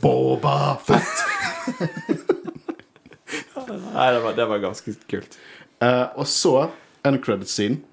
[0.01, 1.23] Boba Fett.
[3.67, 5.37] Nei, det var, det var ganske kult.
[5.81, 6.53] Uh, og så
[7.03, 7.83] en credit scene.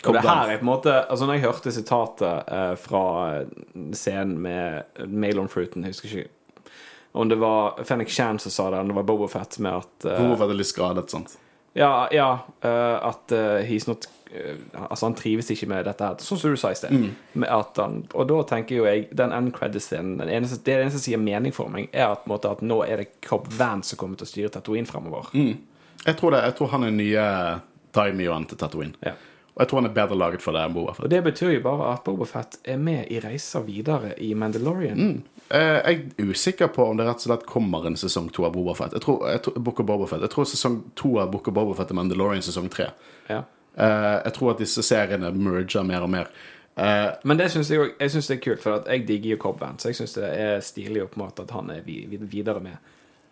[0.00, 3.02] Og det her er på en måte Altså Når jeg hørte sitatet eh, fra
[3.92, 6.30] scenen med Malon Fruiten Jeg husker ikke
[7.12, 9.80] om det var Fennik Shan som sa det, eller om det var Boba Fett med
[9.80, 11.32] at eh, Boba Fett er litt skadet, sant?
[11.74, 12.28] Ja, ja
[12.60, 14.54] eh, at eh, he's not eh,
[14.90, 16.22] Altså, han trives ikke med dette her.
[16.22, 16.94] Sånn som du sa i sted.
[17.34, 21.72] Med og da tenker jo jeg Den end credit-scenen Det eneste som sier mening for
[21.72, 24.54] meg, er at, måte, at nå er det Cobb Vance som kommer til å styre
[24.54, 25.34] Tatooine fremover.
[25.34, 27.26] Jeg tror, det, jeg tror han er nye
[27.94, 28.94] Daimyoen til Tatooine.
[29.04, 29.12] Ja.
[29.50, 31.04] Og jeg tror han er bedre laget for det enn Boba Fett.
[31.04, 35.22] Og det betyr jo bare at Boba Fett er med i reiser videre i Mandalorian.
[35.50, 38.52] Eh, jeg er usikker på om det rett og slett kommer en sesong to av
[38.54, 38.94] Boba Fett.
[38.96, 40.22] Jeg tror, jeg tror, Book Boba Fett.
[40.22, 42.86] Jeg tror sesong to av Book of Boba Fett er Mandalorian sesong tre.
[43.28, 43.42] Ja.
[43.74, 46.30] Eh, jeg tror at disse seriene merger mer og mer.
[46.78, 49.36] Eh, Men det synes jeg, også- jeg synes det er kult, for jeg digger jo
[49.36, 49.88] Cobb Vance.
[49.88, 52.78] Jeg syns det er stilig på en måte at han er vi, vi, videre med.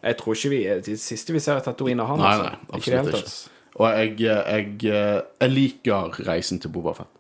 [0.02, 2.18] Jeg tror ikke vi det siste vi ser er Tatooine av han.
[2.18, 2.42] Nei, altså.
[2.42, 3.48] nei, Ikke absolutt tatt.
[3.78, 7.14] Og jeg, jeg, jeg liker reisen til Boba Fett.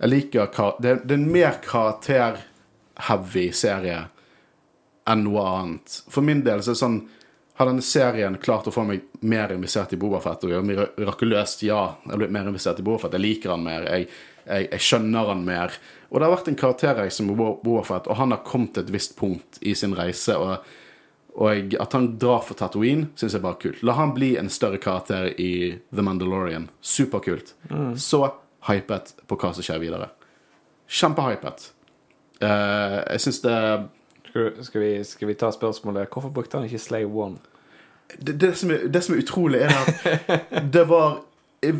[0.00, 0.48] Jeg liker
[0.82, 4.04] det, det er en mer karakter-heavy serie
[5.10, 6.00] enn noe annet.
[6.10, 7.00] For min del så er det sånn
[7.60, 10.44] Har denne serien klart å få meg mer investert i Bobafett?
[10.46, 11.80] Og gjøre meg mirakuløst, ja.
[12.06, 13.12] Jeg har blitt mer investert i Bobafett.
[13.18, 13.84] Jeg liker han mer.
[13.84, 14.06] Jeg,
[14.46, 15.74] jeg, jeg skjønner han mer.
[16.08, 18.94] Og det har vært en karakterreise med Bo- Bobafett, og han har kommet til et
[18.94, 20.38] visst punkt i sin reise.
[20.40, 20.64] og
[21.34, 23.82] og at han drar for Tatooine, syns jeg bare er kult.
[23.86, 26.68] La han bli en større karakter i The Mandalorian.
[26.82, 27.54] Superkult.
[27.96, 28.24] Så
[28.68, 30.10] hypet på hva som skjer videre.
[30.90, 31.70] Kjempehypet.
[32.40, 33.56] Uh, jeg syns det,
[34.64, 37.36] Skal, vi, skal vi ta spørsmålet Hvorfor brukte han ikke Slay One?
[38.18, 41.20] det det, som er, det som er utrolig, er at det var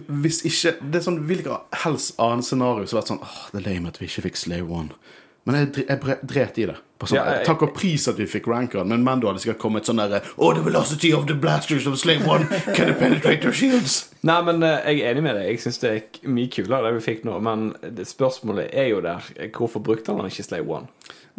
[0.07, 3.63] Hvis ikke Det er sånn hvilket helst annet scenario som har vært sånn Åh, det
[3.63, 4.99] er lame at vi ikke fikk Slave One.
[5.51, 6.77] Men jeg, jeg dret i det.
[7.01, 9.87] Sånn, Ja, jeg- Takk og pris at vi fikk rankeren, men Mando hadde sikkert kommet
[9.89, 12.45] sånn derre Oh, the velocity of the blasters of Slave One
[12.77, 14.11] can penetrate their shields?
[14.23, 15.47] Nei, men eh, jeg er enig med deg.
[15.49, 17.39] Jeg syns det er mye kulere det vi fikk nå.
[17.41, 17.71] Men
[18.05, 19.25] spørsmålet er jo der.
[19.57, 20.87] Hvorfor brukte han ikke Slave One?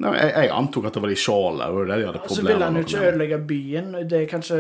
[0.02, 1.66] Nei, jeg, jeg antok at det var de skjolene.
[1.68, 3.92] Det var det de hadde Og så vil han jo ikke ødelegge byen.
[4.10, 4.58] Det er kanskje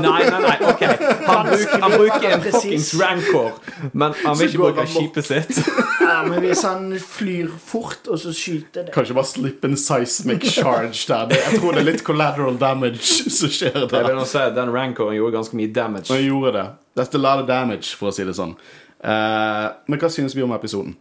[0.00, 0.82] Nei, nei, nei, ok
[1.28, 2.56] Han bruker, han bruker en Precis.
[2.64, 3.60] fuckings rancor,
[3.92, 5.60] men han vil ikke bruke han skipet sitt.
[6.10, 10.46] Ja, men hvis han flyr fort, og så skyter det Kanskje bare slippe en seismic
[10.56, 11.36] charge der.
[11.36, 13.94] Jeg tror det er litt collateral damage som skjer der.
[13.94, 16.10] Jeg vil nå si Den rancoren gjorde ganske mye damage.
[16.10, 16.66] Og jeg gjorde det.
[16.98, 18.56] That's a lot of damage, for å si det sånn.
[19.00, 20.96] Uh, men hva synes vi om episoden?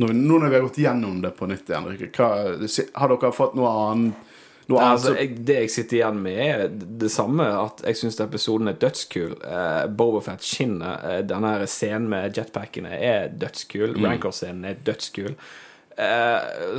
[0.00, 2.28] Nå, nå når vi har gått gjennom det på nytt igjen, hva,
[3.00, 4.28] har dere fått noe annet?
[4.70, 6.62] Noe annet Altså, jeg, det jeg sitter igjen med, er
[7.02, 7.48] det samme.
[7.64, 9.34] At jeg syns episoden er dødskul.
[9.42, 11.02] Uh, Bobafett skinner.
[11.02, 13.98] Uh, denne scenen med jetpackene er dødskul.
[13.98, 15.34] Rancor-scenen er dødskul.
[15.96, 16.78] Eh,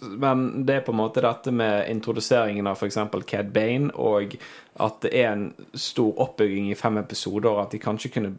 [0.00, 2.98] men det er på en måte dette med introduseringen av f.eks.
[3.28, 4.36] Cad Bane, og
[4.80, 8.34] at det er en stor oppbygging i fem episoder, at de kanskje kunne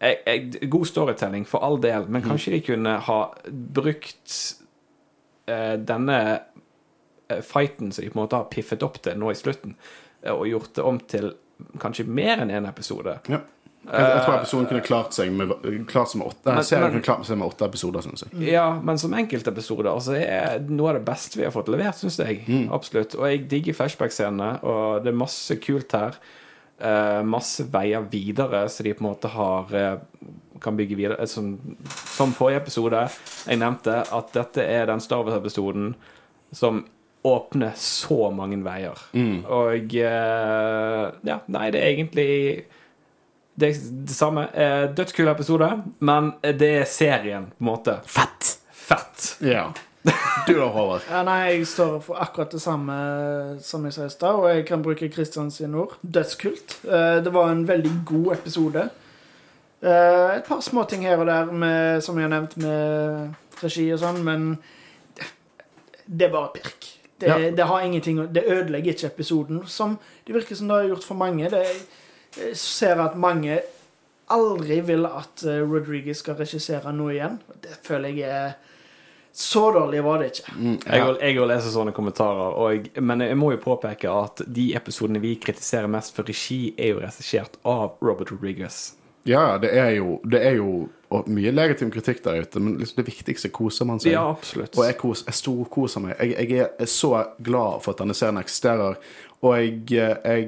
[0.00, 3.20] jeg, jeg, God storytelling, for all del, men kanskje de kunne ha
[3.76, 4.36] brukt
[5.50, 6.18] eh, denne
[7.28, 9.76] eh, fighten som de på en måte har piffet opp til nå i slutten,
[10.22, 11.32] eh, og gjort det om til
[11.80, 13.18] kanskje mer enn én en episode.
[13.28, 13.42] Ja.
[13.80, 15.52] Jeg, jeg tror episoden kunne klart seg med,
[15.88, 18.42] klart seg med åtte, Men- serien kunne klart seg med åtte episoder, synes jeg.
[18.52, 22.18] Ja, men som enkeltepisoder altså, er noe av det beste vi har fått levert, syns
[22.20, 22.42] jeg.
[22.76, 23.16] Absolutt.
[23.16, 26.20] Og jeg digger flashback-scenene, og det er masse kult her.
[26.80, 29.98] Eh, masse veier videre, så de på en måte har eh,
[30.64, 31.18] kan bygge videre.
[31.20, 31.58] Eh, Som,
[32.16, 33.02] som forrige episode
[33.46, 35.94] jeg nevnte, at dette er den Star Wars-episoden
[36.56, 36.86] som
[37.24, 38.96] åpner så mange veier.
[39.44, 42.28] Og eh, ja, nei, det er egentlig
[43.60, 43.74] det,
[44.08, 44.46] det samme.
[44.96, 45.68] Dødskul episode,
[46.00, 47.98] men det er serien, på en måte.
[48.08, 48.54] Fett!
[48.72, 49.34] Fett.
[49.44, 49.66] Ja.
[50.46, 51.02] Du da, Håvard?
[51.10, 52.94] Ja, nei, jeg står for akkurat det samme
[53.64, 55.96] som jeg sa i stad, og jeg kan bruke Kristians ord.
[56.02, 56.78] Dødskult.
[56.88, 58.86] Eh, Det var en veldig god episode.
[59.82, 64.00] Eh, Et par småting her og der med, som jeg har nevnt, med regi og
[64.00, 64.58] sånn, men
[66.08, 66.88] det er bare pirk.
[67.20, 67.50] Det, Ja.
[67.52, 71.14] det har ingenting Det ødelegger ikke episoden, som det virker som det har gjort for
[71.14, 71.50] mange.
[71.50, 71.66] Det,
[72.38, 73.60] jeg ser at mange
[74.30, 77.38] aldri vil at eh, Rodriguez skal regissere noe igjen.
[77.62, 78.52] Det føler jeg er
[79.32, 80.52] Så dårlig var det ikke.
[80.58, 81.10] Mm, Jeg ja.
[81.22, 85.36] jeg òg leser sånne kommentarer, og, men jeg må jo påpeke at de episodene vi
[85.40, 88.94] kritiserer mest for regi, er jo regissert av Robert Rodriguez.
[89.28, 93.00] ja, det er jo, det er jo og mye legitim kritikk der ute, men liksom
[93.02, 94.12] det viktigste koser man seg.
[94.12, 94.76] Ja, absolutt.
[94.78, 96.14] Og jeg, kos, jeg storkoser meg.
[96.20, 97.10] Jeg, jeg er så
[97.42, 98.94] glad for at denne serien eksisterer.
[99.42, 100.46] Og jeg, jeg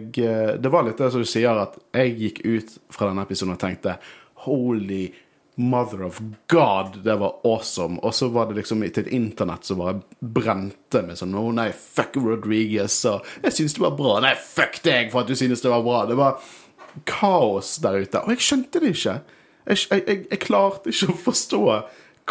[0.62, 3.58] Det var litt det som du sier, at jeg gikk ut fra denne episoden og
[3.58, 3.96] tenkte
[4.46, 5.08] Holy
[5.54, 6.20] mother of
[6.50, 7.98] God, det var awesome.
[8.00, 11.68] Og så var det liksom til et internett som bare brente med sånn Å nei,
[11.76, 12.96] fuck Rodriguez.
[13.10, 14.18] Og jeg syns det var bra.
[14.24, 16.04] Nei, fuck deg for at du synes det var bra.
[16.08, 16.40] Det var
[17.08, 18.24] kaos der ute.
[18.24, 19.18] Og jeg skjønte det ikke.
[19.62, 21.62] Jeg, jeg, jeg, jeg klarte ikke å forstå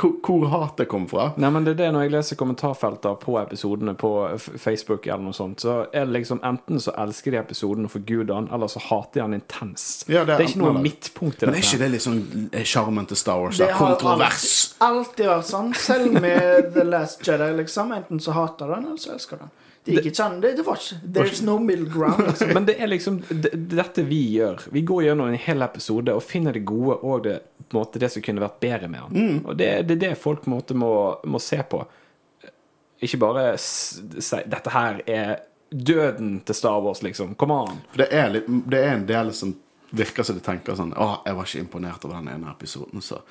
[0.01, 1.29] hvor, hvor hatet kom fra.
[1.41, 5.37] Nei, men det er det når jeg leser kommentarfelter på episodene på Facebook, eller noe
[5.37, 8.81] sånt, så er det liksom enten så elsker de episoden og forguder den, eller så
[8.87, 10.07] hater de den intenst.
[10.09, 12.21] Ja, det er det, er ikke noe midtpunkt i Men er ikke det litt sånn
[12.51, 13.59] eh, sjarmen til Star Wars?
[13.61, 13.77] Det da?
[13.77, 14.51] har Kontrovers.
[14.79, 15.73] alltid, alltid vært sånn.
[15.81, 17.93] Selv med The Last Jedi, liksom.
[17.95, 19.57] Enten så hater du den, eller så elsker du den.
[19.85, 22.27] Det ikke sånn Det, det var ikke There's no middle ground.
[22.27, 22.51] Liksom.
[22.57, 24.67] Men det er liksom det, dette vi gjør.
[24.73, 27.39] Vi går gjennom en hel episode og finner det gode og det,
[27.69, 29.25] på måte, det som kunne vært bedre med den.
[29.31, 29.39] Mm.
[29.45, 30.91] Og det, det er det folk måte må,
[31.25, 31.81] må se på.
[33.01, 35.39] Ikke bare si 'dette her er
[35.71, 37.35] døden til Star Wars', liksom.
[37.35, 37.81] Come on.
[37.91, 39.55] For det er, litt, det er en del som
[39.91, 43.21] virker som de tenker sånn Å, jeg var ikke imponert over den ene episoden, så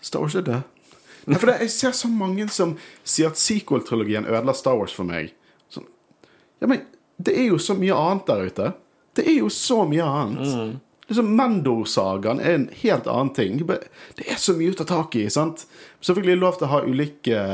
[0.00, 0.62] Star Wars er død.
[1.26, 5.08] Nei, for det, jeg ser så mange som sier at sequel-trilogien ødela Star Wars for
[5.08, 5.34] meg.
[6.60, 6.84] Ja, men
[7.16, 8.72] det er jo så mye annet der ute.
[9.16, 10.78] Det er jo så mye annet.
[11.08, 13.60] liksom Mendor-sagaen er en helt annen ting.
[13.66, 15.26] Det er så mye å ta tak i.
[15.32, 15.64] sant?
[16.04, 17.44] Selvfølgelig er det lov til å ha ulike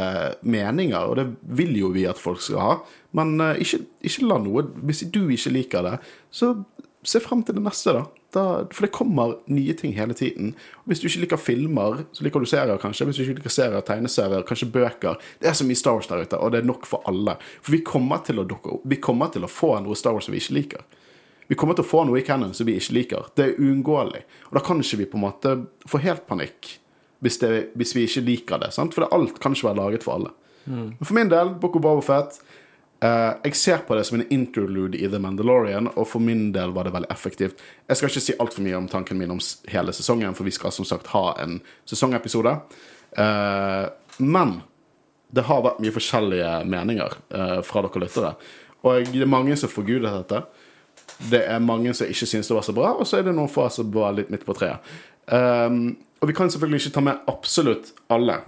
[0.42, 1.28] meninger, og det
[1.60, 2.74] vil jo vi at folk skal ha.
[3.16, 5.98] Men uh, ikke, ikke, la noe Hvis du ikke liker det,
[6.32, 6.54] så
[7.02, 8.02] se frem til det neste, da.
[8.34, 8.44] da.
[8.70, 10.52] For det kommer nye ting hele tiden.
[10.86, 13.08] Hvis du ikke liker filmer, så liker du serier, kanskje.
[13.08, 15.20] Hvis du ikke liker serier, tegneserier, kanskje bøker.
[15.42, 17.36] Det er så mye Star Wars der ute, og det er nok for alle.
[17.60, 18.46] For vi kommer til å,
[18.84, 20.86] vi kommer til å få noe Star Wars som vi ikke liker.
[21.50, 23.32] Vi kommer til å få noe i canon som vi ikke liker.
[23.36, 24.22] Det er uunngåelig.
[24.48, 25.56] Og da kan ikke vi på en måte
[25.90, 26.76] få helt panikk
[27.22, 28.70] hvis, det, hvis vi ikke liker det.
[28.74, 28.94] Sant?
[28.94, 30.32] For det, alt kan ikke være laget for alle.
[30.64, 30.94] Mm.
[30.94, 32.38] Men for min del, Boko of Bobafett
[33.02, 36.70] Uh, jeg ser på det som en interlude i The Mandalorian, og for min del
[36.70, 37.62] var det veldig effektivt.
[37.90, 39.40] Jeg skal ikke si altfor mye om tanken min om
[39.72, 41.58] hele sesongen, for vi skal som sagt ha en
[41.88, 42.54] sesongepisode.
[43.18, 43.90] Uh,
[44.22, 44.60] men
[45.34, 48.32] det har vært mye forskjellige meninger uh, fra dere lyttere.
[48.86, 50.44] Og det er mange som forguder dette.
[51.32, 53.50] Det er mange som ikke syns det var så bra, og så er det noen
[53.50, 54.82] få som var litt midt på treet.
[55.30, 58.40] Og vi kan selvfølgelig ikke ta med absolutt alle.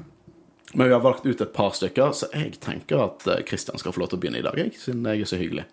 [0.76, 3.94] Men vi har valgt ut et par stykker, så jeg tenker at Kristian eh, skal
[3.94, 5.64] få lov til å begynne i dag, jeg, siden jeg er så hyggelig.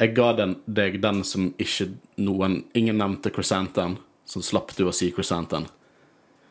[0.00, 4.94] Jeg ga den, deg den som ikke noen Ingen nevnte Chrysanthemum, så slapp du å
[4.96, 5.68] si Chrysanthemum.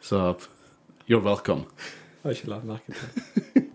[0.06, 0.22] Så
[1.10, 1.66] you're welcome.
[2.22, 3.66] Jeg har ikke lagt merke til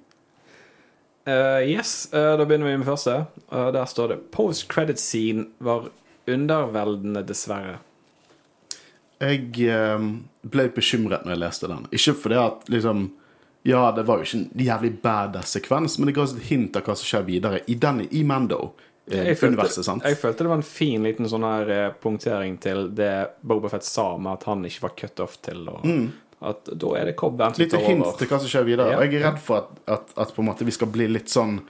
[1.26, 3.18] uh, Yes, uh, da begynner vi med første.
[3.50, 5.90] Uh, der står det 'Post credit scene var
[6.30, 7.82] underveldende, dessverre'.
[9.18, 9.48] Jeg
[10.44, 11.86] ble bekymret når jeg leste den.
[11.90, 13.06] Ikke fordi at liksom
[13.66, 16.76] ja, det var jo ikke en jævlig badass sekvens, men det ga oss et hint
[16.78, 18.76] av hva som skjer videre i den i Mando.
[19.10, 20.06] Eh, jeg følte, sant?
[20.06, 23.12] jeg følte det var en fin liten sånn her eh, punktering til det
[23.46, 25.64] Bobafett sa med at han ikke var cut off til.
[25.72, 26.06] Og mm.
[26.46, 28.92] At da er det Cobb Litt hint til hva som skjer videre.
[28.92, 29.00] Ja.
[29.00, 31.32] Og jeg er redd for at, at, at, på en måte vi skal bli litt
[31.32, 31.62] sånn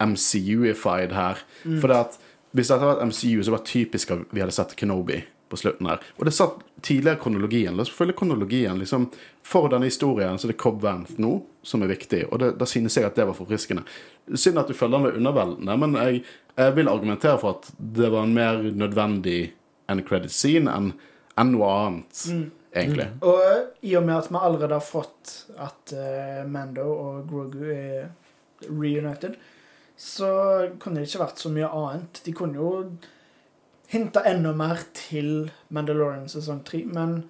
[0.00, 1.42] MCU-ified her.
[1.66, 1.78] Mm.
[1.82, 2.16] For det at
[2.56, 5.56] hvis dette hadde vært MCU, så var det typisk at vi hadde sett Kenobi på
[5.56, 6.02] slutten her.
[6.16, 7.76] Og det satt tidligere kronologien.
[7.76, 8.78] La oss følge kronologien.
[8.78, 9.08] liksom
[9.46, 12.66] For denne historien så er det Cobb Vanth nå som er viktig, og det, da
[12.68, 13.82] synes jeg at det var forfriskende.
[14.34, 16.20] Synd at du følger den ved underveldende, men jeg,
[16.54, 19.40] jeg, vil argumentere for at det var en mer nødvendig
[19.90, 20.92] end credit scene enn
[21.36, 22.44] en noe annet, mm.
[22.70, 23.08] egentlig.
[23.10, 23.26] Mm.
[23.28, 28.06] Og i og med at vi allerede har fått at uh, Mando og Grogu er
[28.70, 29.36] reunited,
[29.96, 30.30] så
[30.80, 32.22] kunne det ikke vært så mye annet.
[32.24, 32.70] De kunne jo
[33.92, 37.20] hinta enda mer til Mandalorian sesong tre, men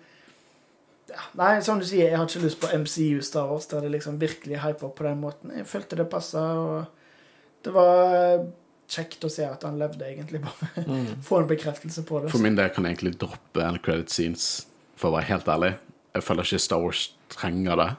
[1.07, 3.93] ja, Nei, som du sier, jeg har ikke lyst på MCU Star Wars, der det
[3.95, 5.53] liksom virkelig hyper på den måten.
[5.55, 8.43] Jeg følte det passa, og det var
[8.91, 10.43] kjekt å se at han levde, egentlig.
[10.45, 11.07] Bare mm.
[11.29, 12.33] få en bekreftelse på det.
[12.35, 14.67] For min del kan jeg egentlig droppe end credit scenes,
[14.99, 15.73] for å være helt ærlig.
[16.17, 17.91] Jeg føler ikke Star Wars trenger det.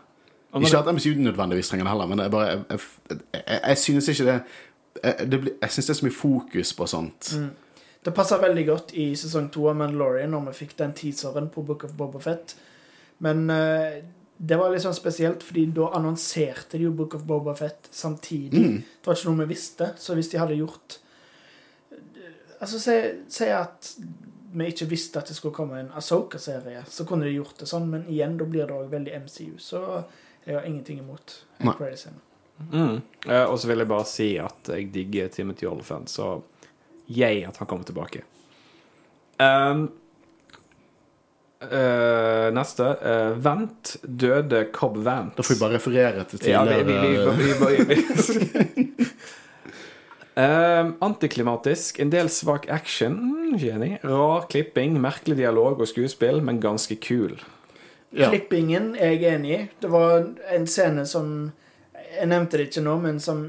[0.57, 4.07] Ikke at MCU nødvendigvis trenger det heller, men jeg bare Jeg, jeg, jeg, jeg synes
[4.07, 4.37] ikke det
[5.03, 7.27] Jeg, det blir, jeg synes det er så mye fokus på sånt.
[7.37, 7.49] Mm.
[8.07, 11.59] Det passa veldig godt i sesong to av Mandalorian når vi fikk den teaseren på
[11.67, 12.53] Book of Bobafett.
[13.19, 13.97] Men uh,
[14.37, 18.63] det var litt sånn spesielt, fordi da annonserte de jo Book of Bobafett samtidig.
[18.63, 18.77] Mm.
[18.79, 21.01] Det var ikke noe vi visste, så hvis de hadde gjort
[22.57, 22.93] Altså, si,
[23.29, 23.91] si at
[24.57, 27.85] vi ikke visste at det skulle komme en Asoka-serie, så kunne de gjort det sånn,
[27.91, 29.81] men igjen, da blir det òg veldig MCU, så
[30.41, 31.35] jeg har ingenting imot
[32.71, 33.03] Mm.
[33.27, 36.37] Uh, og så vil jeg bare si at jeg digger Timothy Olyphant, så
[37.07, 38.21] yay at han kommer tilbake.
[39.37, 39.91] Um,
[41.61, 42.83] uh, neste.
[42.83, 45.35] Uh, Vent døde Cobb Vent.
[45.37, 46.79] Da får vi bare referere til tidligere
[50.37, 51.99] ja, um, Antiklimatisk.
[51.99, 53.19] En del svak action.
[53.59, 53.97] Geni.
[54.03, 57.37] Rar klipping, merkelig dialog og skuespill, men ganske kul.
[58.09, 58.29] Ja.
[58.31, 59.61] Klippingen er jeg enig i.
[59.81, 61.51] Det var en scene som
[62.17, 63.41] Jeg nevnte det ikke nå, men som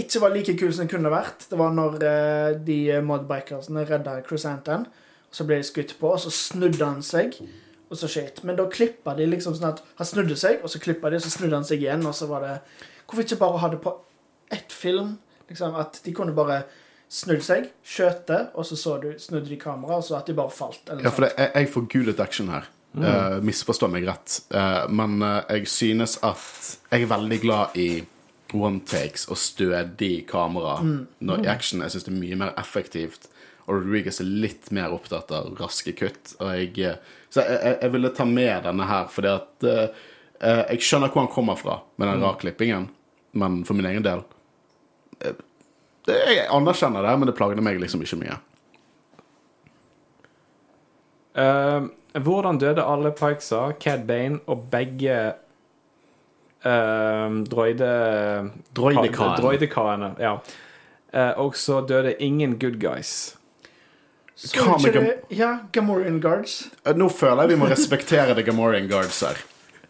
[0.00, 1.46] ikke var like kul som den kunne vært.
[1.50, 4.88] Det var når uh, de modbikersene redda Chrysanthemum.
[5.30, 7.36] Så ble de skutt på, og så snudde han seg,
[7.86, 8.40] og så shit.
[8.42, 11.22] Men da klippa de liksom sånn at han snudde seg, og så klippa de, og
[11.22, 12.56] så snudde han seg igjen, og så var det
[13.10, 13.92] Hvorfor ikke bare ha det på
[14.54, 15.16] ett film?
[15.50, 16.64] Liksom At de kunne bare
[17.10, 20.54] snudd seg, skjøte, og så, så du, snudde de kameraet, og så at de bare
[20.54, 20.82] falt.
[20.86, 22.68] ja, for det, jeg, jeg får gulet action her.
[22.90, 23.04] Mm.
[23.06, 24.40] Uh, misforstå meg rett.
[24.50, 27.88] Uh, men uh, jeg synes at Jeg er veldig glad i
[28.54, 30.96] one takes og stødig kamera mm.
[31.26, 31.82] når i action.
[31.84, 33.28] Jeg syns det er mye mer effektivt.
[33.66, 36.34] Og Rodriguez er litt mer opptatt av raske kutt.
[36.40, 40.08] Og jeg, eh, så jeg, jeg, ville ta med denne her, fordi at uh,
[40.40, 42.26] Jeg skjønner hvor han kommer fra med den mm.
[42.26, 42.88] rakklippingen,
[43.38, 45.34] men for min egen del uh,
[46.08, 48.40] Jeg anerkjenner det, men det plagde meg liksom ikke mye.
[51.38, 55.20] Uh, hvordan døde alle Pikesa, Cad Bane og begge
[56.64, 57.90] uh, droide...
[58.76, 59.36] Droidekaene.
[59.40, 60.38] Droidekaene, ja.
[61.10, 63.36] Uh, og så døde ingen good guys.
[64.40, 66.62] Så Hva med ikke Gam det, ja, Gamorian Guards.
[66.86, 69.40] Uh, Nå føler jeg vi må respektere The Gamorian Guards her.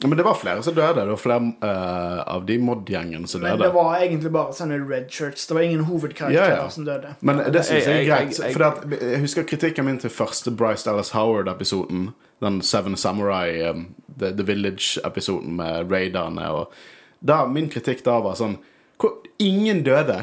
[0.02, 1.00] Ja, Men det var flere som døde.
[1.00, 3.52] Det var flere uh, av de mod-gjengene som døde.
[3.52, 5.46] Men det var egentlig bare sånne red shirts.
[5.46, 6.70] Det var ingen hovedkarakterer Ja, ja.
[6.72, 7.14] som døde.
[7.20, 8.40] Men det syns jeg er greit.
[8.54, 12.10] For at, jeg husker kritikken min til første Bryce Dallas Howard-episoden.
[12.40, 16.48] Den Seven Samurai, um, The, The Village-episoden med raiderne.
[16.48, 16.72] Og
[17.20, 18.56] da, min kritikk da var sånn
[19.00, 20.22] hvor, Ingen døde.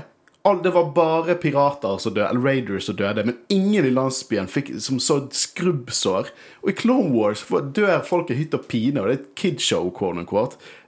[0.64, 4.70] Det var bare pirater som døde, eller raiders som døde, men ingen i landsbyen fikk,
[4.80, 6.30] som så skrubbsår.
[6.64, 7.44] Og i Clone Wars
[7.76, 9.92] dør folk i hytt og pine, og det er et kidshow.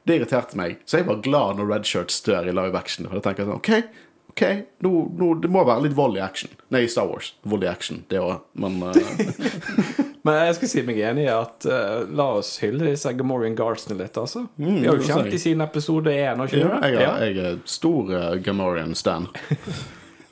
[0.08, 0.80] Det irriterte meg.
[0.88, 3.10] Så jeg var glad når Red Shirts dør i live action.
[3.10, 4.00] For da tenker jeg sånn, OK,
[4.30, 4.44] ok,
[4.86, 6.54] nå, nå, det må være litt vold i action.
[6.74, 7.34] Nei, Star Wars.
[7.50, 8.46] Vold i action, det òg.
[8.60, 8.96] Men uh...
[10.28, 13.96] Men jeg skal si meg enig i at uh, la oss hylle disse Gamorian Guardsene
[14.02, 14.46] litt, altså.
[14.60, 17.14] Vi har jo kjent dem de siden episode én, ja, jeg, ja.
[17.24, 19.30] jeg er stor uh, Gamorian-stan.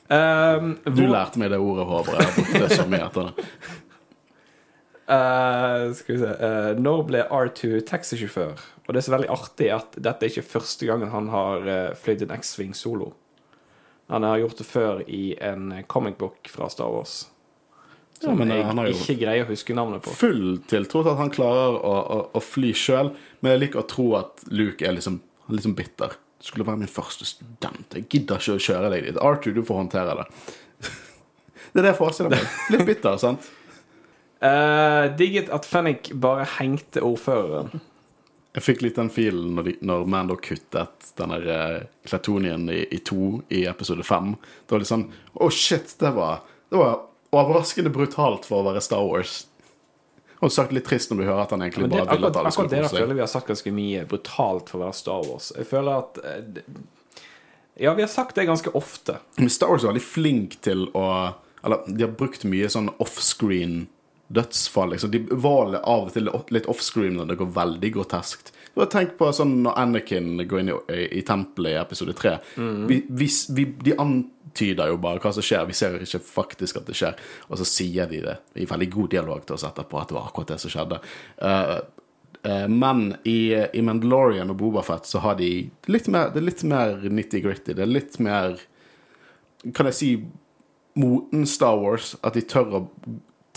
[0.08, 2.20] Um, Du hvor- lærte meg det ordet, Håvard.
[2.20, 3.46] Jeg har brukt det så mye etter det.
[5.08, 8.66] Uh, skal vi se uh, Når ble R2 taxisjåfør?
[8.84, 11.96] Og det er så veldig artig at dette er ikke første gangen han har uh,
[11.96, 13.14] fløyet en X-Swing solo.
[14.08, 17.26] Han har gjort det før i en comic book fra Star Wars.
[18.18, 20.10] Som men, eh, jeg ikke greier å huske navnet på.
[20.10, 23.90] full tiltro til at han klarer å, å, å fly sjøl, men jeg liker å
[23.90, 25.20] tro at Luke er liksom,
[25.52, 26.16] liksom bitter.
[26.38, 27.86] Du skulle være min første student.
[27.94, 29.20] Jeg gidder ikke å kjøre deg dit.
[29.22, 30.26] Arthur, du får håndtere det.
[31.68, 32.44] Det er det jeg forestiller meg.
[32.72, 33.48] Litt bitter, sant?
[34.40, 37.82] Uh, digget at Fennik bare hengte ordføreren.
[38.56, 42.80] Jeg fikk litt den filen når, de, når Mando kuttet den der uh, Kletonien i,
[42.94, 44.32] i to i episode fem.
[44.64, 46.40] Det var litt sånn Å, oh, shit, det var,
[46.72, 47.04] det var
[47.36, 49.42] overraskende brutalt for å være Star Wars.
[50.38, 52.52] Og sagt litt trist når du hører at han egentlig bare ville akkurat, at alle
[52.52, 53.02] akkurat det skulle kose seg.
[53.02, 55.50] føler vi har sagt ganske mye brutalt for å være Star Wars.
[55.58, 56.72] Jeg føler at eh,
[57.78, 59.18] Ja, vi har sagt det ganske ofte.
[59.36, 61.04] Men Star Wars er veldig flink til å
[61.66, 63.88] Eller de har brukt mye sånn offscreen
[64.28, 64.90] dødsfall.
[64.90, 65.10] Liksom.
[65.10, 68.52] De valget av og til litt offscreen når det går veldig groteskt.
[68.76, 72.36] Bare tenk på sånn når Anakin går inn i, i, i tempelet i episode tre.
[72.88, 73.00] Vi,
[73.82, 77.16] de antyder jo bare hva som skjer, vi ser ikke faktisk at det skjer.
[77.48, 80.28] Og så sier de det i veldig god dialog til oss etterpå at det var
[80.28, 81.00] akkurat det som skjedde.
[81.42, 81.78] Uh,
[82.44, 85.50] uh, men i, i Mandalorian og Bobafett så har de
[85.90, 87.74] litt mer, det er litt mer nitty-gritty.
[87.74, 88.60] Det er litt mer
[89.74, 90.08] Kan jeg si
[90.98, 92.82] moten Star Wars, at de tør å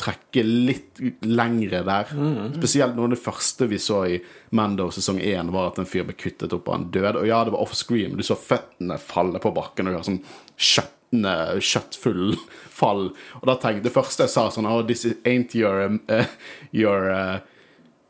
[0.01, 2.13] trekke litt lengre der.
[2.57, 4.17] Spesielt noe av det første vi så i
[4.57, 7.21] Mando sesong 1, var at en fyr ble kuttet opp av en død.
[7.21, 10.23] Og ja, det var off-screen, du så føttene falle på bakken og gjøre sånn
[10.57, 12.35] kjøttende, kjøttfull
[12.81, 13.09] fall.
[13.41, 16.29] Og da tenkte det første jeg sa sånn Oh, this ain't your, eh,
[16.83, 17.39] your uh,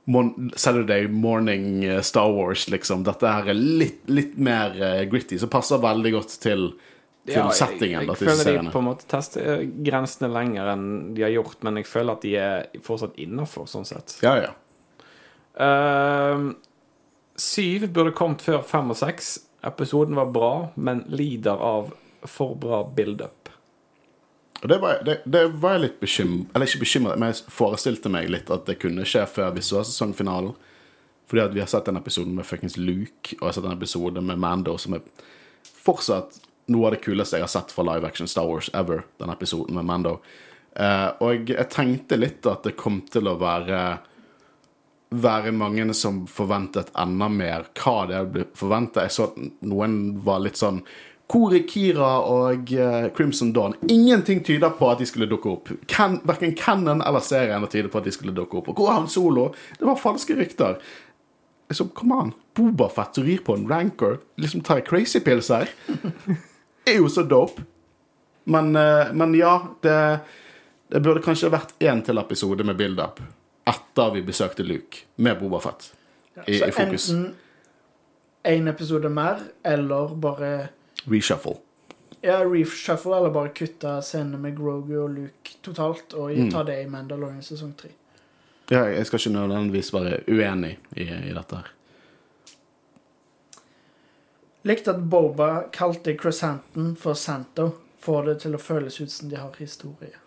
[0.05, 3.03] mon Saturday morning eh, Star Wars, liksom.
[3.07, 6.71] Dette her er litt, litt mer uh, gritty, så passer veldig godt til,
[7.25, 7.99] til Ja, jeg, settingen.
[8.01, 11.59] jeg, jeg føler de på en måte tester eh, grensene lenger enn de har gjort,
[11.67, 14.17] men jeg føler at de er fortsatt innafor, sånn sett.
[14.25, 14.51] Ja, ja.
[15.51, 16.53] Uh,
[17.37, 19.35] syv burde kommet før fem og seks.
[19.67, 21.91] Episoden var bra, men lider av
[22.25, 23.49] for bra build-up.
[24.61, 28.11] Og det var, det, det var jeg litt bekymret Eller ikke bekymret, men jeg forestilte
[28.13, 30.53] meg litt at det kunne skje før vi så sesongfinalen.
[31.31, 33.77] Fordi at vi har sett en episode med fuckings Luke, og jeg har sett en
[33.77, 35.05] episode med Mando, som er
[35.63, 36.37] fortsatt
[36.71, 39.03] noe av det kuleste jeg har sett fra live action Star Wars ever.
[39.21, 40.17] Den episoden med Mando.
[40.71, 43.81] Uh, og jeg tenkte litt at det kom til å være
[45.11, 49.05] være mange som forventet enda mer hva det ble forventa.
[49.05, 50.81] Jeg så at noen var litt sånn
[51.31, 53.75] Hvor er Kira og uh, Crimson Dawn?
[53.87, 55.71] Ingenting tyder på at de skulle dukke opp.
[55.87, 58.71] Ken, verken Cannon eller serien tyder på at de skulle dukke opp.
[58.71, 59.49] Og hvor er han Solo?
[59.77, 60.79] Det var falske rykter.
[61.71, 62.33] Så, kom an.
[62.55, 64.19] Bobafett rir på en rancor.
[64.35, 65.71] Liksom tar jeg crazy pills her.
[66.85, 67.61] Er jo så dope.
[68.43, 70.19] Men, eh, men ja, det,
[70.89, 73.19] det burde kanskje vært én til episode med build-up
[73.69, 75.91] etter vi besøkte Luke, med Bobafett
[76.47, 77.09] i, Så i fokus.
[77.11, 77.35] enten
[78.43, 80.67] én episode mer, eller bare
[81.05, 81.57] Reshuffle.
[82.23, 86.49] ja, reshuffle, eller bare kutte scenene med Grogu og Luke totalt, og Mm.
[86.51, 87.89] ta det i Mandalorian sesong tre.
[88.71, 91.69] Ja, jeg skal ikke nødvendigvis være uenig i, i dette her.
[94.61, 97.71] Likte at Boba kalte Chrysanthemum for Santo.
[98.01, 100.17] Får det til å føles ut som de har historie.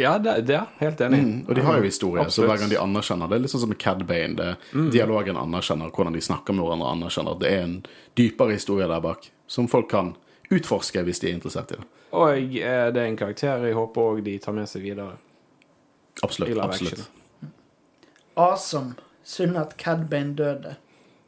[0.00, 1.18] Ja, det, det er helt enig.
[1.18, 3.64] Mm, og de har jo historie, så hver gang de anerkjenner Det er litt sånn
[3.64, 4.32] som med Cad Bane.
[4.38, 6.92] Det, Dialogen anerkjenner hvordan de snakker med hverandre.
[6.94, 7.78] anerkjenner at Det er en
[8.16, 10.14] dypere historie der bak, som folk kan
[10.50, 11.88] utforske hvis de er interessert i det.
[12.16, 15.18] Og eh, det er en karakter jeg håper òg de tar med seg videre.
[16.22, 16.56] Absolutt.
[16.58, 17.04] absolutt.
[17.04, 17.52] action.
[18.36, 18.94] Awesome.
[19.24, 20.76] Synd at Cad Bane døde.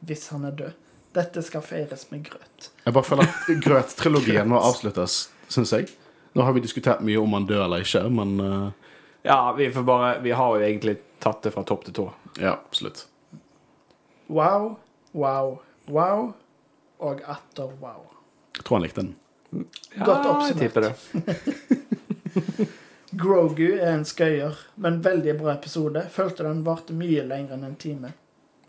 [0.03, 0.82] Hvis han er død.
[1.13, 2.69] Dette skal feires med grøt.
[2.85, 5.91] Jeg bare føler at Grøt-trilogien må avsluttes, syns jeg.
[6.33, 8.93] Nå har vi diskutert mye om han dør eller ikke, men uh...
[9.23, 12.07] Ja, vi får bare Vi har jo egentlig tatt det fra topp til tå.
[12.41, 13.05] Ja, absolutt.
[14.27, 14.73] Wow,
[15.13, 16.33] wow, wow
[17.03, 18.07] og atter wow.
[18.57, 19.13] Jeg tror han likte den.
[19.53, 20.59] Ja, Godt jeg oppsummert.
[20.59, 20.93] tipper det.
[23.23, 26.07] Grogu er en skøyer, men veldig bra episode.
[26.09, 28.13] Følte den varte mye lenger enn en time.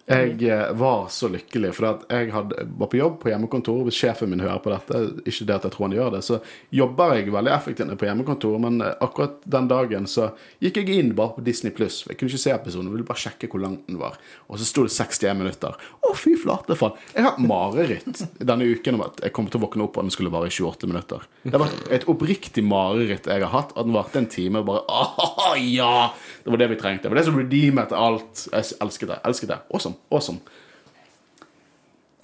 [0.04, 3.86] Jeg eh, var så lykkelig, for jeg hadde, var på jobb på hjemmekontor.
[3.86, 6.40] Hvis sjefen min hører på dette, ikke det at jeg tror han gjør det, så
[6.76, 8.58] jobber jeg veldig effektivt på hjemmekontor.
[8.60, 10.28] Men eh, akkurat den dagen så
[10.60, 12.02] gikk jeg inn bare på Disney Pluss.
[12.04, 14.18] Jeg kunne ikke se episoden, ville bare sjekke hvor lang den var.
[14.52, 15.80] Og så sto det 61 minutter.
[16.04, 17.00] Å, fy flate, faen.
[17.16, 20.12] Jeg har mareritt denne uken om at jeg kommer til å våkne opp og den
[20.12, 21.24] skulle vare i 28 minutter.
[21.46, 23.72] Det har vært et oppriktig mareritt jeg har hatt.
[23.72, 24.60] At den varte en time.
[24.60, 24.84] og Bare
[25.48, 26.12] ah, ja!
[26.44, 27.02] Det var det vi trengte.
[27.02, 28.48] Det var det som redeemet alt.
[28.52, 29.18] Jeg elsket det.
[29.24, 29.58] elsket det.
[29.70, 29.96] Awesome.
[30.10, 30.38] Awesome.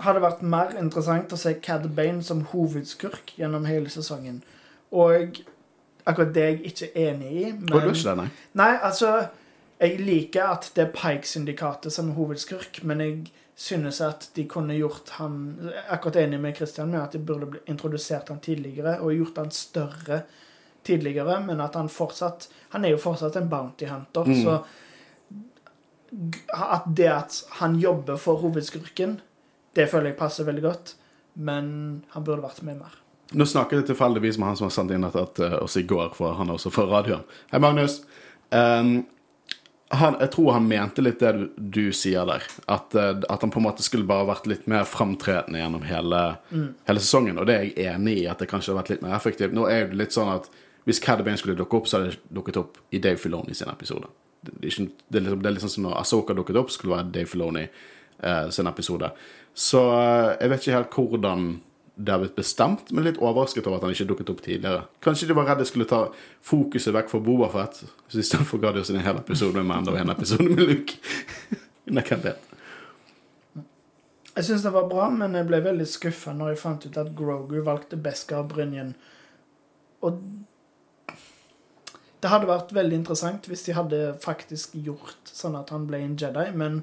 [0.00, 4.42] Hadde vært mer interessant å se Cad Bane som hovedskurk gjennom hele sesongen.
[4.92, 5.40] Og
[6.04, 7.44] akkurat det er jeg ikke enig i.
[7.52, 8.28] Og du er ikke det, nei?
[8.60, 9.12] Nei, altså
[9.80, 13.14] Jeg liker at det er Pike-syndikatet som er hovedskurk, men jeg
[13.56, 18.28] synes at de kunne gjort han Akkurat enig med Christian med at de burde introdusert
[18.28, 20.20] han tidligere og gjort han større
[20.86, 24.42] tidligere, men at han fortsatt Han er jo fortsatt en bounty hunter, Mm.
[24.44, 24.60] så
[26.54, 29.20] at det at han jobber for hovedskurken,
[29.78, 30.94] det føler jeg passer veldig godt,
[31.38, 31.68] men
[32.14, 32.96] han burde vært med mer.
[33.30, 36.10] Nå snakker jeg tilfeldigvis med han som har sendt inn dette til oss i går,
[36.18, 37.22] for han er også fra radioen.
[37.52, 38.00] Hei, Magnus.
[38.50, 39.04] Um,
[39.94, 42.42] han, jeg tror han mente litt det du, du sier der.
[42.70, 46.20] At, eh, at han på en måte skulle bare vært litt mer framtredende gjennom hele,
[46.86, 47.38] hele sesongen.
[47.42, 49.54] Og det er jeg enig i, at det kanskje har vært litt mer effektivt.
[49.54, 50.46] Nå er det litt sånn at
[50.84, 54.06] hvis Cad skulle dukke opp, så hadde det dukket opp i Dave Filoni sin episode.
[54.40, 57.26] Det, det, det, liksom, det er liksom som når Asoka dukket opp, skulle være Dave
[57.26, 59.10] Filoni eh, sin episode.
[59.54, 61.50] Så eh, jeg vet ikke helt hvordan
[62.00, 64.86] det har blitt bestemt, men litt overrasket over at han ikke dukket opp tidligere.
[65.04, 66.06] Kanskje de var redd det skulle ta
[66.48, 70.14] fokuset vekk fra Bobafett, så istedenfor ga de oss en hel episode med og en
[70.14, 70.96] episode med Luke.
[71.94, 72.46] Nei, hvem.
[74.30, 77.12] Jeg syns det var bra, men jeg ble veldig skuffa når jeg fant ut at
[77.18, 78.94] Grogu valgte Beskar Brynjen.
[80.06, 80.22] Og
[82.20, 86.16] det hadde vært veldig interessant hvis de hadde faktisk gjort sånn at han ble en
[86.20, 86.82] Jedi, men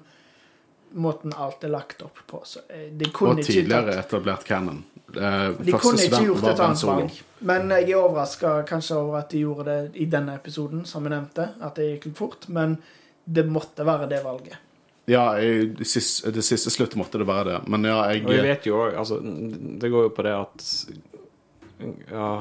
[0.98, 4.46] måten alt er lagt opp på så eh, De kunne Og ikke tidligere tatt, etablert
[4.48, 4.84] canon.
[5.14, 7.18] Eh, de kunne ikke gjort et annet valg.
[7.52, 11.14] Men jeg er overraska kanskje over at de gjorde det i denne episoden, som jeg
[11.14, 11.50] nevnte.
[11.64, 12.48] At det gikk litt fort.
[12.54, 12.78] Men
[13.24, 14.64] det måtte være det valget.
[15.08, 17.60] Ja, i det siste, det siste sluttet måtte det være det.
[17.72, 20.72] Men ja, jeg Og jeg vet jo òg altså, Det går jo på det at
[22.12, 22.32] Ja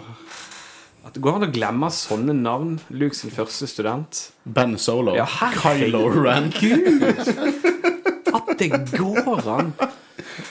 [1.06, 2.80] At det går an å glemme sånne navn.
[2.90, 4.24] Luke sin første student.
[4.44, 5.14] Ben Solo.
[5.16, 5.26] Ja.
[5.54, 6.50] Kylo Ren.
[8.34, 9.70] At det går an!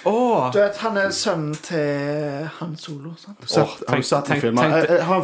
[0.05, 0.51] Oh.
[0.53, 3.11] Du vet, han er sønnen til Han Solo.
[3.17, 3.37] sant?
[3.49, 4.71] Sett, Åh, har du sett den tenk- filmen?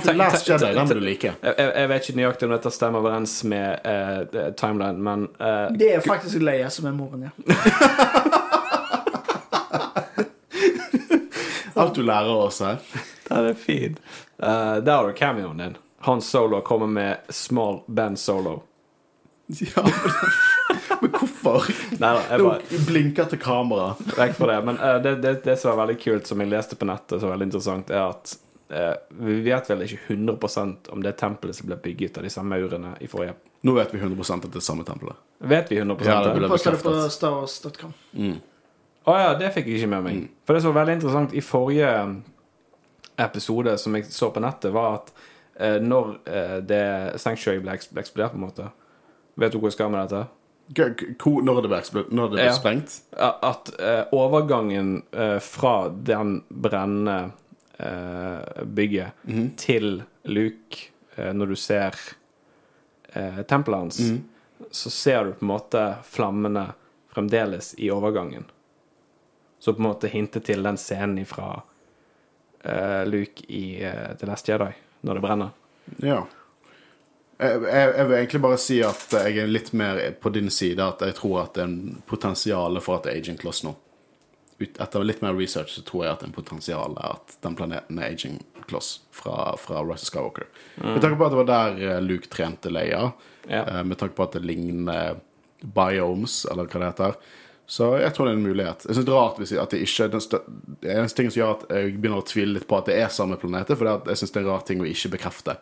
[0.04, 1.32] tenk- Last Jedi, den du like.
[1.42, 5.70] Jeg, jeg jeg vet ikke nøyaktig om dette stemmer overens med uh, timeline, men uh,
[5.78, 7.32] Det er faktisk Leia som er moren, ja.
[11.76, 12.78] Alt du lærer oss her.
[13.32, 13.96] Den er fin.
[14.44, 15.78] Uh, der har du cameoen din.
[16.04, 18.62] Hans Solo kommer med Small Band Solo.
[19.48, 19.84] Ja,
[21.02, 21.66] men hvorfor?
[22.00, 23.92] Nei da, jeg bare blinker til kamera.
[24.18, 24.60] vekk fra det.
[24.70, 27.30] Men uh, det, det, det som er veldig kult, som jeg leste på nettet, som
[27.30, 28.36] er veldig interessant, er at
[28.74, 32.96] uh, vi vet vel ikke 100% om det tempelet som ble bygget av disse maurene
[33.00, 35.20] i forrige Nå vet vi 100% at det er samme tempelet.
[35.38, 36.80] Vet vi 100 Ja, det ble bekreftet.
[36.80, 37.14] det på bekreftet.
[37.14, 37.92] starwars.com.
[39.06, 40.24] Å ja, det fikk jeg ikke med meg.
[40.50, 41.92] For det som var veldig interessant i forrige
[43.22, 45.12] episode som jeg så på nettet, var at
[45.60, 46.84] eh, når eh, det
[47.22, 48.70] Sanctuary ble, eks- ble eksplodert, på en måte
[49.40, 50.26] Vet du hvor jeg skal med dette?
[50.76, 52.56] K- k- hvor- Når det ble, eksplod- når det ble Ja.
[52.58, 52.98] sprengt?
[53.18, 57.32] At eh, overgangen eh, fra den brennende
[57.80, 59.56] eh, bygget Mhm.
[59.58, 61.96] til Luke, eh, når du ser
[63.16, 64.24] eh, tempelet hans, Mhm.
[64.72, 66.74] så ser du på en måte flammene
[67.14, 68.46] fremdeles i overgangen.
[69.60, 71.62] Så på en måte Hintet til den scenen ifra
[73.08, 74.72] Luke i uh, The Last Jedi,
[75.02, 75.50] når det brenner.
[76.04, 76.20] Ja.
[77.42, 80.78] Jeg, jeg, jeg vil egentlig bare si at jeg er litt mer på din side,
[80.86, 83.74] at jeg tror at det er en potensial for at Agent Kloss nå.
[84.62, 87.98] Etter litt mer research så tror jeg at det er en potensial at den planeten
[87.98, 90.46] er Agent Kloss fra, fra Rise Skywalker.
[90.78, 90.92] Skywalker.
[90.94, 93.08] Med tanke på at det var der eh, Luke trente Leia,
[93.50, 93.64] Ja.
[93.66, 95.16] eh, med tanke på at det ligner
[95.66, 97.18] biomes, eller hva det heter.
[97.72, 98.84] Så jeg tror det er en mulighet.
[98.88, 100.42] Jeg synes det er rart hvis jeg- at det ikke den stø-
[100.82, 103.08] Det en ting som gjør at jeg begynner å tvile litt på at det er
[103.08, 105.56] samme planete, for er jeg syns det er en rar ting å ikke bekrefte.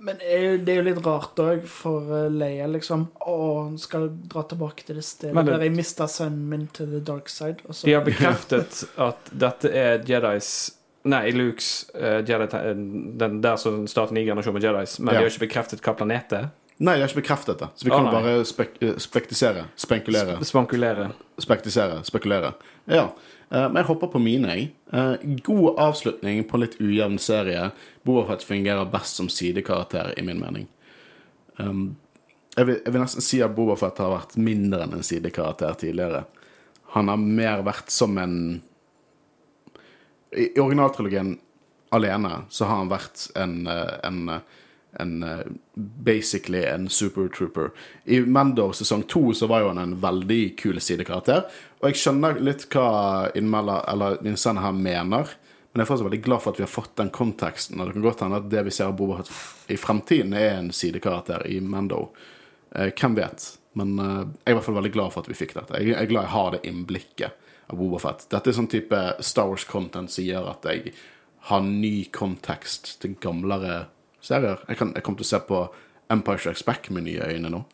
[0.00, 3.08] Men er det er jo litt rart òg for eh, Leia, liksom.
[3.20, 6.86] Å, hun skal dra tilbake til det stedet det- der jeg mista sønnen min til
[6.86, 7.58] the dark side.
[7.68, 10.70] Og så De har bekreftet at dette er Jedis
[11.04, 12.46] Nei, Lukes uh, Jedi,
[13.16, 15.20] den, der som starter ny generasjon med Jedis, men Ja.
[15.20, 16.50] de har ikke bekreftet hva planet det er.
[16.80, 17.66] Nei, de har ikke bekreftet det.
[17.76, 18.12] Så vi kan nei.
[18.14, 19.66] bare spek eh, spektisere.
[19.76, 20.38] Spenkulere.
[20.48, 21.10] Spankulere.
[21.36, 21.98] Spektisere.
[22.08, 22.54] Spekulere.
[22.88, 23.10] Ja.
[23.50, 24.70] Eh, Men jeg hopper på mine, jeg.
[24.92, 27.66] Eh, God avslutning på en litt ujevn serie.
[28.08, 30.68] Bobafett fungerer best som sidekarakter, i min mening.
[31.58, 31.98] Um,
[32.56, 36.24] jeg, vil, jeg vil nesten si at Bobafett har vært mindre enn en sidekarakter tidligere.
[36.96, 38.38] Han har mer vært som en
[40.32, 41.36] I, originaltrilogien
[41.92, 44.20] alene så har han vært en, en,
[44.98, 45.44] en eh,
[45.74, 47.70] Basically en supertrooper.
[48.04, 51.46] I Mando sesong to så var jo han en veldig kul sidekarakter.
[51.80, 55.30] Og jeg skjønner litt hva innmelder, eller Vincent her mener.
[55.70, 57.78] Men jeg er fortsatt veldig glad for at vi har fått den konteksten.
[57.78, 59.22] Og det kan godt hende at det vi ser av Boba
[59.70, 62.08] i fremtiden, er en sidekarakter i Mando.
[62.74, 63.46] Eh, hvem vet?
[63.78, 65.78] Men eh, jeg er i hvert fall veldig glad for at vi fikk dette.
[65.78, 68.26] Jeg er glad jeg har det innblikket av Boba Fett.
[68.34, 70.94] Dette er sånn type Star Wars-content som gjør at jeg
[71.48, 73.84] har ny kontekst til gamlere
[74.20, 74.58] serier.
[74.68, 75.60] Jeg, kan, jeg kommer til å se på
[76.10, 77.64] Empire Strikes Back med nye øyne nå.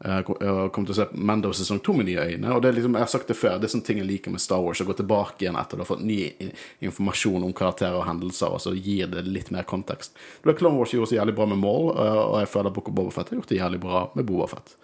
[0.00, 0.38] Jeg kom-
[0.72, 2.54] kommer til å se Mando sesong to med nye øyne.
[2.54, 4.30] Og det er liksom, Jeg har sagt det før, det er sånne ting jeg liker
[4.32, 4.80] med Star Wars.
[4.80, 6.32] Å gå tilbake igjen etter du har fått ny
[6.80, 10.14] informasjon om karakterer og hendelser, og så gir det litt mer kontekst.
[10.42, 13.10] Det Clone Wars gjorde så jævlig bra med Maul, og jeg føler Book of Boba
[13.10, 14.74] Fett har gjort det jævlig bra med Boba Fett.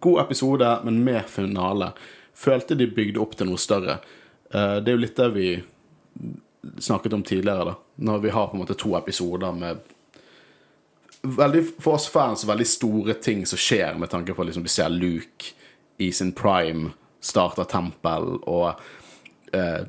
[0.00, 1.92] God episode, men med finale.
[2.34, 4.00] Følte de bygde opp til noe større.
[4.50, 5.62] Eh, Det er jo litt det vi
[6.80, 7.74] snakket om tidligere, da.
[7.96, 9.84] Når vi har på en måte to episoder med
[11.22, 14.92] veldig, For oss fans veldig store ting som skjer, med tanke på liksom vi ser
[14.92, 15.54] Luke
[15.98, 16.92] i sin prime
[17.24, 18.76] starte tempel, og
[19.56, 19.86] eh,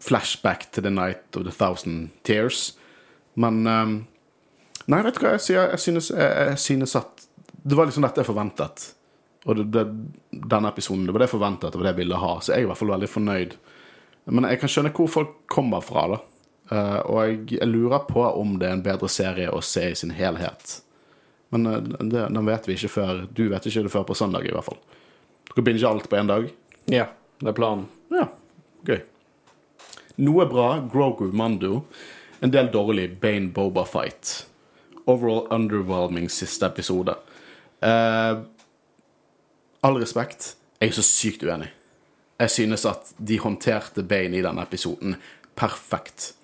[0.00, 2.78] flashback til the night of the thousand tears.
[3.34, 3.98] Men eh,
[4.88, 5.66] Nei, vet du hva jeg sier?
[5.74, 8.86] Jeg synes, jeg, jeg synes at det var liksom dette jeg forventet.
[9.44, 9.84] Og det, det,
[10.32, 12.30] denne episoden, det var det jeg forventet, det var det jeg ville ha.
[12.40, 13.56] Så jeg er i hvert fall veldig fornøyd.
[14.32, 16.18] Men jeg kan skjønne hvor folk kommer fra, da.
[16.68, 19.96] Eh, og jeg, jeg lurer på om det er en bedre serie å se i
[19.96, 20.78] sin helhet.
[21.48, 24.44] Men uh, det, den vet vi ikke før Du vet ikke det før på søndag,
[24.44, 24.80] i hvert fall.
[25.48, 26.50] Du kan binge alt på én dag.
[26.92, 27.08] Ja,
[27.40, 27.86] det er planen.
[28.12, 28.26] Ja,
[28.84, 29.00] gøy.
[30.20, 31.86] Noe bra, Grogu Mando.
[32.44, 34.44] En del dårlig, Bane Boba Fight.
[35.08, 37.16] Overall underwhelming siste episode.
[37.80, 38.44] Uh,
[39.80, 41.70] all respekt, jeg er så sykt uenig.
[42.38, 45.16] Jeg synes at de håndterte Bane i denne episoden
[45.58, 46.34] perfekt.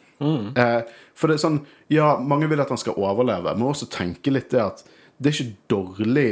[0.57, 0.81] Eh,
[1.15, 1.61] for det er sånn
[1.93, 4.85] Ja, mange vil at han skal overleve, men også tenke litt det at
[5.19, 6.29] det er ikke dårlig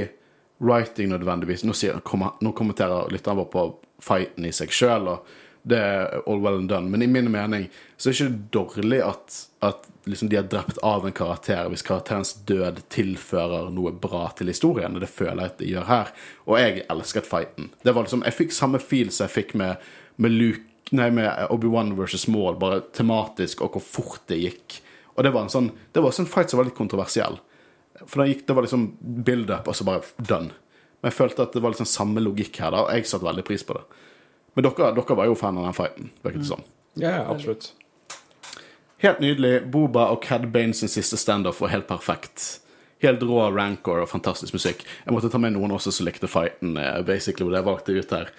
[0.62, 1.64] writing nødvendigvis.
[1.66, 2.00] Nå, sier,
[2.42, 3.64] nå kommenterer lytteren vår på
[4.02, 5.28] fighten i seg sjøl, og
[5.62, 6.90] det er all well and done.
[6.90, 10.80] Men i min mening så er det ikke dårlig at, at liksom de har drept
[10.82, 14.98] av en karakter hvis karakterens død tilfører noe bra til historien.
[14.98, 16.12] Det føler jeg at de gjør her.
[16.48, 17.70] Og jeg elsket fighten.
[17.84, 19.78] Det var liksom, Jeg fikk samme feel som jeg fikk med,
[20.16, 24.80] med Luke Nei, med Obi-Wan versus Maul, bare tematisk, og hvor fort det gikk.
[25.16, 27.38] Og det var en sånn Det var også en fight som var litt kontroversiell.
[28.04, 30.52] For det, gikk, det var liksom build-up, og så bare done.
[31.00, 33.44] Men jeg følte at det var liksom samme logikk her, da, og jeg satte veldig
[33.46, 33.84] pris på det.
[34.54, 36.64] Men dere, dere var jo fan av den fighten, virket det som.
[36.94, 37.72] Ja, ja, absolutt.
[39.02, 39.64] Helt nydelig.
[39.72, 42.60] Boba og Cad Bane sin siste standoff var helt perfekt.
[43.02, 44.84] Helt rå rancor og fantastisk musikk.
[45.02, 46.76] Jeg måtte ta med noen også som likte fighten.
[46.76, 48.30] basically, basically, det jeg valgte ut her.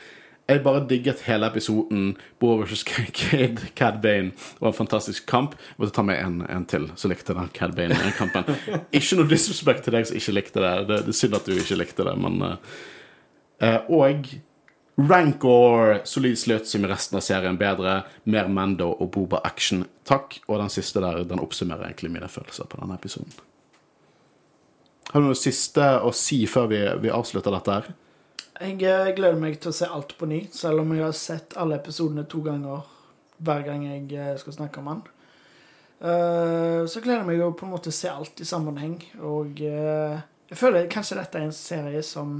[0.50, 2.18] Jeg bare digget hele episoden.
[2.40, 5.56] Bo versus Cade, Cad Bane var en fantastisk kamp.
[5.56, 8.50] Jeg måtte ta med en, en til som likte den Cad Bane-kampen.
[8.98, 10.74] ikke noe disrespect til deg som ikke likte det.
[10.90, 14.28] Det, det er synd at du ikke likte det, men uh, Og
[15.00, 18.02] Rancor, solid slutt som i resten av serien bedre.
[18.30, 19.88] Mer Mando og Boba action.
[20.06, 20.42] Takk.
[20.50, 23.32] Og den siste der, den oppsummerer egentlig mine følelser på denne episoden.
[25.14, 27.94] Har du noe siste å si før vi, vi avslutter dette her?
[28.64, 31.56] Jeg eh, gleder meg til å se alt på ny, selv om jeg har sett
[31.60, 32.86] alle episodene to ganger
[33.44, 35.02] hver gang jeg eh, skal snakke om den.
[36.00, 40.60] Eh, Så gleder jeg meg å på en måte se alt i sammenheng, og jeg
[40.60, 42.38] føler kanskje dette er en serie som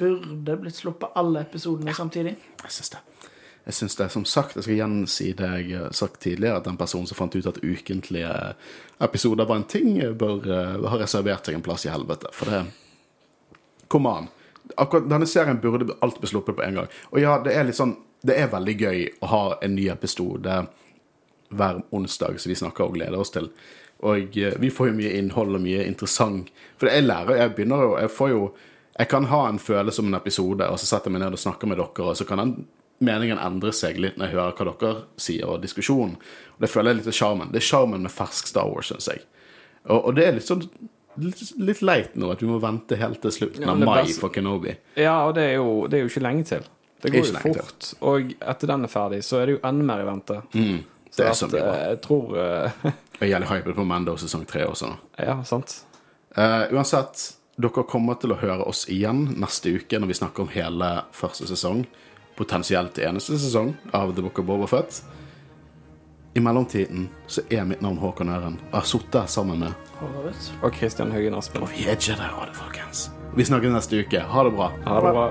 [0.00, 2.34] burde blitt sluppet alle episodene samtidig.
[2.64, 3.02] Jeg syns det.
[3.66, 6.78] Jeg syns det, som sagt, jeg skal gjensi det jeg har sagt tidligere, at den
[6.78, 8.32] personen som fant ut at ukentlige
[9.02, 10.46] episoder var en ting, bør
[10.86, 12.30] ha reservert seg en plass i helvete.
[12.34, 12.64] For det
[13.86, 14.26] Kom an.
[14.76, 16.92] Akkurat denne serien burde alt bli sluppet på en gang.
[17.12, 20.54] Og ja, det er litt sånn Det er veldig gøy å ha en ny episode
[21.48, 23.50] hver onsdag som vi snakker og gleder oss til.
[24.02, 26.50] Og eh, vi får jo mye innhold og mye interessant.
[26.80, 28.40] For jeg lærer Jeg begynner jo Jeg får jo
[28.98, 31.42] Jeg kan ha en følelse om en episode, og så setter jeg meg ned og
[31.42, 32.52] snakker med dere, og så kan den
[33.04, 36.14] meningen endre seg litt når jeg hører hva dere sier, og diskusjonen.
[36.56, 37.50] Og det føler jeg litt av sjarmen.
[37.52, 39.20] Det er sjarmen med fersk Star Wars, syns jeg.
[39.84, 40.64] Og, og det er litt sånn
[41.18, 44.32] litt, leit nå at vi må vente helt til slutten Ja, av men mai for
[44.34, 44.74] Kenobi.
[44.98, 46.66] Ja, og det er jo, det er jo ikke lenge til.
[47.02, 47.78] Det går jo fort.
[47.84, 47.98] til.
[48.08, 50.38] Og etter den er ferdig, så er det jo enda mer i vente.
[50.56, 50.78] Mm,
[51.16, 51.74] det er at, så mye bra.
[51.76, 52.86] eh, Jeg tror uh,
[53.20, 54.92] Jeg er jævlig hypet på Mando sesong tre også.
[55.20, 55.78] Ja, sant.
[56.36, 57.26] Uh, uansett,
[57.56, 61.48] dere kommer til å høre oss igjen neste uke når vi snakker om hele første
[61.48, 61.86] sesong.
[62.36, 64.98] Potensielt eneste sesong av The Book of Boba Fett.
[66.36, 68.58] I mellomtiden så er mitt navn Håkon Øren.
[68.60, 70.48] Og jeg har sittet her sammen med Håvard.
[70.62, 71.62] Og Christian Haugen Aspen.
[71.64, 73.06] Og vi er ikke der, folkens.
[73.36, 74.20] Vi snakkes neste uke.
[74.20, 74.66] Ha det bra.
[74.84, 75.30] Ha det bra.